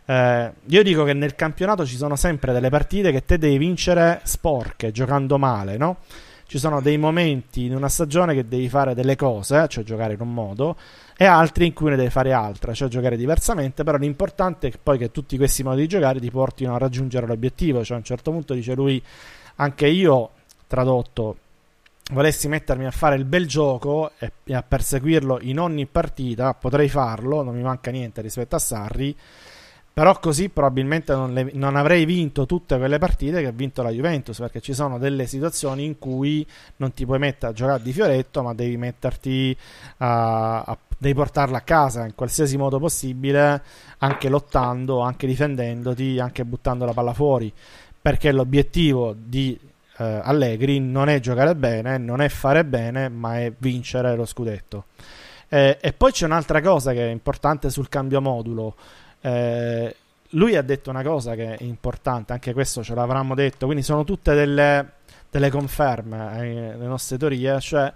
[0.07, 4.21] eh, io dico che nel campionato ci sono sempre delle partite che te devi vincere
[4.25, 5.99] sporche, giocando male, no?
[6.47, 10.21] Ci sono dei momenti in una stagione che devi fare delle cose, cioè giocare in
[10.21, 10.77] un modo,
[11.17, 14.79] e altri in cui ne devi fare altre, cioè giocare diversamente, però l'importante è che
[14.81, 18.05] poi che tutti questi modi di giocare ti portino a raggiungere l'obiettivo, cioè a un
[18.05, 19.03] certo punto dice lui,
[19.57, 20.31] anche io,
[20.67, 21.39] tradotto,
[22.13, 27.43] volessi mettermi a fare il bel gioco e a perseguirlo in ogni partita, potrei farlo,
[27.43, 29.17] non mi manca niente rispetto a Sarri,
[29.95, 33.91] però così probabilmente non, le, non, avrei vinto tutte quelle partite che ha vinto la
[33.91, 36.45] Juventus, perché ci sono delle situazioni in cui
[36.79, 39.57] non ti puoi mettere a giocare di fioretto, ma devi metterti
[39.99, 43.63] a, a devi portarla a casa in qualsiasi modo possibile,
[43.99, 47.53] anche lottando, anche difendendoti, anche buttando la palla fuori,
[48.01, 49.57] perché l'obiettivo di
[49.99, 54.87] eh, Allegri non è giocare bene, non è fare bene, ma è vincere lo scudetto.
[55.49, 58.75] Eh, e poi c'è un'altra cosa che è importante sul cambio modulo.
[59.25, 59.97] Eh,
[60.31, 64.05] lui ha detto una cosa che è importante, anche questo ce l'avranno detto, quindi sono
[64.05, 64.93] tutte delle,
[65.31, 67.91] delle conferme eh, le nostre teorie, cioè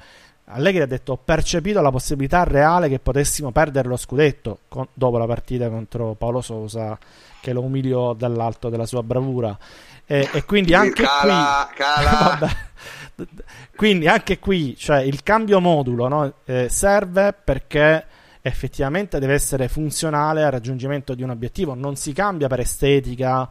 [0.50, 5.18] Allegri ha detto ho percepito la possibilità reale che potessimo perdere lo scudetto con, dopo
[5.18, 6.98] la partita contro Paolo Sosa
[7.42, 9.54] che lo umiliò dall'alto della sua bravura
[10.06, 12.38] e, e quindi anche cala, qui cala.
[13.76, 18.06] quindi anche qui cioè, il cambio modulo no, eh, serve perché
[18.48, 23.48] effettivamente deve essere funzionale al raggiungimento di un obiettivo, non si cambia per estetica,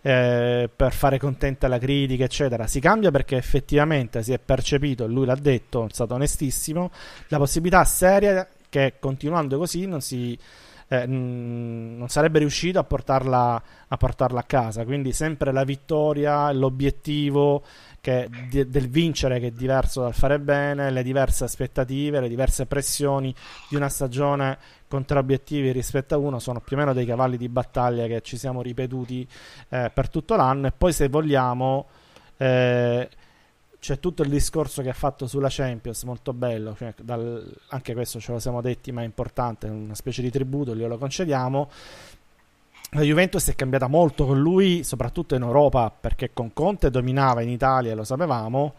[0.00, 2.66] eh, per fare contenta la critica, eccetera.
[2.66, 6.90] Si cambia perché effettivamente si è percepito, lui l'ha detto, è stato onestissimo,
[7.28, 10.38] la possibilità seria che continuando così non si
[10.88, 14.84] eh, non sarebbe riuscito a portarla, a portarla, a casa.
[14.84, 17.64] Quindi sempre la vittoria, l'obiettivo
[18.06, 22.64] che, di, del vincere che è diverso dal fare bene, le diverse aspettative, le diverse
[22.66, 23.34] pressioni
[23.68, 27.48] di una stagione contro obiettivi rispetto a uno sono più o meno dei cavalli di
[27.48, 29.26] battaglia che ci siamo ripetuti
[29.70, 31.86] eh, per tutto l'anno e poi se vogliamo
[32.36, 33.08] eh,
[33.80, 38.20] c'è tutto il discorso che ha fatto sulla Champions, molto bello, cioè, dal, anche questo
[38.20, 41.70] ce lo siamo detti, ma è importante, una specie di tributo, glielo concediamo.
[42.90, 47.48] La Juventus è cambiata molto con lui, soprattutto in Europa, perché con Conte dominava in
[47.48, 48.74] Italia, lo sapevamo,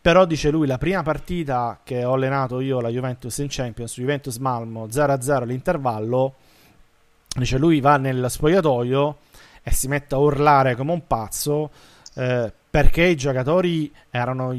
[0.00, 4.36] però dice lui la prima partita che ho allenato io la Juventus in Champions, Juventus
[4.36, 6.34] Malmo 0-0 l'intervallo,
[7.36, 9.16] dice lui va nel spogliatoio
[9.62, 11.70] e si mette a urlare come un pazzo
[12.14, 14.52] eh, perché i giocatori erano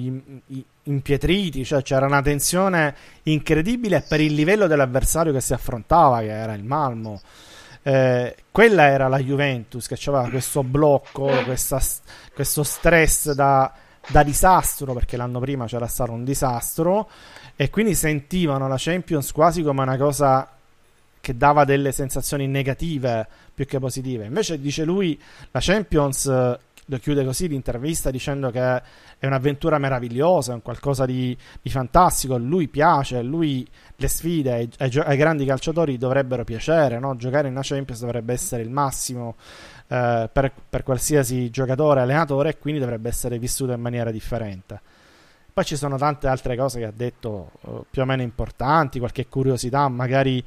[0.84, 6.53] impietriti, cioè c'era una tensione incredibile per il livello dell'avversario che si affrontava, che era
[6.53, 7.22] il Malmo.
[7.81, 11.81] Eh, quella era la Juventus che aveva questo blocco, questa,
[12.34, 13.72] questo stress da,
[14.07, 17.10] da disastro, perché l'anno prima c'era stato un disastro,
[17.56, 20.49] e quindi sentivano la Champions quasi come una cosa
[21.22, 24.26] che dava delle sensazioni negative più che positive.
[24.26, 25.19] Invece dice lui,
[25.51, 26.60] la Champions lo
[26.98, 28.82] chiude così l'intervista dicendo che
[29.18, 34.52] è un'avventura meravigliosa, è un qualcosa di, di fantastico, lui piace, a lui le sfide
[34.52, 37.16] ai, ai, ai grandi calciatori dovrebbero piacere, no?
[37.16, 39.36] giocare in una Champions dovrebbe essere il massimo
[39.88, 44.82] eh, per, per qualsiasi giocatore, allenatore e quindi dovrebbe essere vissuto in maniera differente.
[45.52, 49.28] Poi ci sono tante altre cose che ha detto eh, più o meno importanti, qualche
[49.28, 50.44] curiosità, magari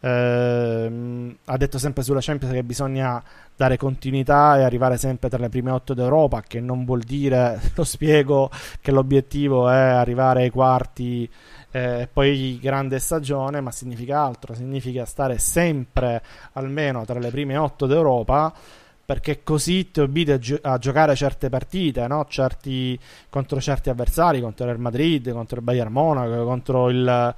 [0.00, 3.22] eh, ha detto sempre sulla Champions che bisogna
[3.56, 7.84] dare continuità e arrivare sempre tra le prime otto d'Europa, che non vuol dire, lo
[7.84, 8.50] spiego,
[8.80, 11.28] che l'obiettivo è arrivare ai quarti
[11.70, 17.56] e eh, poi grande stagione, ma significa altro, significa stare sempre almeno tra le prime
[17.56, 18.52] otto d'Europa
[19.06, 22.26] perché così ti obblighi a, gi- a, giocare certe partite no?
[22.28, 22.98] certi,
[23.30, 27.34] contro certi avversari, contro il Madrid, contro il Bayern Monaco, contro il,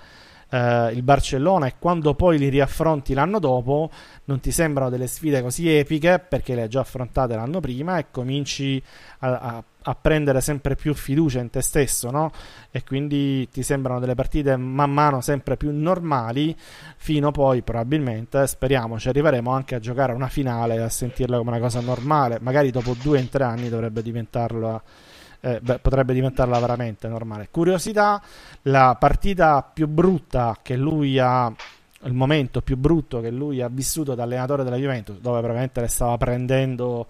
[0.51, 3.91] eh, il Barcellona e quando poi li riaffronti l'anno dopo
[4.25, 8.07] non ti sembrano delle sfide così epiche perché le hai già affrontate l'anno prima e
[8.11, 8.83] cominci
[9.21, 12.31] a, a, a prendere sempre più fiducia in te stesso no?
[12.71, 16.55] e quindi ti sembrano delle partite man mano sempre più normali
[16.97, 21.61] fino poi probabilmente speriamo ci arriveremo anche a giocare una finale a sentirla come una
[21.61, 24.83] cosa normale magari dopo due o tre anni dovrebbe diventarlo
[25.41, 27.49] eh, beh, potrebbe diventarla veramente normale.
[27.51, 28.21] Curiosità,
[28.63, 31.53] la partita più brutta che lui ha
[32.03, 35.89] il momento più brutto che lui ha vissuto da allenatore della Juventus, dove probabilmente le
[35.89, 37.07] stava prendendo,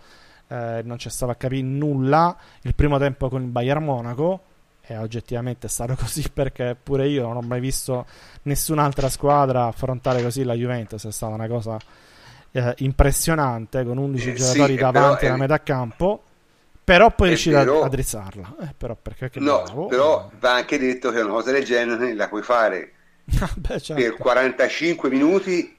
[0.49, 2.37] eh, non ci stava a capire nulla.
[2.63, 4.43] Il primo tempo con il Bayern Monaco,
[4.81, 8.07] e oggettivamente è stato così perché pure io non ho mai visto
[8.43, 11.77] nessun'altra squadra affrontare così la Juventus, è stata una cosa
[12.51, 16.23] eh, impressionante con 11 eh, giocatori sì, davanti alla metà campo.
[16.89, 18.57] Però poi riuscire a, drizzarla.
[18.63, 19.87] Eh, però perché no, bravo.
[19.89, 22.93] però va anche detto che una cosa del genere la puoi fare
[23.41, 24.03] ah, Beh, certo.
[24.03, 25.77] per 45 minuti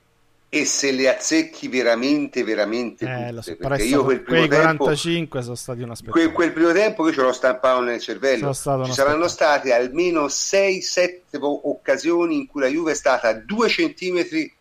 [0.52, 5.14] e se le azzecchi veramente, veramente eh, tutte, so, perché io quel primo quei 45
[5.14, 8.92] tempo, sono stati una quel, quel primo tempo che ce l'ho stampato nel cervello ci
[8.94, 14.52] saranno state almeno 6-7 occasioni in cui la Juve è stata a 2 centimetri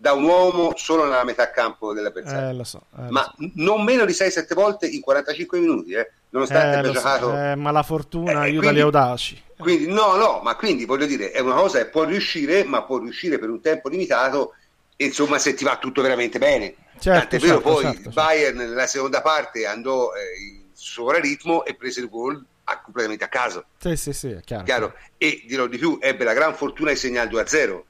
[0.00, 2.58] da un uomo solo nella metà campo dell'avversario.
[2.58, 3.50] Eh, so, eh, ma so.
[3.56, 7.26] non meno di 6-7 volte in 45 minuti, eh, nonostante eh, abbia giocato.
[7.26, 7.36] So.
[7.36, 9.42] Eh, ma la fortuna eh, aiuta quindi, gli audaci.
[9.58, 12.98] Quindi, no, no, ma quindi voglio dire, è una cosa che può riuscire, ma può
[12.98, 14.54] riuscire per un tempo limitato,
[14.96, 16.76] insomma, se ti va tutto veramente bene.
[16.98, 18.10] Certo, Tant'è certo, vero, poi certo, certo.
[18.10, 22.42] Bayern nella seconda parte andò in sovraritmo e prese il gol
[22.82, 23.66] completamente a caso.
[23.76, 24.64] Sì, sì, sì, è chiaro.
[24.64, 24.94] chiaro.
[25.18, 27.82] E dirò di più, ebbe la gran fortuna di segnare 2-0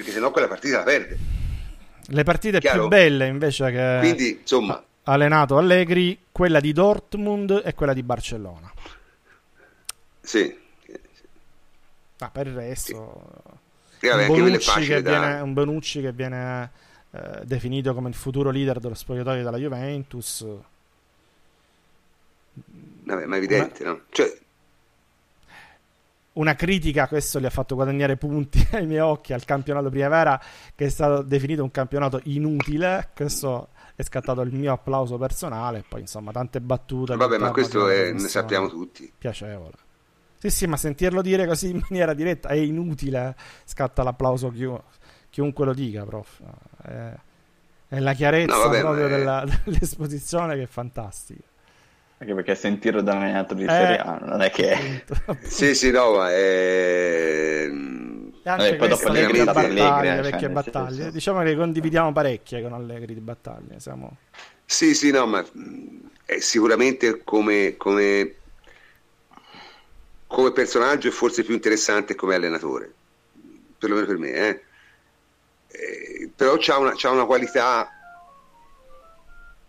[0.00, 1.18] perché sennò quella partita la perde.
[2.06, 2.80] Le partite Chiaro?
[2.80, 8.02] più belle invece che Quindi, insomma, ha allenato Allegri, quella di Dortmund e quella di
[8.02, 8.72] Barcellona.
[10.20, 10.58] Sì.
[12.18, 13.32] Ah, per il resto...
[13.98, 14.06] Sì.
[14.06, 15.10] Un, Bonucci che da...
[15.10, 16.70] viene, un Bonucci che viene
[17.10, 20.46] eh, definito come il futuro leader dello spogliatoio della Juventus.
[23.02, 23.92] Vabbè, ma è evidente, Una...
[23.92, 24.00] no?
[24.08, 24.38] Cioè,
[26.40, 30.40] una critica, questo gli ha fatto guadagnare punti ai miei occhi al campionato primavera,
[30.74, 33.10] che è stato definito un campionato inutile.
[33.14, 35.84] Questo è scattato il mio applauso personale.
[35.86, 37.14] Poi, insomma, tante battute.
[37.14, 39.12] Vabbè, ma questo è, ne sappiamo tutti.
[39.16, 39.74] Piacevole.
[40.38, 43.36] Sì, sì, ma sentirlo dire così in maniera diretta è inutile.
[43.64, 44.80] Scatta l'applauso chiun-
[45.28, 46.40] chiunque lo dica, prof.
[46.82, 47.14] È,
[47.88, 51.49] è la chiarezza no, vabbè, proprio della, dell'esposizione che è fantastica.
[52.22, 55.04] Anche perché sentirlo da allenatore di eh, Serie A non è che...
[55.40, 57.66] sì, sì, no, ma è...
[58.42, 60.96] Vabbè, poi dopo le vecchie battaglie, Allegri, vecchie cioè, battaglie.
[60.96, 61.10] Senso...
[61.10, 64.16] diciamo che condividiamo parecchie con Allegri di battaglie siamo...
[64.64, 65.44] sì sì no ma
[66.24, 68.34] è sicuramente come, come,
[70.26, 72.92] come personaggio è forse più interessante come allenatore
[73.78, 74.62] perlomeno per me eh?
[75.68, 77.99] Eh, però c'ha una, c'ha una qualità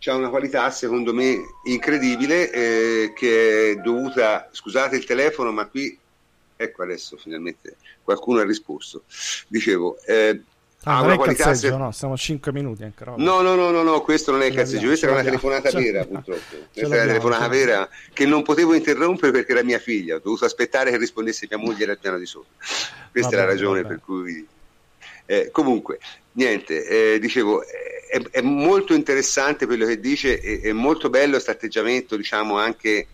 [0.02, 5.96] c'ha una qualità secondo me incredibile eh, che è dovuta, scusate il telefono, ma qui,
[6.56, 9.04] ecco adesso finalmente qualcuno ha risposto.
[9.48, 10.42] Dicevo, eh,
[10.84, 11.70] Ah, ha una qualità se...
[11.70, 13.14] no, siamo 5 minuti ancora.
[13.16, 16.04] No, no, no, no, no, questo non è il cazzeggio, questa era una telefonata vera
[16.06, 16.56] purtroppo.
[16.74, 20.46] Questa era una telefonata vera che non potevo interrompere perché era mia figlia, ho dovuto
[20.46, 22.50] aspettare che rispondesse mia moglie dal piano di sopra.
[23.12, 23.94] Questa vabbè, è la ragione vabbè.
[23.94, 24.48] per cui...
[25.28, 26.00] Eh, comunque,
[26.34, 31.52] niente, eh, dicevo, è, è, molto interessante quello che dice, è, è molto bello questo
[31.52, 33.08] atteggiamento, diciamo anche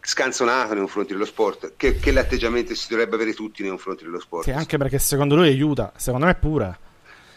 [0.00, 4.20] scanzonato nei confronti dello sport, che, che l'atteggiamento si dovrebbe avere tutti nei confronti dello
[4.20, 4.44] sport.
[4.44, 6.78] Sì, anche perché secondo lui aiuta, secondo me pure.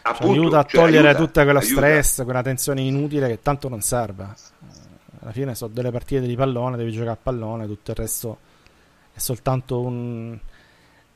[0.02, 1.74] Cioè, Appunto, aiuta a cioè, togliere aiuta, tutta quella aiuta.
[1.74, 4.34] stress, quella tensione inutile che tanto non serve.
[5.20, 8.38] Alla fine sono delle partite di pallone, devi giocare a pallone, tutto il resto
[9.14, 10.38] è soltanto un,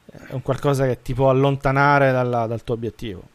[0.06, 3.34] è un qualcosa che ti può allontanare dalla, dal tuo obiettivo.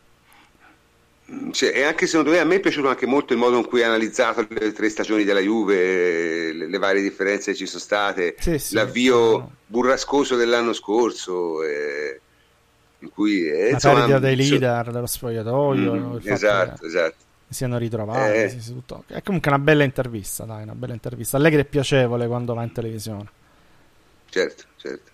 [1.52, 3.84] Sì, e anche secondo me a me è piaciuto anche molto il modo in cui
[3.84, 8.36] ha analizzato le tre stagioni della Juve, le, le varie differenze che ci sono state,
[8.38, 9.44] sì, sì, l'avvio sì.
[9.68, 12.20] burrascoso dell'anno scorso, eh,
[13.00, 14.92] in cui eh, la insomma, perdita dei leader so...
[14.92, 17.16] dello spogliatoio, mm, esatto, esatto.
[17.48, 18.58] siano ritrovati, eh.
[19.08, 21.38] è comunque una bella intervista, dai, una bella intervista.
[21.38, 23.30] Allegri è piacevole quando va in televisione.
[24.30, 25.11] Certo, certo.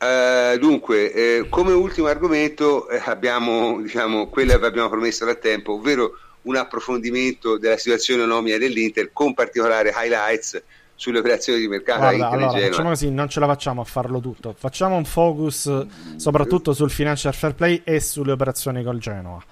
[0.00, 5.74] Uh, dunque, eh, come ultimo argomento eh, abbiamo diciamo, quello che abbiamo promesso da tempo,
[5.74, 6.12] ovvero
[6.42, 10.62] un approfondimento della situazione economica dell'Inter con particolare highlights
[10.94, 14.54] sulle operazioni di mercato Guarda, allora, facciamo così, non ce la facciamo a farlo tutto.
[14.58, 15.86] Facciamo un focus
[16.16, 19.42] soprattutto sul financial fair play e sulle operazioni col Genoa.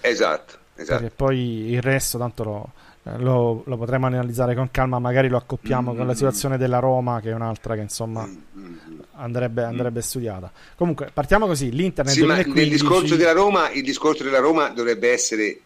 [0.00, 1.00] Esatto, esatto.
[1.00, 2.72] Perché poi il resto tanto lo,
[3.18, 5.96] lo, lo, potremo analizzare con calma, magari lo accoppiamo mm-hmm.
[5.96, 6.16] con la mm.
[6.16, 8.98] situazione della Roma, che è un'altra che insomma mm-hmm.
[9.12, 10.50] andrebbe, andrebbe studiata.
[10.76, 12.60] Comunque, partiamo così: l'Inter nel sì, 2015...
[12.60, 15.60] nel discorso della Roma, il discorso della Roma dovrebbe essere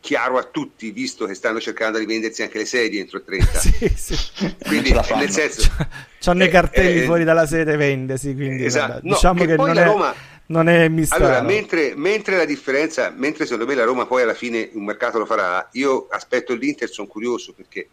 [0.00, 3.46] chiaro a tutti, visto che stanno cercando di vendersi anche le sedie entro il 30.
[3.58, 4.56] sì, sì.
[4.66, 5.70] Quindi, nel senso,
[6.18, 8.34] c'hanno eh, i cartelli eh, fuori dalla sede vendesi.
[8.34, 9.00] Quindi, esatto.
[9.02, 9.84] no, diciamo che, che non è...
[9.84, 10.14] Roma
[10.46, 11.24] non è mistero.
[11.24, 15.18] Allora, mentre, mentre, la differenza, mentre secondo me la Roma poi alla fine un mercato
[15.18, 17.88] lo farà, io aspetto l'Inter, sono curioso perché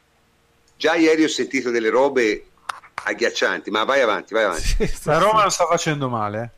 [0.75, 2.45] già ieri ho sentito delle robe
[3.03, 4.61] agghiaccianti, ma vai avanti, vai avanti.
[4.87, 6.53] Sì, la Roma lo sta facendo male.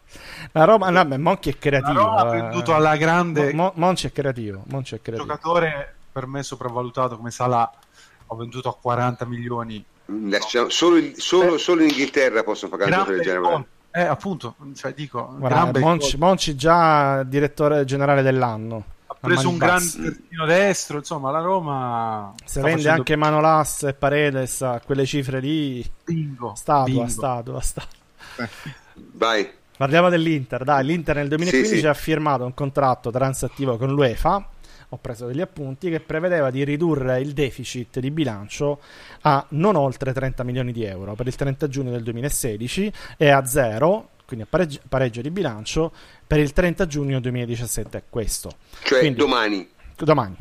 [0.52, 1.94] La Roma, no, beh, Monchi è creativo.
[1.94, 2.76] La Roma ha venduto eh.
[2.76, 3.54] alla grande.
[3.54, 4.64] Mo, Monchi è creativo.
[4.68, 5.28] Monchi è creativo.
[5.28, 7.72] giocatore per me sopravvalutato come Salah,
[8.28, 9.84] ho venduto a 40 milioni.
[10.06, 10.38] No.
[10.68, 13.66] Solo, solo, solo, in Inghilterra possono pagare un giocatore del genere.
[13.96, 18.84] Eh, appunto, cioè, dico, Guarda, Monci, Monci, già direttore generale dell'anno.
[19.06, 22.34] Ha preso un gran terzino destro, insomma, la Roma...
[22.44, 22.98] Se vende facendo...
[22.98, 25.88] anche Manolas e Paredes a quelle cifre lì...
[26.06, 26.54] Bingo.
[26.56, 27.08] Statua, bingo.
[27.08, 27.90] statua, statua.
[28.38, 28.50] Eh.
[29.12, 29.52] Vai.
[29.78, 31.88] Parliamo dell'Inter, dai, l'Inter nel 2015 sì, sì.
[31.88, 34.48] ha firmato un contratto transattivo con l'UEFA
[34.94, 38.80] ho preso degli appunti, che prevedeva di ridurre il deficit di bilancio
[39.22, 43.44] a non oltre 30 milioni di euro per il 30 giugno del 2016 e a
[43.46, 45.92] zero, quindi a pareggio, pareggio di bilancio,
[46.26, 48.04] per il 30 giugno 2017.
[48.10, 48.52] Questo.
[48.84, 49.70] Cioè quindi, domani.
[49.96, 50.36] Domani.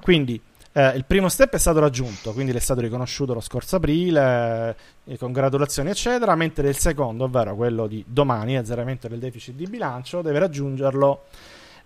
[0.00, 0.40] Quindi
[0.72, 4.76] eh, il primo step è stato raggiunto, quindi le è stato riconosciuto lo scorso aprile,
[5.04, 10.20] eh, congratulazioni eccetera, mentre il secondo, ovvero quello di domani, azzeramento del deficit di bilancio,
[10.20, 11.24] deve raggiungerlo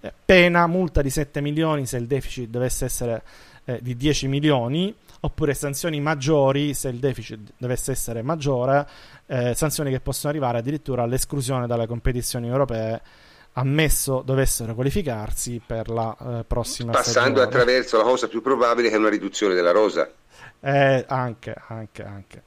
[0.00, 3.22] eh, pena multa di 7 milioni se il deficit dovesse essere
[3.64, 8.86] eh, di 10 milioni, oppure sanzioni maggiori se il deficit dovesse essere maggiore,
[9.26, 13.00] eh, sanzioni che possono arrivare addirittura all'esclusione dalle competizioni europee
[13.52, 17.44] ammesso dovessero qualificarsi per la eh, prossima passando stagione.
[17.44, 20.08] attraverso la cosa più probabile che è una riduzione della rosa
[20.60, 22.42] eh, anche, anche, anche.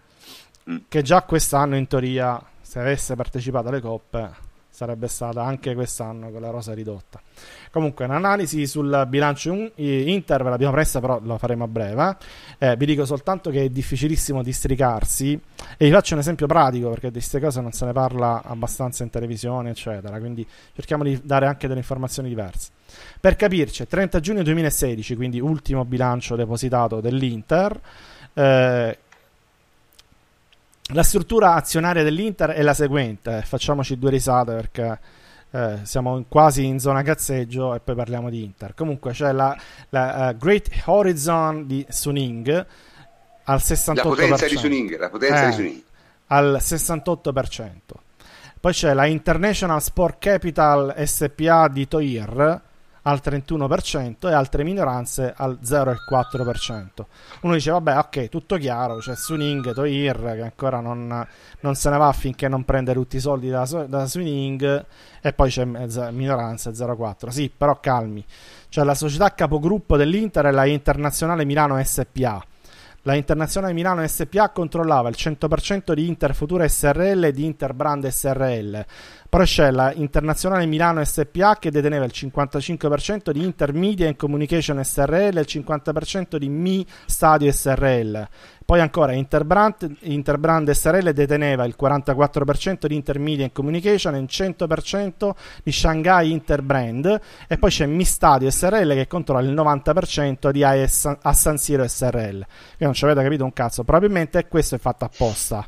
[0.70, 0.78] Mm.
[0.88, 4.50] che già quest'anno in teoria se avesse partecipato alle coppe
[4.82, 7.22] sarebbe stata anche quest'anno con la rosa ridotta.
[7.70, 12.18] Comunque, un'analisi sul bilancio Inter ve l'abbiamo presa, però la faremo a breve.
[12.58, 15.40] Eh, vi dico soltanto che è difficilissimo districarsi.
[15.78, 19.04] E vi faccio un esempio pratico perché di queste cose non se ne parla abbastanza
[19.04, 20.18] in televisione, eccetera.
[20.18, 22.72] Quindi cerchiamo di dare anche delle informazioni diverse.
[23.20, 27.80] Per capirci, 30 giugno 2016, quindi ultimo bilancio depositato dell'Inter.
[28.34, 28.98] Eh,
[30.94, 35.00] la struttura azionaria dell'Inter è la seguente, facciamoci due risate perché
[35.52, 38.74] eh, siamo quasi in zona cazzeggio e poi parliamo di Inter.
[38.74, 39.58] Comunque c'è la,
[39.90, 42.66] la uh, Great Horizon di Suning
[43.44, 43.96] al 68%.
[43.96, 45.84] La potenza di Suning, la potenza eh, di Suning.
[46.28, 47.70] Al 68%.
[48.60, 52.62] Poi c'è la International Sport Capital SPA di Toir
[53.04, 57.06] al 31% e altre minoranze al 0,4%.
[57.42, 61.26] Uno dice, vabbè, ok, tutto chiaro, c'è Suning, Toir che ancora non,
[61.62, 64.86] non, se ne va finché non prende tutti i soldi da, da Suning
[65.22, 67.30] e poi c'è minoranza 0,4%.
[67.30, 68.24] Sì, però calmi.
[68.70, 72.46] Cioè la società capogruppo dell'Inter è la Internazionale Milano SPA.
[73.04, 78.08] La Internazionale Milano SPA controllava il 100% di Inter Futura SRL e di Inter Brand
[78.08, 78.86] SRL
[79.32, 85.38] poi c'è la Internazionale Milano SPA che deteneva il 55% di Intermedia and Communication SRL
[85.38, 88.28] e il 50% di Mi Stadio SRL.
[88.72, 95.32] Poi ancora Interbrand, Interbrand SRL deteneva il 44% di Intermedia Communication e il 100%
[95.62, 97.20] di Shanghai Interbrand.
[97.50, 101.86] E poi c'è Mi Stadio SRL che controlla il 90% di AS, a San Siro
[101.86, 102.46] SRL.
[102.78, 105.68] Che non ci avete capito un cazzo, probabilmente questo è fatto apposta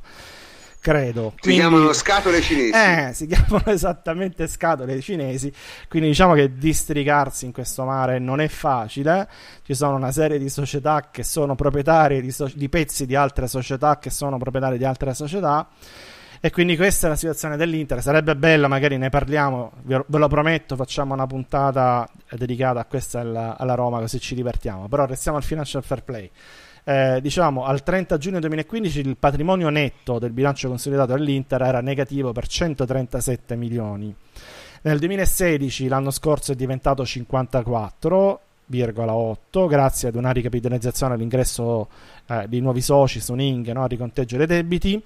[0.84, 1.32] credo.
[1.36, 2.72] Si quindi, chiamano scatole cinesi.
[2.74, 5.52] Eh, si chiamano esattamente scatole cinesi,
[5.88, 9.30] quindi diciamo che districarsi in questo mare non è facile,
[9.64, 13.48] ci sono una serie di società che sono proprietarie di, so- di pezzi di altre
[13.48, 15.70] società che sono proprietarie di altre società.
[16.46, 18.02] E quindi questa è la situazione dell'Inter.
[18.02, 23.56] Sarebbe bello, magari ne parliamo, ve lo prometto, facciamo una puntata dedicata a questa alla,
[23.58, 24.90] alla Roma, così ci divertiamo.
[24.90, 26.30] Però restiamo al financial fair play
[26.84, 32.32] eh, diciamo al 30 giugno 2015 il patrimonio netto del bilancio consolidato dell'Inter era negativo
[32.32, 34.16] per 137 milioni.
[34.82, 41.88] Nel 2016, l'anno scorso, è diventato 54,8 grazie ad una ricapitalizzazione all'ingresso
[42.28, 43.88] eh, di nuovi soci su Ning, no?
[43.88, 45.02] riconteggio dei debiti.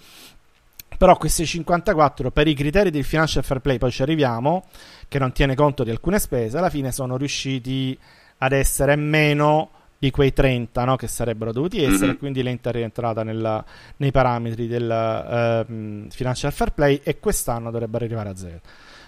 [0.98, 4.66] Però questi 54 per i criteri del financial fair play, poi ci arriviamo,
[5.08, 7.96] che non tiene conto di alcune spese, alla fine sono riusciti
[8.40, 12.18] ad essere meno di quei 30 no, che sarebbero dovuti essere, mm-hmm.
[12.18, 13.64] quindi l'Inter è rientrata nella,
[13.98, 18.60] nei parametri del uh, financial fair play e quest'anno dovrebbe arrivare a zero.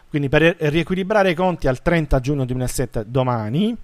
[0.10, 3.78] Quindi per riequilibrare i conti al 30 giugno 2007, domani,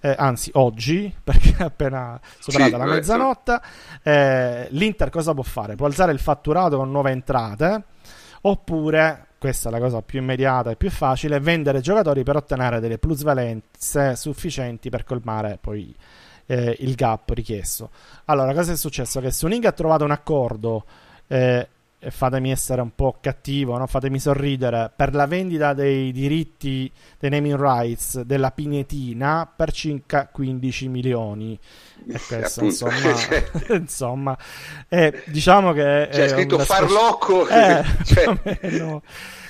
[0.00, 3.60] eh, anzi oggi, perché è appena superata sì, la mezzanotte,
[4.02, 5.74] eh, l'Inter cosa può fare?
[5.74, 7.82] Può alzare il fatturato con nuove entrate,
[8.42, 12.96] oppure questa è la cosa più immediata e più facile, vendere giocatori per ottenere delle
[12.96, 15.94] plusvalenze sufficienti per colmare poi
[16.46, 17.90] eh, il gap richiesto.
[18.26, 19.20] Allora, cosa è successo?
[19.20, 20.84] Che Suning ha trovato un accordo.
[21.26, 21.68] Eh,
[22.10, 23.86] fatemi essere un po' cattivo, no?
[23.86, 30.88] fatemi sorridere, per la vendita dei diritti dei naming rights della Pinetina per circa 15
[30.88, 31.58] milioni.
[32.08, 32.92] E questo, insomma,
[33.74, 34.38] insomma
[34.88, 37.46] eh, diciamo che c'è scritto farlocco.
[37.56, 39.00] Eh, cioè...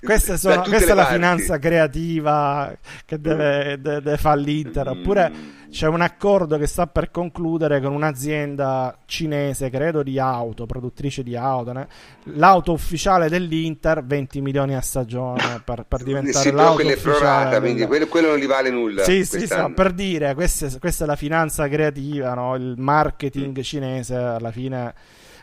[0.01, 2.73] Queste sono, questa è la finanza creativa
[3.05, 4.89] che deve, deve, deve fare l'Inter.
[4.89, 5.66] Oppure mm.
[5.71, 11.37] C'è un accordo che sta per concludere con un'azienda cinese, credo di auto, produttrice di
[11.37, 11.73] auto.
[11.73, 11.87] Né?
[12.35, 17.17] L'auto ufficiale dell'Inter, 20 milioni a stagione per, per diventare sì, l'auto ufficiale.
[17.17, 19.03] Prorata, quindi quello, quello, non gli vale nulla.
[19.05, 22.55] Sì, sì, sì per dire, questa, questa, è la finanza creativa, no?
[22.55, 23.63] il marketing mm.
[23.63, 24.95] cinese alla fine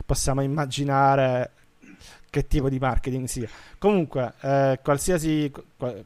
[0.04, 1.50] possiamo immaginare
[2.30, 3.48] che tipo di marketing sia.
[3.78, 5.52] Comunque, eh, qualsiasi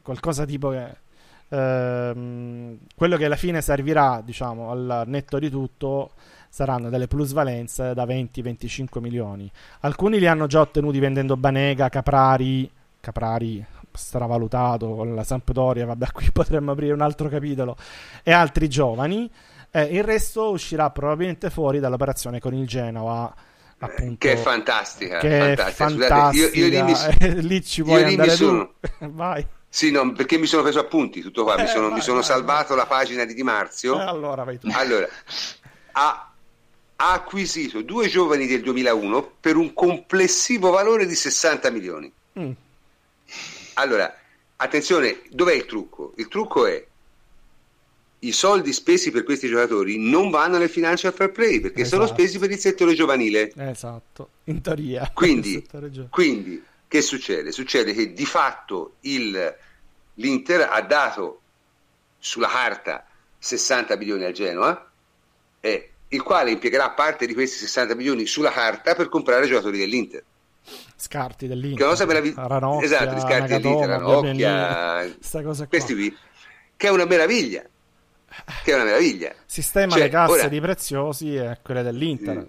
[0.01, 1.07] qualcosa tipo che
[1.49, 6.11] ehm, quello che alla fine servirà, diciamo, al netto di tutto
[6.49, 9.49] saranno delle plusvalenze da 20-25 milioni.
[9.81, 12.69] Alcuni li hanno già ottenuti vendendo Banega, Caprari,
[12.99, 17.75] Caprari stravalutato con la Sampdoria, vabbè, qui potremmo aprire un altro capitolo,
[18.23, 19.29] e altri giovani.
[19.71, 23.31] Eh, il resto uscirà probabilmente fuori dall'operazione con il Genova
[23.77, 25.19] appunto, che è fantastica.
[25.19, 25.67] Che fantastica.
[25.67, 26.57] È fantastica.
[26.57, 29.45] Io, io lì, mi, lì ci vuoi io andare sono, Vai.
[29.71, 32.17] Sì, no, perché mi sono preso appunti, tutto qua, eh, mi sono, vai, mi sono
[32.17, 32.77] vai, salvato vai.
[32.77, 33.99] la pagina di Di Marzio.
[33.99, 34.67] Eh, allora, vai tu.
[34.71, 35.07] Allora,
[35.91, 36.33] ha,
[36.95, 42.11] ha, acquisito due giovani del 2001 per un complessivo valore di 60 milioni.
[42.39, 42.51] Mm.
[43.75, 44.11] Allora,
[44.55, 46.13] attenzione, dov'è il trucco?
[46.17, 46.87] Il trucco è
[48.21, 52.03] i soldi spesi per questi giocatori non vanno nel financial fair play perché esatto.
[52.03, 53.53] sono spesi per il settore giovanile.
[53.55, 55.09] Esatto, in teoria.
[55.13, 55.65] Quindi,
[56.09, 57.53] quindi che succede?
[57.53, 59.55] Succede che di fatto il,
[60.15, 61.41] l'Inter ha dato
[62.17, 63.05] sulla carta
[63.37, 64.91] 60 milioni al Genoa,
[65.61, 70.23] eh, il quale impiegherà parte di questi 60 milioni sulla carta per comprare giocatori dell'Inter.
[70.97, 71.77] Scarti dell'Inter.
[71.77, 72.81] Che cosa meravigliosa.
[72.81, 75.15] Esatto, scarti dell'Inter, Ranocchia,
[75.69, 76.17] questi qui.
[76.75, 77.63] Che è una meraviglia
[78.63, 79.33] che è una meraviglia.
[79.45, 82.47] Sistema cioè, le casse ora, di preziosi e quelle dell'Inter.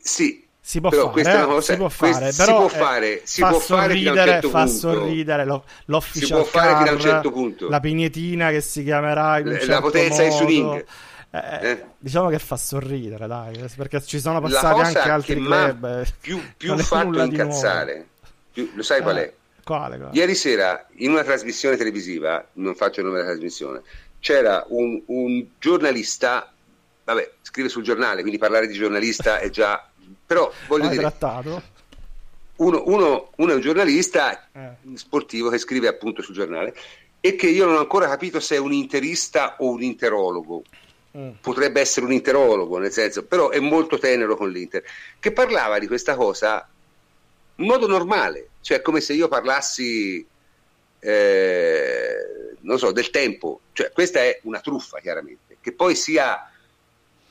[0.00, 0.43] Sì.
[0.66, 1.44] Si può fare, eh?
[1.44, 4.64] cosa, si può fare, però, si può fare, si fa può sorridere, fare certo fa
[4.64, 4.78] punto.
[4.78, 7.68] sorridere lo, l'official si può fare car, fino a un certo punto.
[7.68, 10.44] la pignetina che si chiamerà in un la certo potenza modo.
[10.46, 10.84] di swing.
[11.32, 11.84] Eh, eh.
[11.98, 15.84] Diciamo che fa sorridere, dai, perché ci sono passati anche altri club.
[15.84, 16.06] Eh.
[16.18, 18.06] Più, più fatto incazzare,
[18.50, 19.22] più, lo sai qual è?
[19.22, 19.34] Eh,
[19.64, 20.16] quale, quale?
[20.16, 23.82] Ieri sera in una trasmissione televisiva, non faccio il nome della trasmissione,
[24.18, 26.50] c'era un, un giornalista,
[27.04, 29.90] vabbè, scrive sul giornale, quindi parlare di giornalista è già...
[30.26, 31.00] però voglio dire...
[31.00, 31.72] Trattato.
[32.56, 34.76] Uno, uno, uno, è un giornalista eh.
[34.94, 36.74] sportivo che scrive appunto sul giornale
[37.20, 40.62] e che io non ho ancora capito se è un interista o un interologo.
[41.16, 41.30] Mm.
[41.40, 44.82] Potrebbe essere un interologo, nel senso, però è molto tenero con l'Inter,
[45.18, 46.68] che parlava di questa cosa
[47.56, 50.26] in modo normale, cioè come se io parlassi
[51.00, 52.16] eh,
[52.64, 53.60] non so, del tempo.
[53.72, 55.58] Cioè, questa è una truffa, chiaramente.
[55.60, 56.50] Che poi sia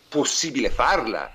[0.08, 1.32] possibile farla,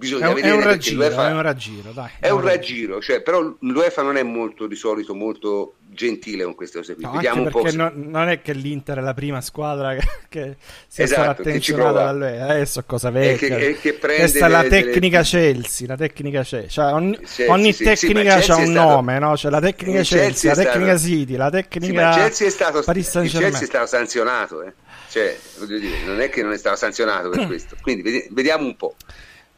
[0.00, 2.10] bisogna è, vedere è un raggiro, l'UEFA è un raggiro, dai.
[2.18, 6.78] è un raggiro, cioè, però l'UEFA non è molto di solito molto gentile con queste
[6.78, 7.04] cose qui.
[7.04, 7.68] No, Vediamo un po'.
[7.68, 10.56] se- non, non è che l'Inter è la prima squadra che, che
[10.88, 12.40] sia Esatto, stata attenzionata da lui.
[12.40, 13.56] Adesso cosa E vecchia.
[13.56, 16.68] che, che Questa è la le- delle- tecnica Chelsea, la tecnica Chelsea.
[16.70, 19.32] Cioè, ogni, Chelsea, ogni sì, sì, tecnica Chelsea ha è un stato- nome, no?
[19.34, 22.46] C'è la tecnica Chelsea, Chelsea è la tecnica stato- City, la Sì, tecnica ma Chelsea
[22.46, 23.50] è stato, Paris Saint-Germain.
[23.50, 24.72] Chelsea è stato sanzionato, eh.
[25.10, 27.74] Cioè, voglio dire, non è che non è stato sanzionato per questo.
[27.82, 28.94] Quindi vedi- vediamo un po'.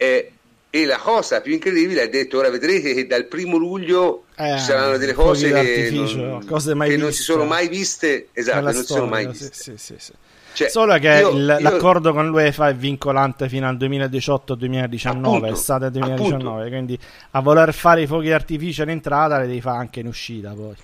[0.03, 0.33] Eh,
[0.75, 4.65] e la cosa più incredibile è detto, ora vedrete che dal primo luglio Eh, ci
[4.65, 8.85] saranno delle cose che, non, cose che non si sono mai viste, esatto, non si
[8.85, 9.63] sono mai storia, viste.
[9.63, 10.13] sì, sì, sì.
[10.55, 15.47] Cioè, Solo che io- il- io- l'accordo con l'UEFA è vincolante fino al 2018-2019, Appunto,
[15.55, 16.99] estate 2019, quindi
[17.33, 20.75] a voler fare i fuochi d'artificio in entrata le devi fare anche in uscita poi.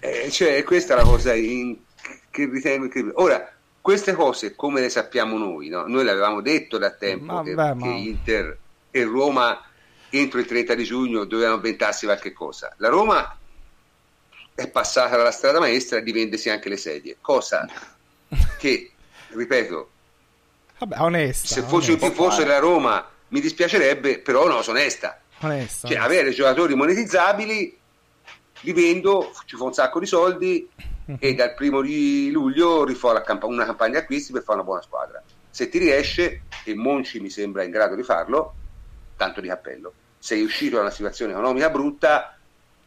[0.00, 1.76] Eh, cioè, questa è la cosa in-
[2.30, 3.14] che ritengo incredibile.
[3.22, 3.52] Ora,
[3.82, 5.68] queste cose come le sappiamo noi?
[5.68, 5.86] no?
[5.86, 8.58] Noi l'avevamo detto da tempo Ma che, beh, che ma- Inter
[8.90, 9.60] e Roma
[10.08, 12.72] entro il 30 di giugno dovevano inventarsi qualche cosa.
[12.78, 13.36] La Roma
[14.54, 17.66] è passata dalla strada maestra di vendersi anche le sedie, cosa
[18.58, 18.90] che,
[19.28, 19.90] ripeto,
[20.78, 21.54] Vabbè, onesta.
[21.54, 25.20] se fossi un tifoso della Roma mi dispiacerebbe, però no, sono onesta.
[25.40, 26.02] onesta, Cioè, onesta.
[26.04, 27.78] avere giocatori monetizzabili,
[28.60, 30.68] li vendo, ci fa un sacco di soldi
[31.18, 34.82] e dal primo di luglio rifò la campa- una campagna acquisti per fare una buona
[34.82, 35.22] squadra.
[35.50, 38.54] Se ti riesce, e Monci mi sembra in grado di farlo,
[39.16, 39.92] tanto di cappello.
[40.18, 42.36] Sei uscito da una situazione economica brutta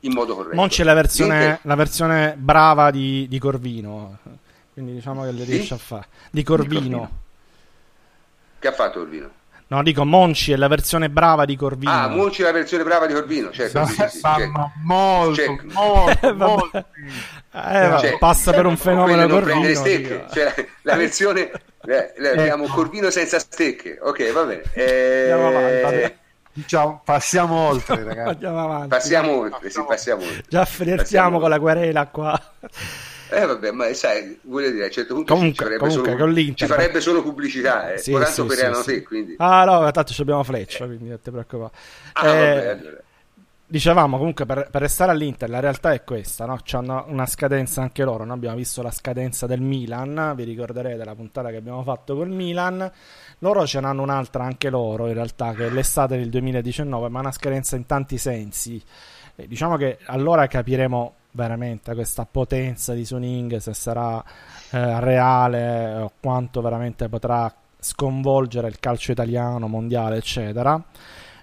[0.02, 0.56] in modo corretto.
[0.56, 4.18] Monci è la versione, L'Inter- la versione brava di, di Corvino,
[4.74, 5.52] quindi diciamo che le Sì?
[5.52, 6.08] riesce a fare.
[6.32, 6.80] Di Corvino.
[6.80, 7.12] Corvino.
[8.60, 9.32] Che ha fatto Corvino?
[9.68, 11.92] No, dico Monci è la versione brava di Corvino.
[11.92, 13.84] Ah, Monci è la versione brava di Corvino, certo.
[13.86, 14.72] Sì, sì, sì, certo.
[14.84, 15.64] molto, Certo.
[15.74, 16.78] molto, Eh, molto.
[16.78, 19.74] Eh, Cioè, passa per un fenomeno Corvino.
[20.32, 21.50] cioè, la versione
[21.88, 23.98] eh, eh, abbiamo Corvino senza stecche.
[24.02, 24.62] Ok, va bene.
[24.74, 26.16] Eh, Andiamo avanti, vabbè.
[26.54, 28.30] Diciamo, passiamo oltre, ragazzi.
[28.30, 28.88] Andiamo avanti.
[28.90, 30.44] Passiamo oltre, sì, passiamo oltre.
[30.48, 32.42] Già flirtiamo Passiamo con la querela qua.
[33.30, 36.54] Eh vabbè, ma sai, voglio dire, a un certo punto Comunque- ci, farebbe comunque, solo,
[36.54, 37.98] ci farebbe solo pubblicità, eh.
[37.98, 39.04] Sì, sì, sì, te, sì.
[39.04, 39.36] quindi...
[39.38, 41.72] Ah no, tanto ci abbiamo fleccia, quindi non ti preoccupare.
[42.14, 43.00] Ah, Eh, vabbè, allora.
[43.68, 46.60] Dicevamo comunque per, per restare all'Inter, la realtà è questa, no?
[46.64, 48.24] C'hanno una scadenza anche loro.
[48.24, 52.30] Noi abbiamo visto la scadenza del Milan, vi ricorderete la puntata che abbiamo fatto col
[52.30, 52.90] Milan.
[53.40, 57.32] Loro ce n'hanno un'altra anche loro, in realtà, che è l'estate del 2019, ma una
[57.32, 58.80] scadenza in tanti sensi.
[59.36, 64.24] E diciamo che allora capiremo veramente questa potenza di Suning, se sarà
[64.72, 70.84] eh, reale o quanto veramente potrà sconvolgere il calcio italiano, mondiale, eccetera.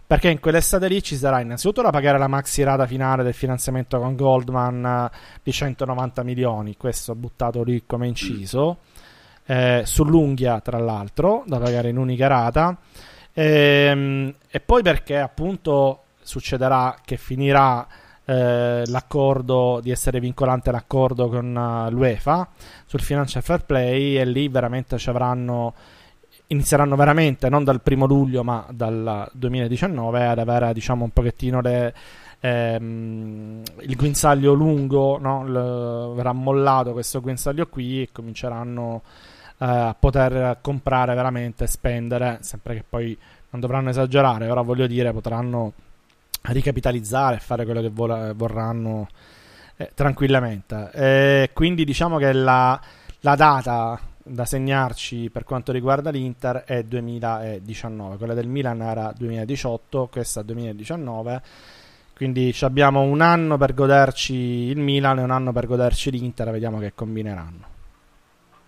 [0.04, 3.98] Perché in quell'estate lì ci sarà innanzitutto da pagare la maxi rata finale del finanziamento
[3.98, 8.78] con Goldman eh, di 190 milioni, questo buttato lì come inciso,
[9.46, 12.76] eh, sull'unghia tra l'altro, da pagare in unica rata,
[13.34, 17.86] Ehm, e poi perché appunto succederà che finirà
[18.32, 22.48] eh, l'accordo di essere vincolante l'accordo con eh, l'UEFA
[22.86, 25.74] sul financial fair play e lì veramente ci avranno
[26.46, 31.94] inizieranno veramente non dal primo luglio ma dal 2019 ad avere diciamo un pochettino le,
[32.40, 35.44] ehm, il guinzaglio lungo no?
[35.46, 39.02] Il- verrà mollato questo guinzaglio qui e cominceranno
[39.58, 43.16] eh, a poter comprare veramente spendere sempre che poi
[43.50, 45.72] non dovranno esagerare però voglio dire potranno
[46.42, 49.08] ricapitalizzare fare quello che vol- vorranno
[49.76, 52.80] eh, tranquillamente e quindi diciamo che la,
[53.20, 60.08] la data da segnarci per quanto riguarda l'Inter è 2019, quella del Milan era 2018,
[60.10, 61.42] questa è 2019.
[62.14, 66.78] Quindi abbiamo un anno per goderci il Milan e un anno per goderci l'Inter, vediamo
[66.78, 67.66] che combineranno.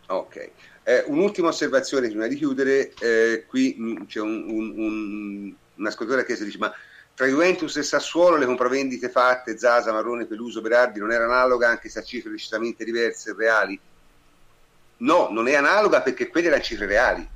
[0.09, 0.51] Ok.
[0.83, 6.25] Eh, un'ultima osservazione prima di chiudere, eh, qui mh, c'è un, un, un, un ascoltatore
[6.25, 6.73] che si dice ma
[7.15, 11.89] tra Juventus e Sassuolo le compravendite fatte, Zasa, Marrone, Peluso, Berardi non era analoga anche
[11.89, 13.79] se a cifre decisamente diverse e reali?
[14.97, 17.29] No, non è analoga perché quelle erano cifre reali.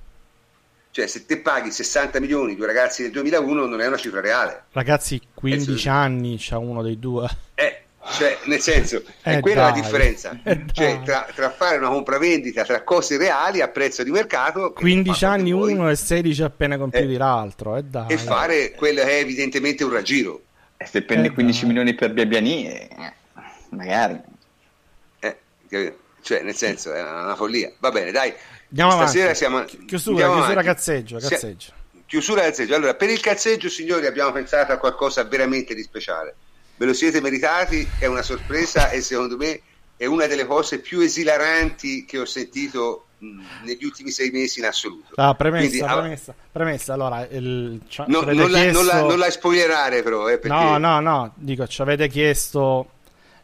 [0.91, 4.65] Cioè se te paghi 60 milioni due ragazzi del 2001 non è una cifra reale.
[4.73, 5.89] Ragazzi, 15 Eh, sì.
[5.89, 7.29] anni c'è uno dei due.
[7.55, 7.83] Eh,
[8.13, 9.81] cioè, nel senso, è Eh, quella la dai.
[9.81, 10.39] differenza.
[10.43, 15.25] Eh, Cioè, tra, tra fare una compravendita tra cose reali a prezzo di mercato 15
[15.25, 17.77] ma anni uno e 16 appena compiuti Eh, l'altro.
[17.77, 18.07] E dai.
[18.09, 20.41] e fare quello che è evidentemente un raggiro.
[20.77, 21.69] E se prendi Eh, 15 dai.
[21.69, 22.89] milioni per Biabiani, eh,
[23.71, 24.21] magari.
[25.21, 25.37] Eh,
[26.23, 27.73] cioè, nel senso, è una follia.
[27.79, 28.33] Va bene, dai.
[28.71, 29.39] Andiamo Stasera avanti.
[29.39, 29.65] siamo...
[29.65, 30.69] Chi- Chiusura, andiamo chiusura avanti.
[30.77, 31.73] cazzeggio, Sia- cazzeggio.
[32.07, 32.75] Chiusura cazzeggio.
[32.75, 36.35] Allora, per il cazzeggio, signori, abbiamo pensato a qualcosa veramente di speciale.
[36.79, 39.61] Ve lo siete meritati, è una sorpresa e secondo me
[39.97, 44.67] è una delle cose più esilaranti che ho sentito mh, negli ultimi sei mesi in
[44.67, 45.13] assoluto.
[45.17, 46.93] Ah, premessa, Quindi, premessa, premessa.
[46.95, 48.79] Allora, il, ci- no- non, la, chiesto...
[48.79, 50.57] non, la, non la spoilerare però, eh, perché...
[50.57, 52.91] No, no, no, dico, ci avete chiesto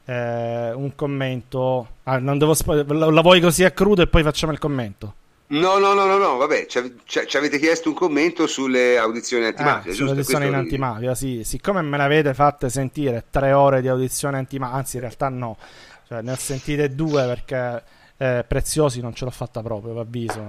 [0.04, 1.88] eh, un commento.
[2.04, 5.14] Ah, non devo spo- la, la vuoi così a crudo e poi facciamo il commento.
[5.46, 8.96] No, no, no, no, no, vabbè, ci, ave- ci- ci avete chiesto un commento sulle
[8.98, 10.10] audizioni antimafia, sulle giusto?
[10.12, 11.44] audizioni in antimafia, sì.
[11.44, 15.56] Siccome me le avete fatte sentire tre ore di audizione antimafia, anzi in realtà no,
[16.08, 17.82] cioè, ne ho sentite due perché
[18.16, 20.42] eh, Preziosi non ce l'ho fatta proprio, vi avviso.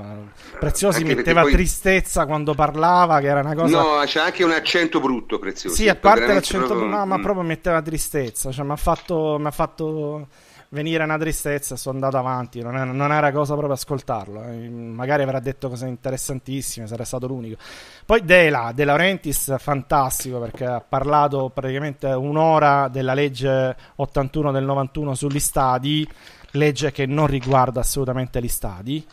[0.59, 3.81] Preziosi Anche metteva poi- tristezza quando parlava, che era una cosa...
[3.81, 5.75] No, c'è anche un accento brutto, prezioso.
[5.75, 7.21] Sì, a parte l'accento, proprio- no, ma mm.
[7.21, 10.27] proprio metteva tristezza, cioè mi ha fatto, m'ha fatto
[10.69, 14.69] venire una tristezza sono andato avanti, non era, non era cosa proprio ascoltarlo, eh.
[14.69, 17.57] magari avrà detto cose interessantissime, sarei stato l'unico.
[18.05, 25.15] Poi Dela, De Laurentiis, fantastico perché ha parlato praticamente un'ora della legge 81 del 91
[25.15, 26.07] sugli stadi,
[26.51, 29.05] legge che non riguarda assolutamente gli stadi.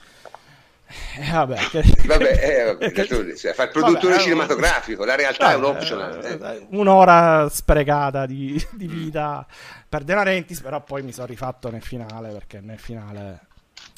[1.19, 5.15] E vabbè, che- Vabbè, eh, vabbè, che- cioè, fa il produttore Vabbè, eh, cinematografico, la
[5.17, 6.25] realtà è un Vabbè, optional.
[6.25, 6.39] eh.
[6.57, 9.47] eh, Un'ora sprecata di, di vita
[9.89, 13.47] per De Laurentiis, però poi mi sono rifatto nel finale perché nel finale...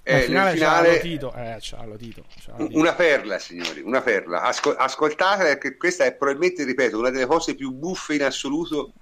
[0.06, 2.24] Eh, nel nel finale, finale- c'era Lotito, eh, Lotito,
[2.56, 2.78] Lotito.
[2.78, 4.42] Una perla, signori, una perla.
[4.42, 8.92] Ascol- ascoltate, che questa è probabilmente, ripeto, una delle cose più buffe in assoluto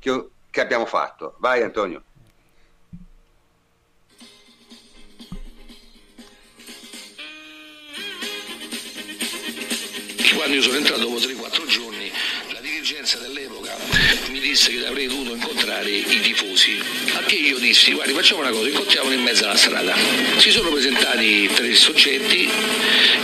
[0.00, 1.36] che, ho- che abbiamo fatto.
[1.38, 2.02] Vai, Antonio.
[10.48, 12.10] Quando io sono entrato dopo 3-4 giorni,
[12.52, 13.76] la dirigenza dell'epoca
[14.30, 16.80] mi disse che avrei dovuto incontrare i tifosi.
[17.16, 19.94] A che io dissi, guardi facciamo una cosa, incontriamoli in mezzo alla strada.
[20.38, 22.48] Si sono presentati tre soggetti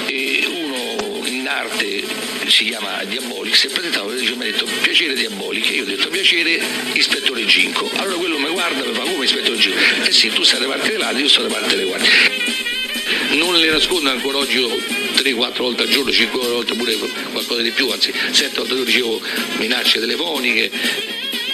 [0.05, 2.05] e uno in arte
[2.46, 6.09] si chiama Diabolic, si è presentato e mi ha detto piacere Diabolic, io ho detto
[6.09, 6.60] piacere
[6.92, 7.90] ispettore Ginco.
[7.96, 9.78] Allora quello mi guarda e mi fa come ispettore Ginco?
[10.05, 12.52] Eh sì, tu stai da parte dei ladri, io sto da parte delle guardie
[13.34, 16.97] non le nascondo ancora oggi io 3-4 volte al giorno, 5 volte pure
[17.32, 19.23] qualcosa di più, anzi 7 volte io ricevo
[19.59, 20.70] minacce telefoniche.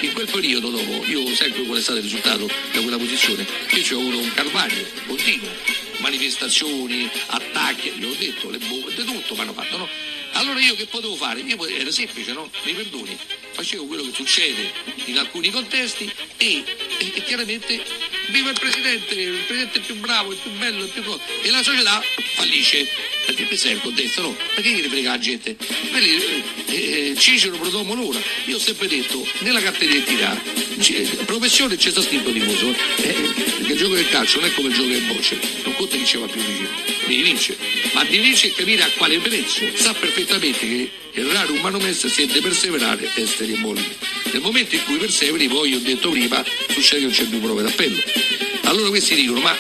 [0.03, 3.83] In quel periodo dopo, io sempre qual è stato il risultato da quella posizione, io
[3.83, 5.51] ci ho avuto un calvario continuo,
[5.99, 9.89] manifestazioni, attacchi, gli ho detto, le bombe, tutto mi hanno fatto, no?
[10.33, 11.41] Allora io che potevo fare?
[11.41, 12.51] Io era semplice, no?
[12.65, 13.15] Mi perdoni,
[13.53, 14.73] facevo quello che succede
[15.05, 16.65] in alcuni contesti e-
[16.99, 17.83] e chiaramente
[18.31, 21.63] viva il presidente, il presidente più bravo, il più bello, il più co- e la
[21.63, 22.03] società
[22.35, 22.87] fallisce.
[23.27, 24.37] Perché questo è il contesto, no?
[24.55, 25.57] Perché gli frega la gente?
[25.91, 28.21] Quelli, eh, eh, Cicero Protomo l'ora.
[28.47, 30.41] Io ho sempre detto, nella carta d'identità,
[30.81, 34.69] c- professione c'è sta scritto tifoso, eh, perché il gioco del calcio non è come
[34.69, 36.69] il gioco del bocce, non conta chi ce va più vicino,
[37.07, 37.59] devi vincere,
[37.93, 39.65] ma devi vincere e capire a quale prezzo.
[39.75, 43.97] Sa perfettamente che errare un manomessa siete perseverare, essere molli.
[44.33, 47.63] Nel momento in cui perseveri, poi ho detto prima, succede che non c'è più prove
[47.63, 48.20] d'appello.
[48.63, 49.57] Allora questi dicono, ma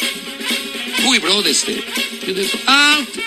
[1.02, 1.70] voi proteste?
[1.72, 3.22] Io ho detto, alt,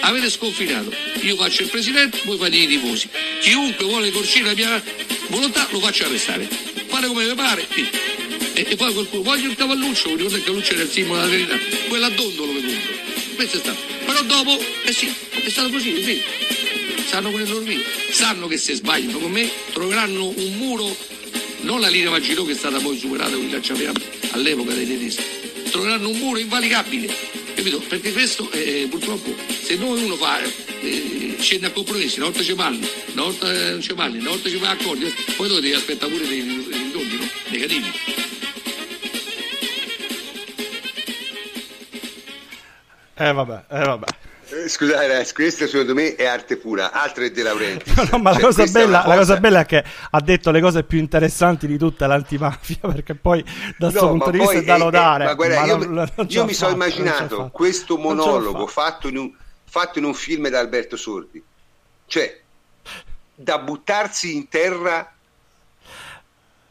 [0.00, 0.92] avete sconfinato.
[1.22, 3.08] Io faccio il presidente, voi fate i tifosi.
[3.40, 4.82] Chiunque vuole corcire la mia
[5.28, 6.48] volontà lo faccio arrestare.
[6.86, 7.66] Fare come mi pare.
[7.72, 7.88] sì.
[8.54, 11.56] E, e poi qualcuno, voglio il cavalluccio, ricordo il cavalluccio era il simbolo della verità.
[11.88, 12.96] Quella a dondolo compro.
[13.36, 13.78] Questo è stato.
[14.04, 16.20] Però dopo, eh sì, è stato così, è vero.
[17.06, 17.64] Sanno quel loro.
[18.10, 20.96] Sanno che se sbagliano con me troveranno un muro,
[21.60, 25.22] non la linea Maginot che è stata poi superata con il lanciafiamme all'epoca dei tedeschi.
[25.70, 27.12] Troveranno un muro invalicabile.
[27.54, 27.80] Capito?
[27.80, 32.54] Perché questo eh, purtroppo se noi uno fa eh, scende a compromessi, una volta c'è
[32.54, 35.60] Malli, una volta eh, non c'è Malli, una volta ci fa accordi, eh, poi dopo
[35.60, 37.28] devi aspettare pure dei ritorni no?
[37.48, 37.92] negativi.
[43.20, 44.06] Eh vabbè, eh vabbè.
[44.50, 47.92] Eh, Scusate, questa secondo me è arte pura, altra è De Laurenti.
[47.96, 49.66] No, no, ma la Cioè, cosa, questa è bella, una la cosa- cosa bella è
[49.66, 53.44] che ha detto le cose più interessanti di tutta l'antimafia, perché poi
[53.76, 55.24] dal suo No, punto di vista poi è da è- è- lodare.
[55.24, 57.50] ma guarda, ma io, non- non io mi sono immaginato fatta.
[57.50, 59.34] questo monologo fatto in, un,
[59.64, 61.42] fatto in un film da Alberto Sordi,
[62.06, 62.40] cioè
[63.34, 65.12] da buttarsi in terra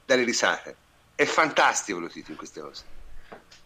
[0.06, 0.76] dalle risate.
[1.14, 2.84] È fantastico lo Tito in queste cose.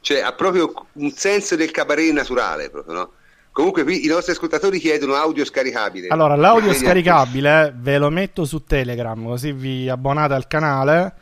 [0.01, 3.11] Cioè, ha proprio un senso del cabaret naturale, proprio, no?
[3.51, 6.07] Comunque qui i nostri ascoltatori chiedono audio scaricabile.
[6.07, 11.13] Allora, l'audio scaricabile eh, ve lo metto su Telegram, così vi abbonate al canale.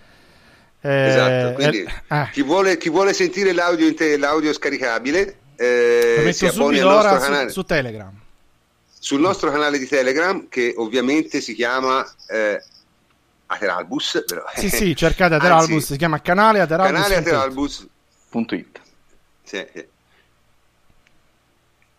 [0.81, 5.37] Eh, Esatto, quindi eh, eh, chi, vuole, chi vuole sentire l'audio, in te- l'audio scaricabile
[5.55, 7.47] eh, lo si metto subito nostro ora canale.
[7.49, 8.13] su, su Telegram.
[8.97, 12.63] sul nostro canale di Telegram che ovviamente si chiama eh,
[13.47, 14.43] Ateralbus però.
[14.55, 16.93] Sì, sì, cercate Anzi, Ateralbus, si chiama canale Ateralbus.
[16.95, 17.87] canale Ateralbus
[18.29, 18.79] Punto it.
[19.43, 19.85] sì, sì.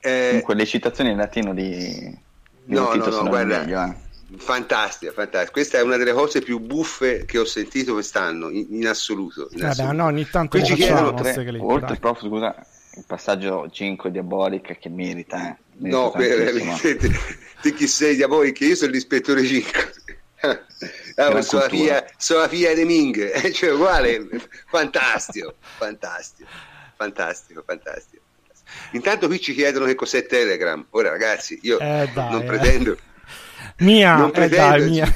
[0.00, 2.16] Eh, Comunque le citazioni in latino di,
[2.64, 3.58] di no, Tito no, no, sono guarda.
[3.58, 4.08] meglio, eh.
[4.36, 5.50] Fantastica, fantastica.
[5.52, 9.48] Questa è una delle cose più buffe che ho sentito quest'anno, in, in assoluto.
[9.50, 9.94] In Vabbè, assoluto.
[9.96, 11.98] no, ogni tanto Qui ci chiedono tre- clip, Oltre, dai.
[11.98, 12.54] prof, scusa,
[12.96, 15.56] il passaggio 5 Diabolic che merita, eh.
[15.78, 16.76] merita No, per, tantissimo.
[16.76, 17.10] te,
[17.60, 18.64] te chi sei diabolico?
[18.64, 19.94] Io sono l'ispettore 5.
[21.16, 24.26] Ah, sono, la figlia, sono la figlia di Ming, eh, cioè uguale,
[24.70, 26.48] fantastico, fantastico,
[26.96, 28.22] fantastico, fantastico.
[28.92, 30.84] Intanto qui ci chiedono che cos'è Telegram.
[30.90, 32.44] Ora ragazzi, io Eh, dai, non eh.
[32.44, 32.96] pretendo,
[33.78, 35.14] Mia, Non eh, pretendo, dai, mia.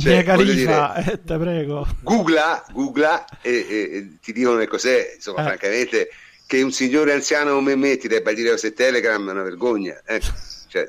[0.00, 1.86] Cioè, mia califa, eh, te prego.
[2.02, 5.44] googla, googla e, e- e ti dicono che cos'è, insomma, Eh.
[5.44, 6.08] francamente,
[6.46, 10.26] che un signore anziano come me ti debba dire cos'è Telegram è una vergogna, ecco,
[10.68, 10.88] cioè,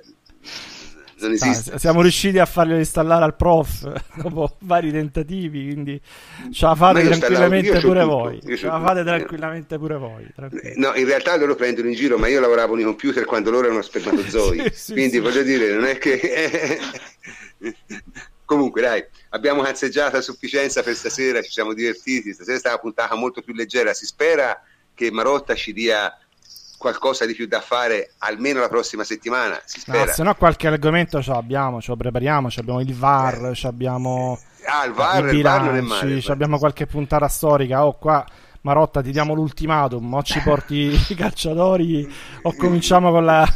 [1.19, 1.77] non esiste.
[1.79, 3.91] siamo riusciti a farglielo installare al prof
[4.21, 6.01] dopo vari tentativi, quindi
[6.51, 8.39] ce la fate tranquillamente pure voi.
[8.41, 10.27] Ce la fate tranquillamente pure voi.
[10.75, 13.65] No, in realtà loro prendono in giro, ma io lavoravo con i computer quando loro
[13.67, 15.19] erano spermatozoi, Sì, sì, quindi sì.
[15.19, 16.79] voglio dire, non è che...
[18.45, 22.83] Comunque dai, abbiamo cazzeggiato a sufficienza per stasera, ci siamo divertiti, stasera è stata una
[22.83, 24.59] puntata molto più leggera, si spera
[24.95, 26.11] che Marotta ci dia
[26.79, 30.11] qualcosa di più da fare almeno la prossima settimana, si No, spera.
[30.13, 34.39] se no qualche argomento ce l'abbiamo, ce lo prepariamo, ce abbiamo il VAR, ce abbiamo
[34.65, 36.21] Ah, il VAR, i il VAR bilanci, male.
[36.21, 37.85] ce abbiamo qualche puntata storica.
[37.85, 38.25] Oh, qua
[38.61, 42.11] Marotta ti diamo l'ultimatum, o ci porti i calciatori
[42.43, 43.47] o cominciamo con la,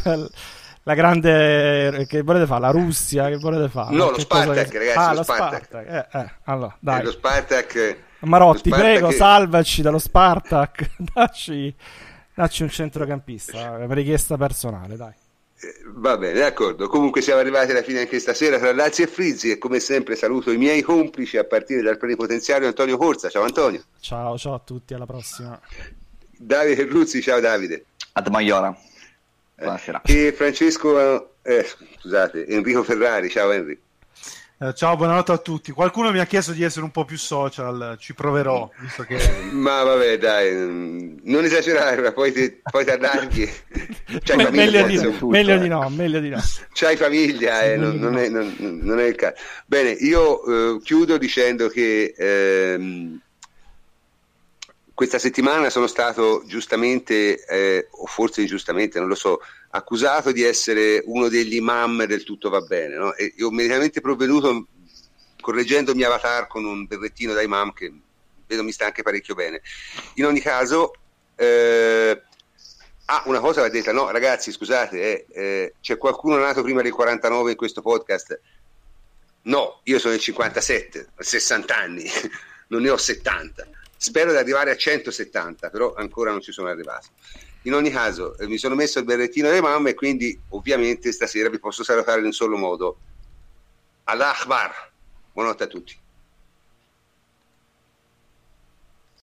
[0.84, 2.62] la grande che volete fare?
[2.62, 3.96] La Russia, che volete fare?
[3.96, 5.64] No, lo Che Spartak, cosa ragazzi, Ah, lo lo Spartak.
[5.66, 5.90] Spartak.
[6.14, 7.04] Eh, eh, allora, Eh, dai.
[7.04, 7.98] Lo Spartak...
[8.24, 10.90] Marotti, lo Spartak prego, che- salvaci dallo Spartak.
[11.14, 11.76] Dacci,
[12.34, 15.12] dacci un centrocampista eh, richiesta personale, dai.
[15.60, 16.88] Eh, Va bene, d'accordo.
[16.88, 20.52] Comunque siamo arrivati alla fine anche stasera tra Lazio e Frizzi e come sempre saluto
[20.52, 23.30] i miei complici a partire dal plenipotenziario Antonio Corsa.
[23.30, 23.82] Ciao Antonio.
[24.00, 25.60] Ciao, ciao a tutti, alla prossima.
[26.38, 27.86] Davide Ruzzi, ciao Davide.
[28.14, 28.76] Ad Maiora.
[29.56, 30.02] Eh, Buonasera.
[30.04, 31.66] E Francesco, eh,
[31.98, 33.80] scusate, Enrico Ferrari, ciao Henry.
[34.64, 35.74] Eh, ciao, buonanotte a tutti.
[35.74, 38.70] Qualcuno mi ha chiesto di essere un po' più social, ci proverò,
[39.06, 39.50] che...
[39.52, 43.44] Ma vabbè, dai, non esagerare, poi ti, poi ti allarghi.
[44.24, 45.60] C'hai Me- famiglia, meglio, di, tutto, meglio eh.
[45.60, 46.42] di no, meglio di no.
[46.72, 49.36] C'hai famiglia, eh, non, non è, non- non è il caso.
[49.66, 53.20] Bene, io eh, chiudo dicendo che ehm,
[54.94, 59.42] questa settimana sono stato giustamente, eh, o forse ingiustamente, non lo so,
[59.76, 62.96] accusato di essere uno degli imam del tutto va bene.
[62.96, 63.14] No?
[63.14, 64.68] E io ho immediatamente provveduto
[65.42, 67.92] correggendo il mio avatar con un berrettino da imam che
[68.48, 69.62] vedo mi sta anche parecchio bene.
[70.16, 70.94] In ogni caso,
[71.36, 72.22] eh,
[73.06, 76.92] ah, una cosa va detta, no ragazzi scusate, eh, eh, c'è qualcuno nato prima del
[76.92, 78.40] 49 in questo podcast?
[79.44, 82.06] No, io sono del 57, ho 60 anni,
[82.70, 83.68] non ne ho 70.
[83.98, 87.08] Spero di arrivare a 170, però ancora non ci sono arrivato.
[87.66, 91.50] In ogni caso, eh, mi sono messo il berrettino delle mamme e quindi ovviamente stasera
[91.50, 92.98] vi posso salutare in un solo modo.
[94.06, 94.92] Allah Akbar.
[95.32, 96.03] Buonanotte a tutti.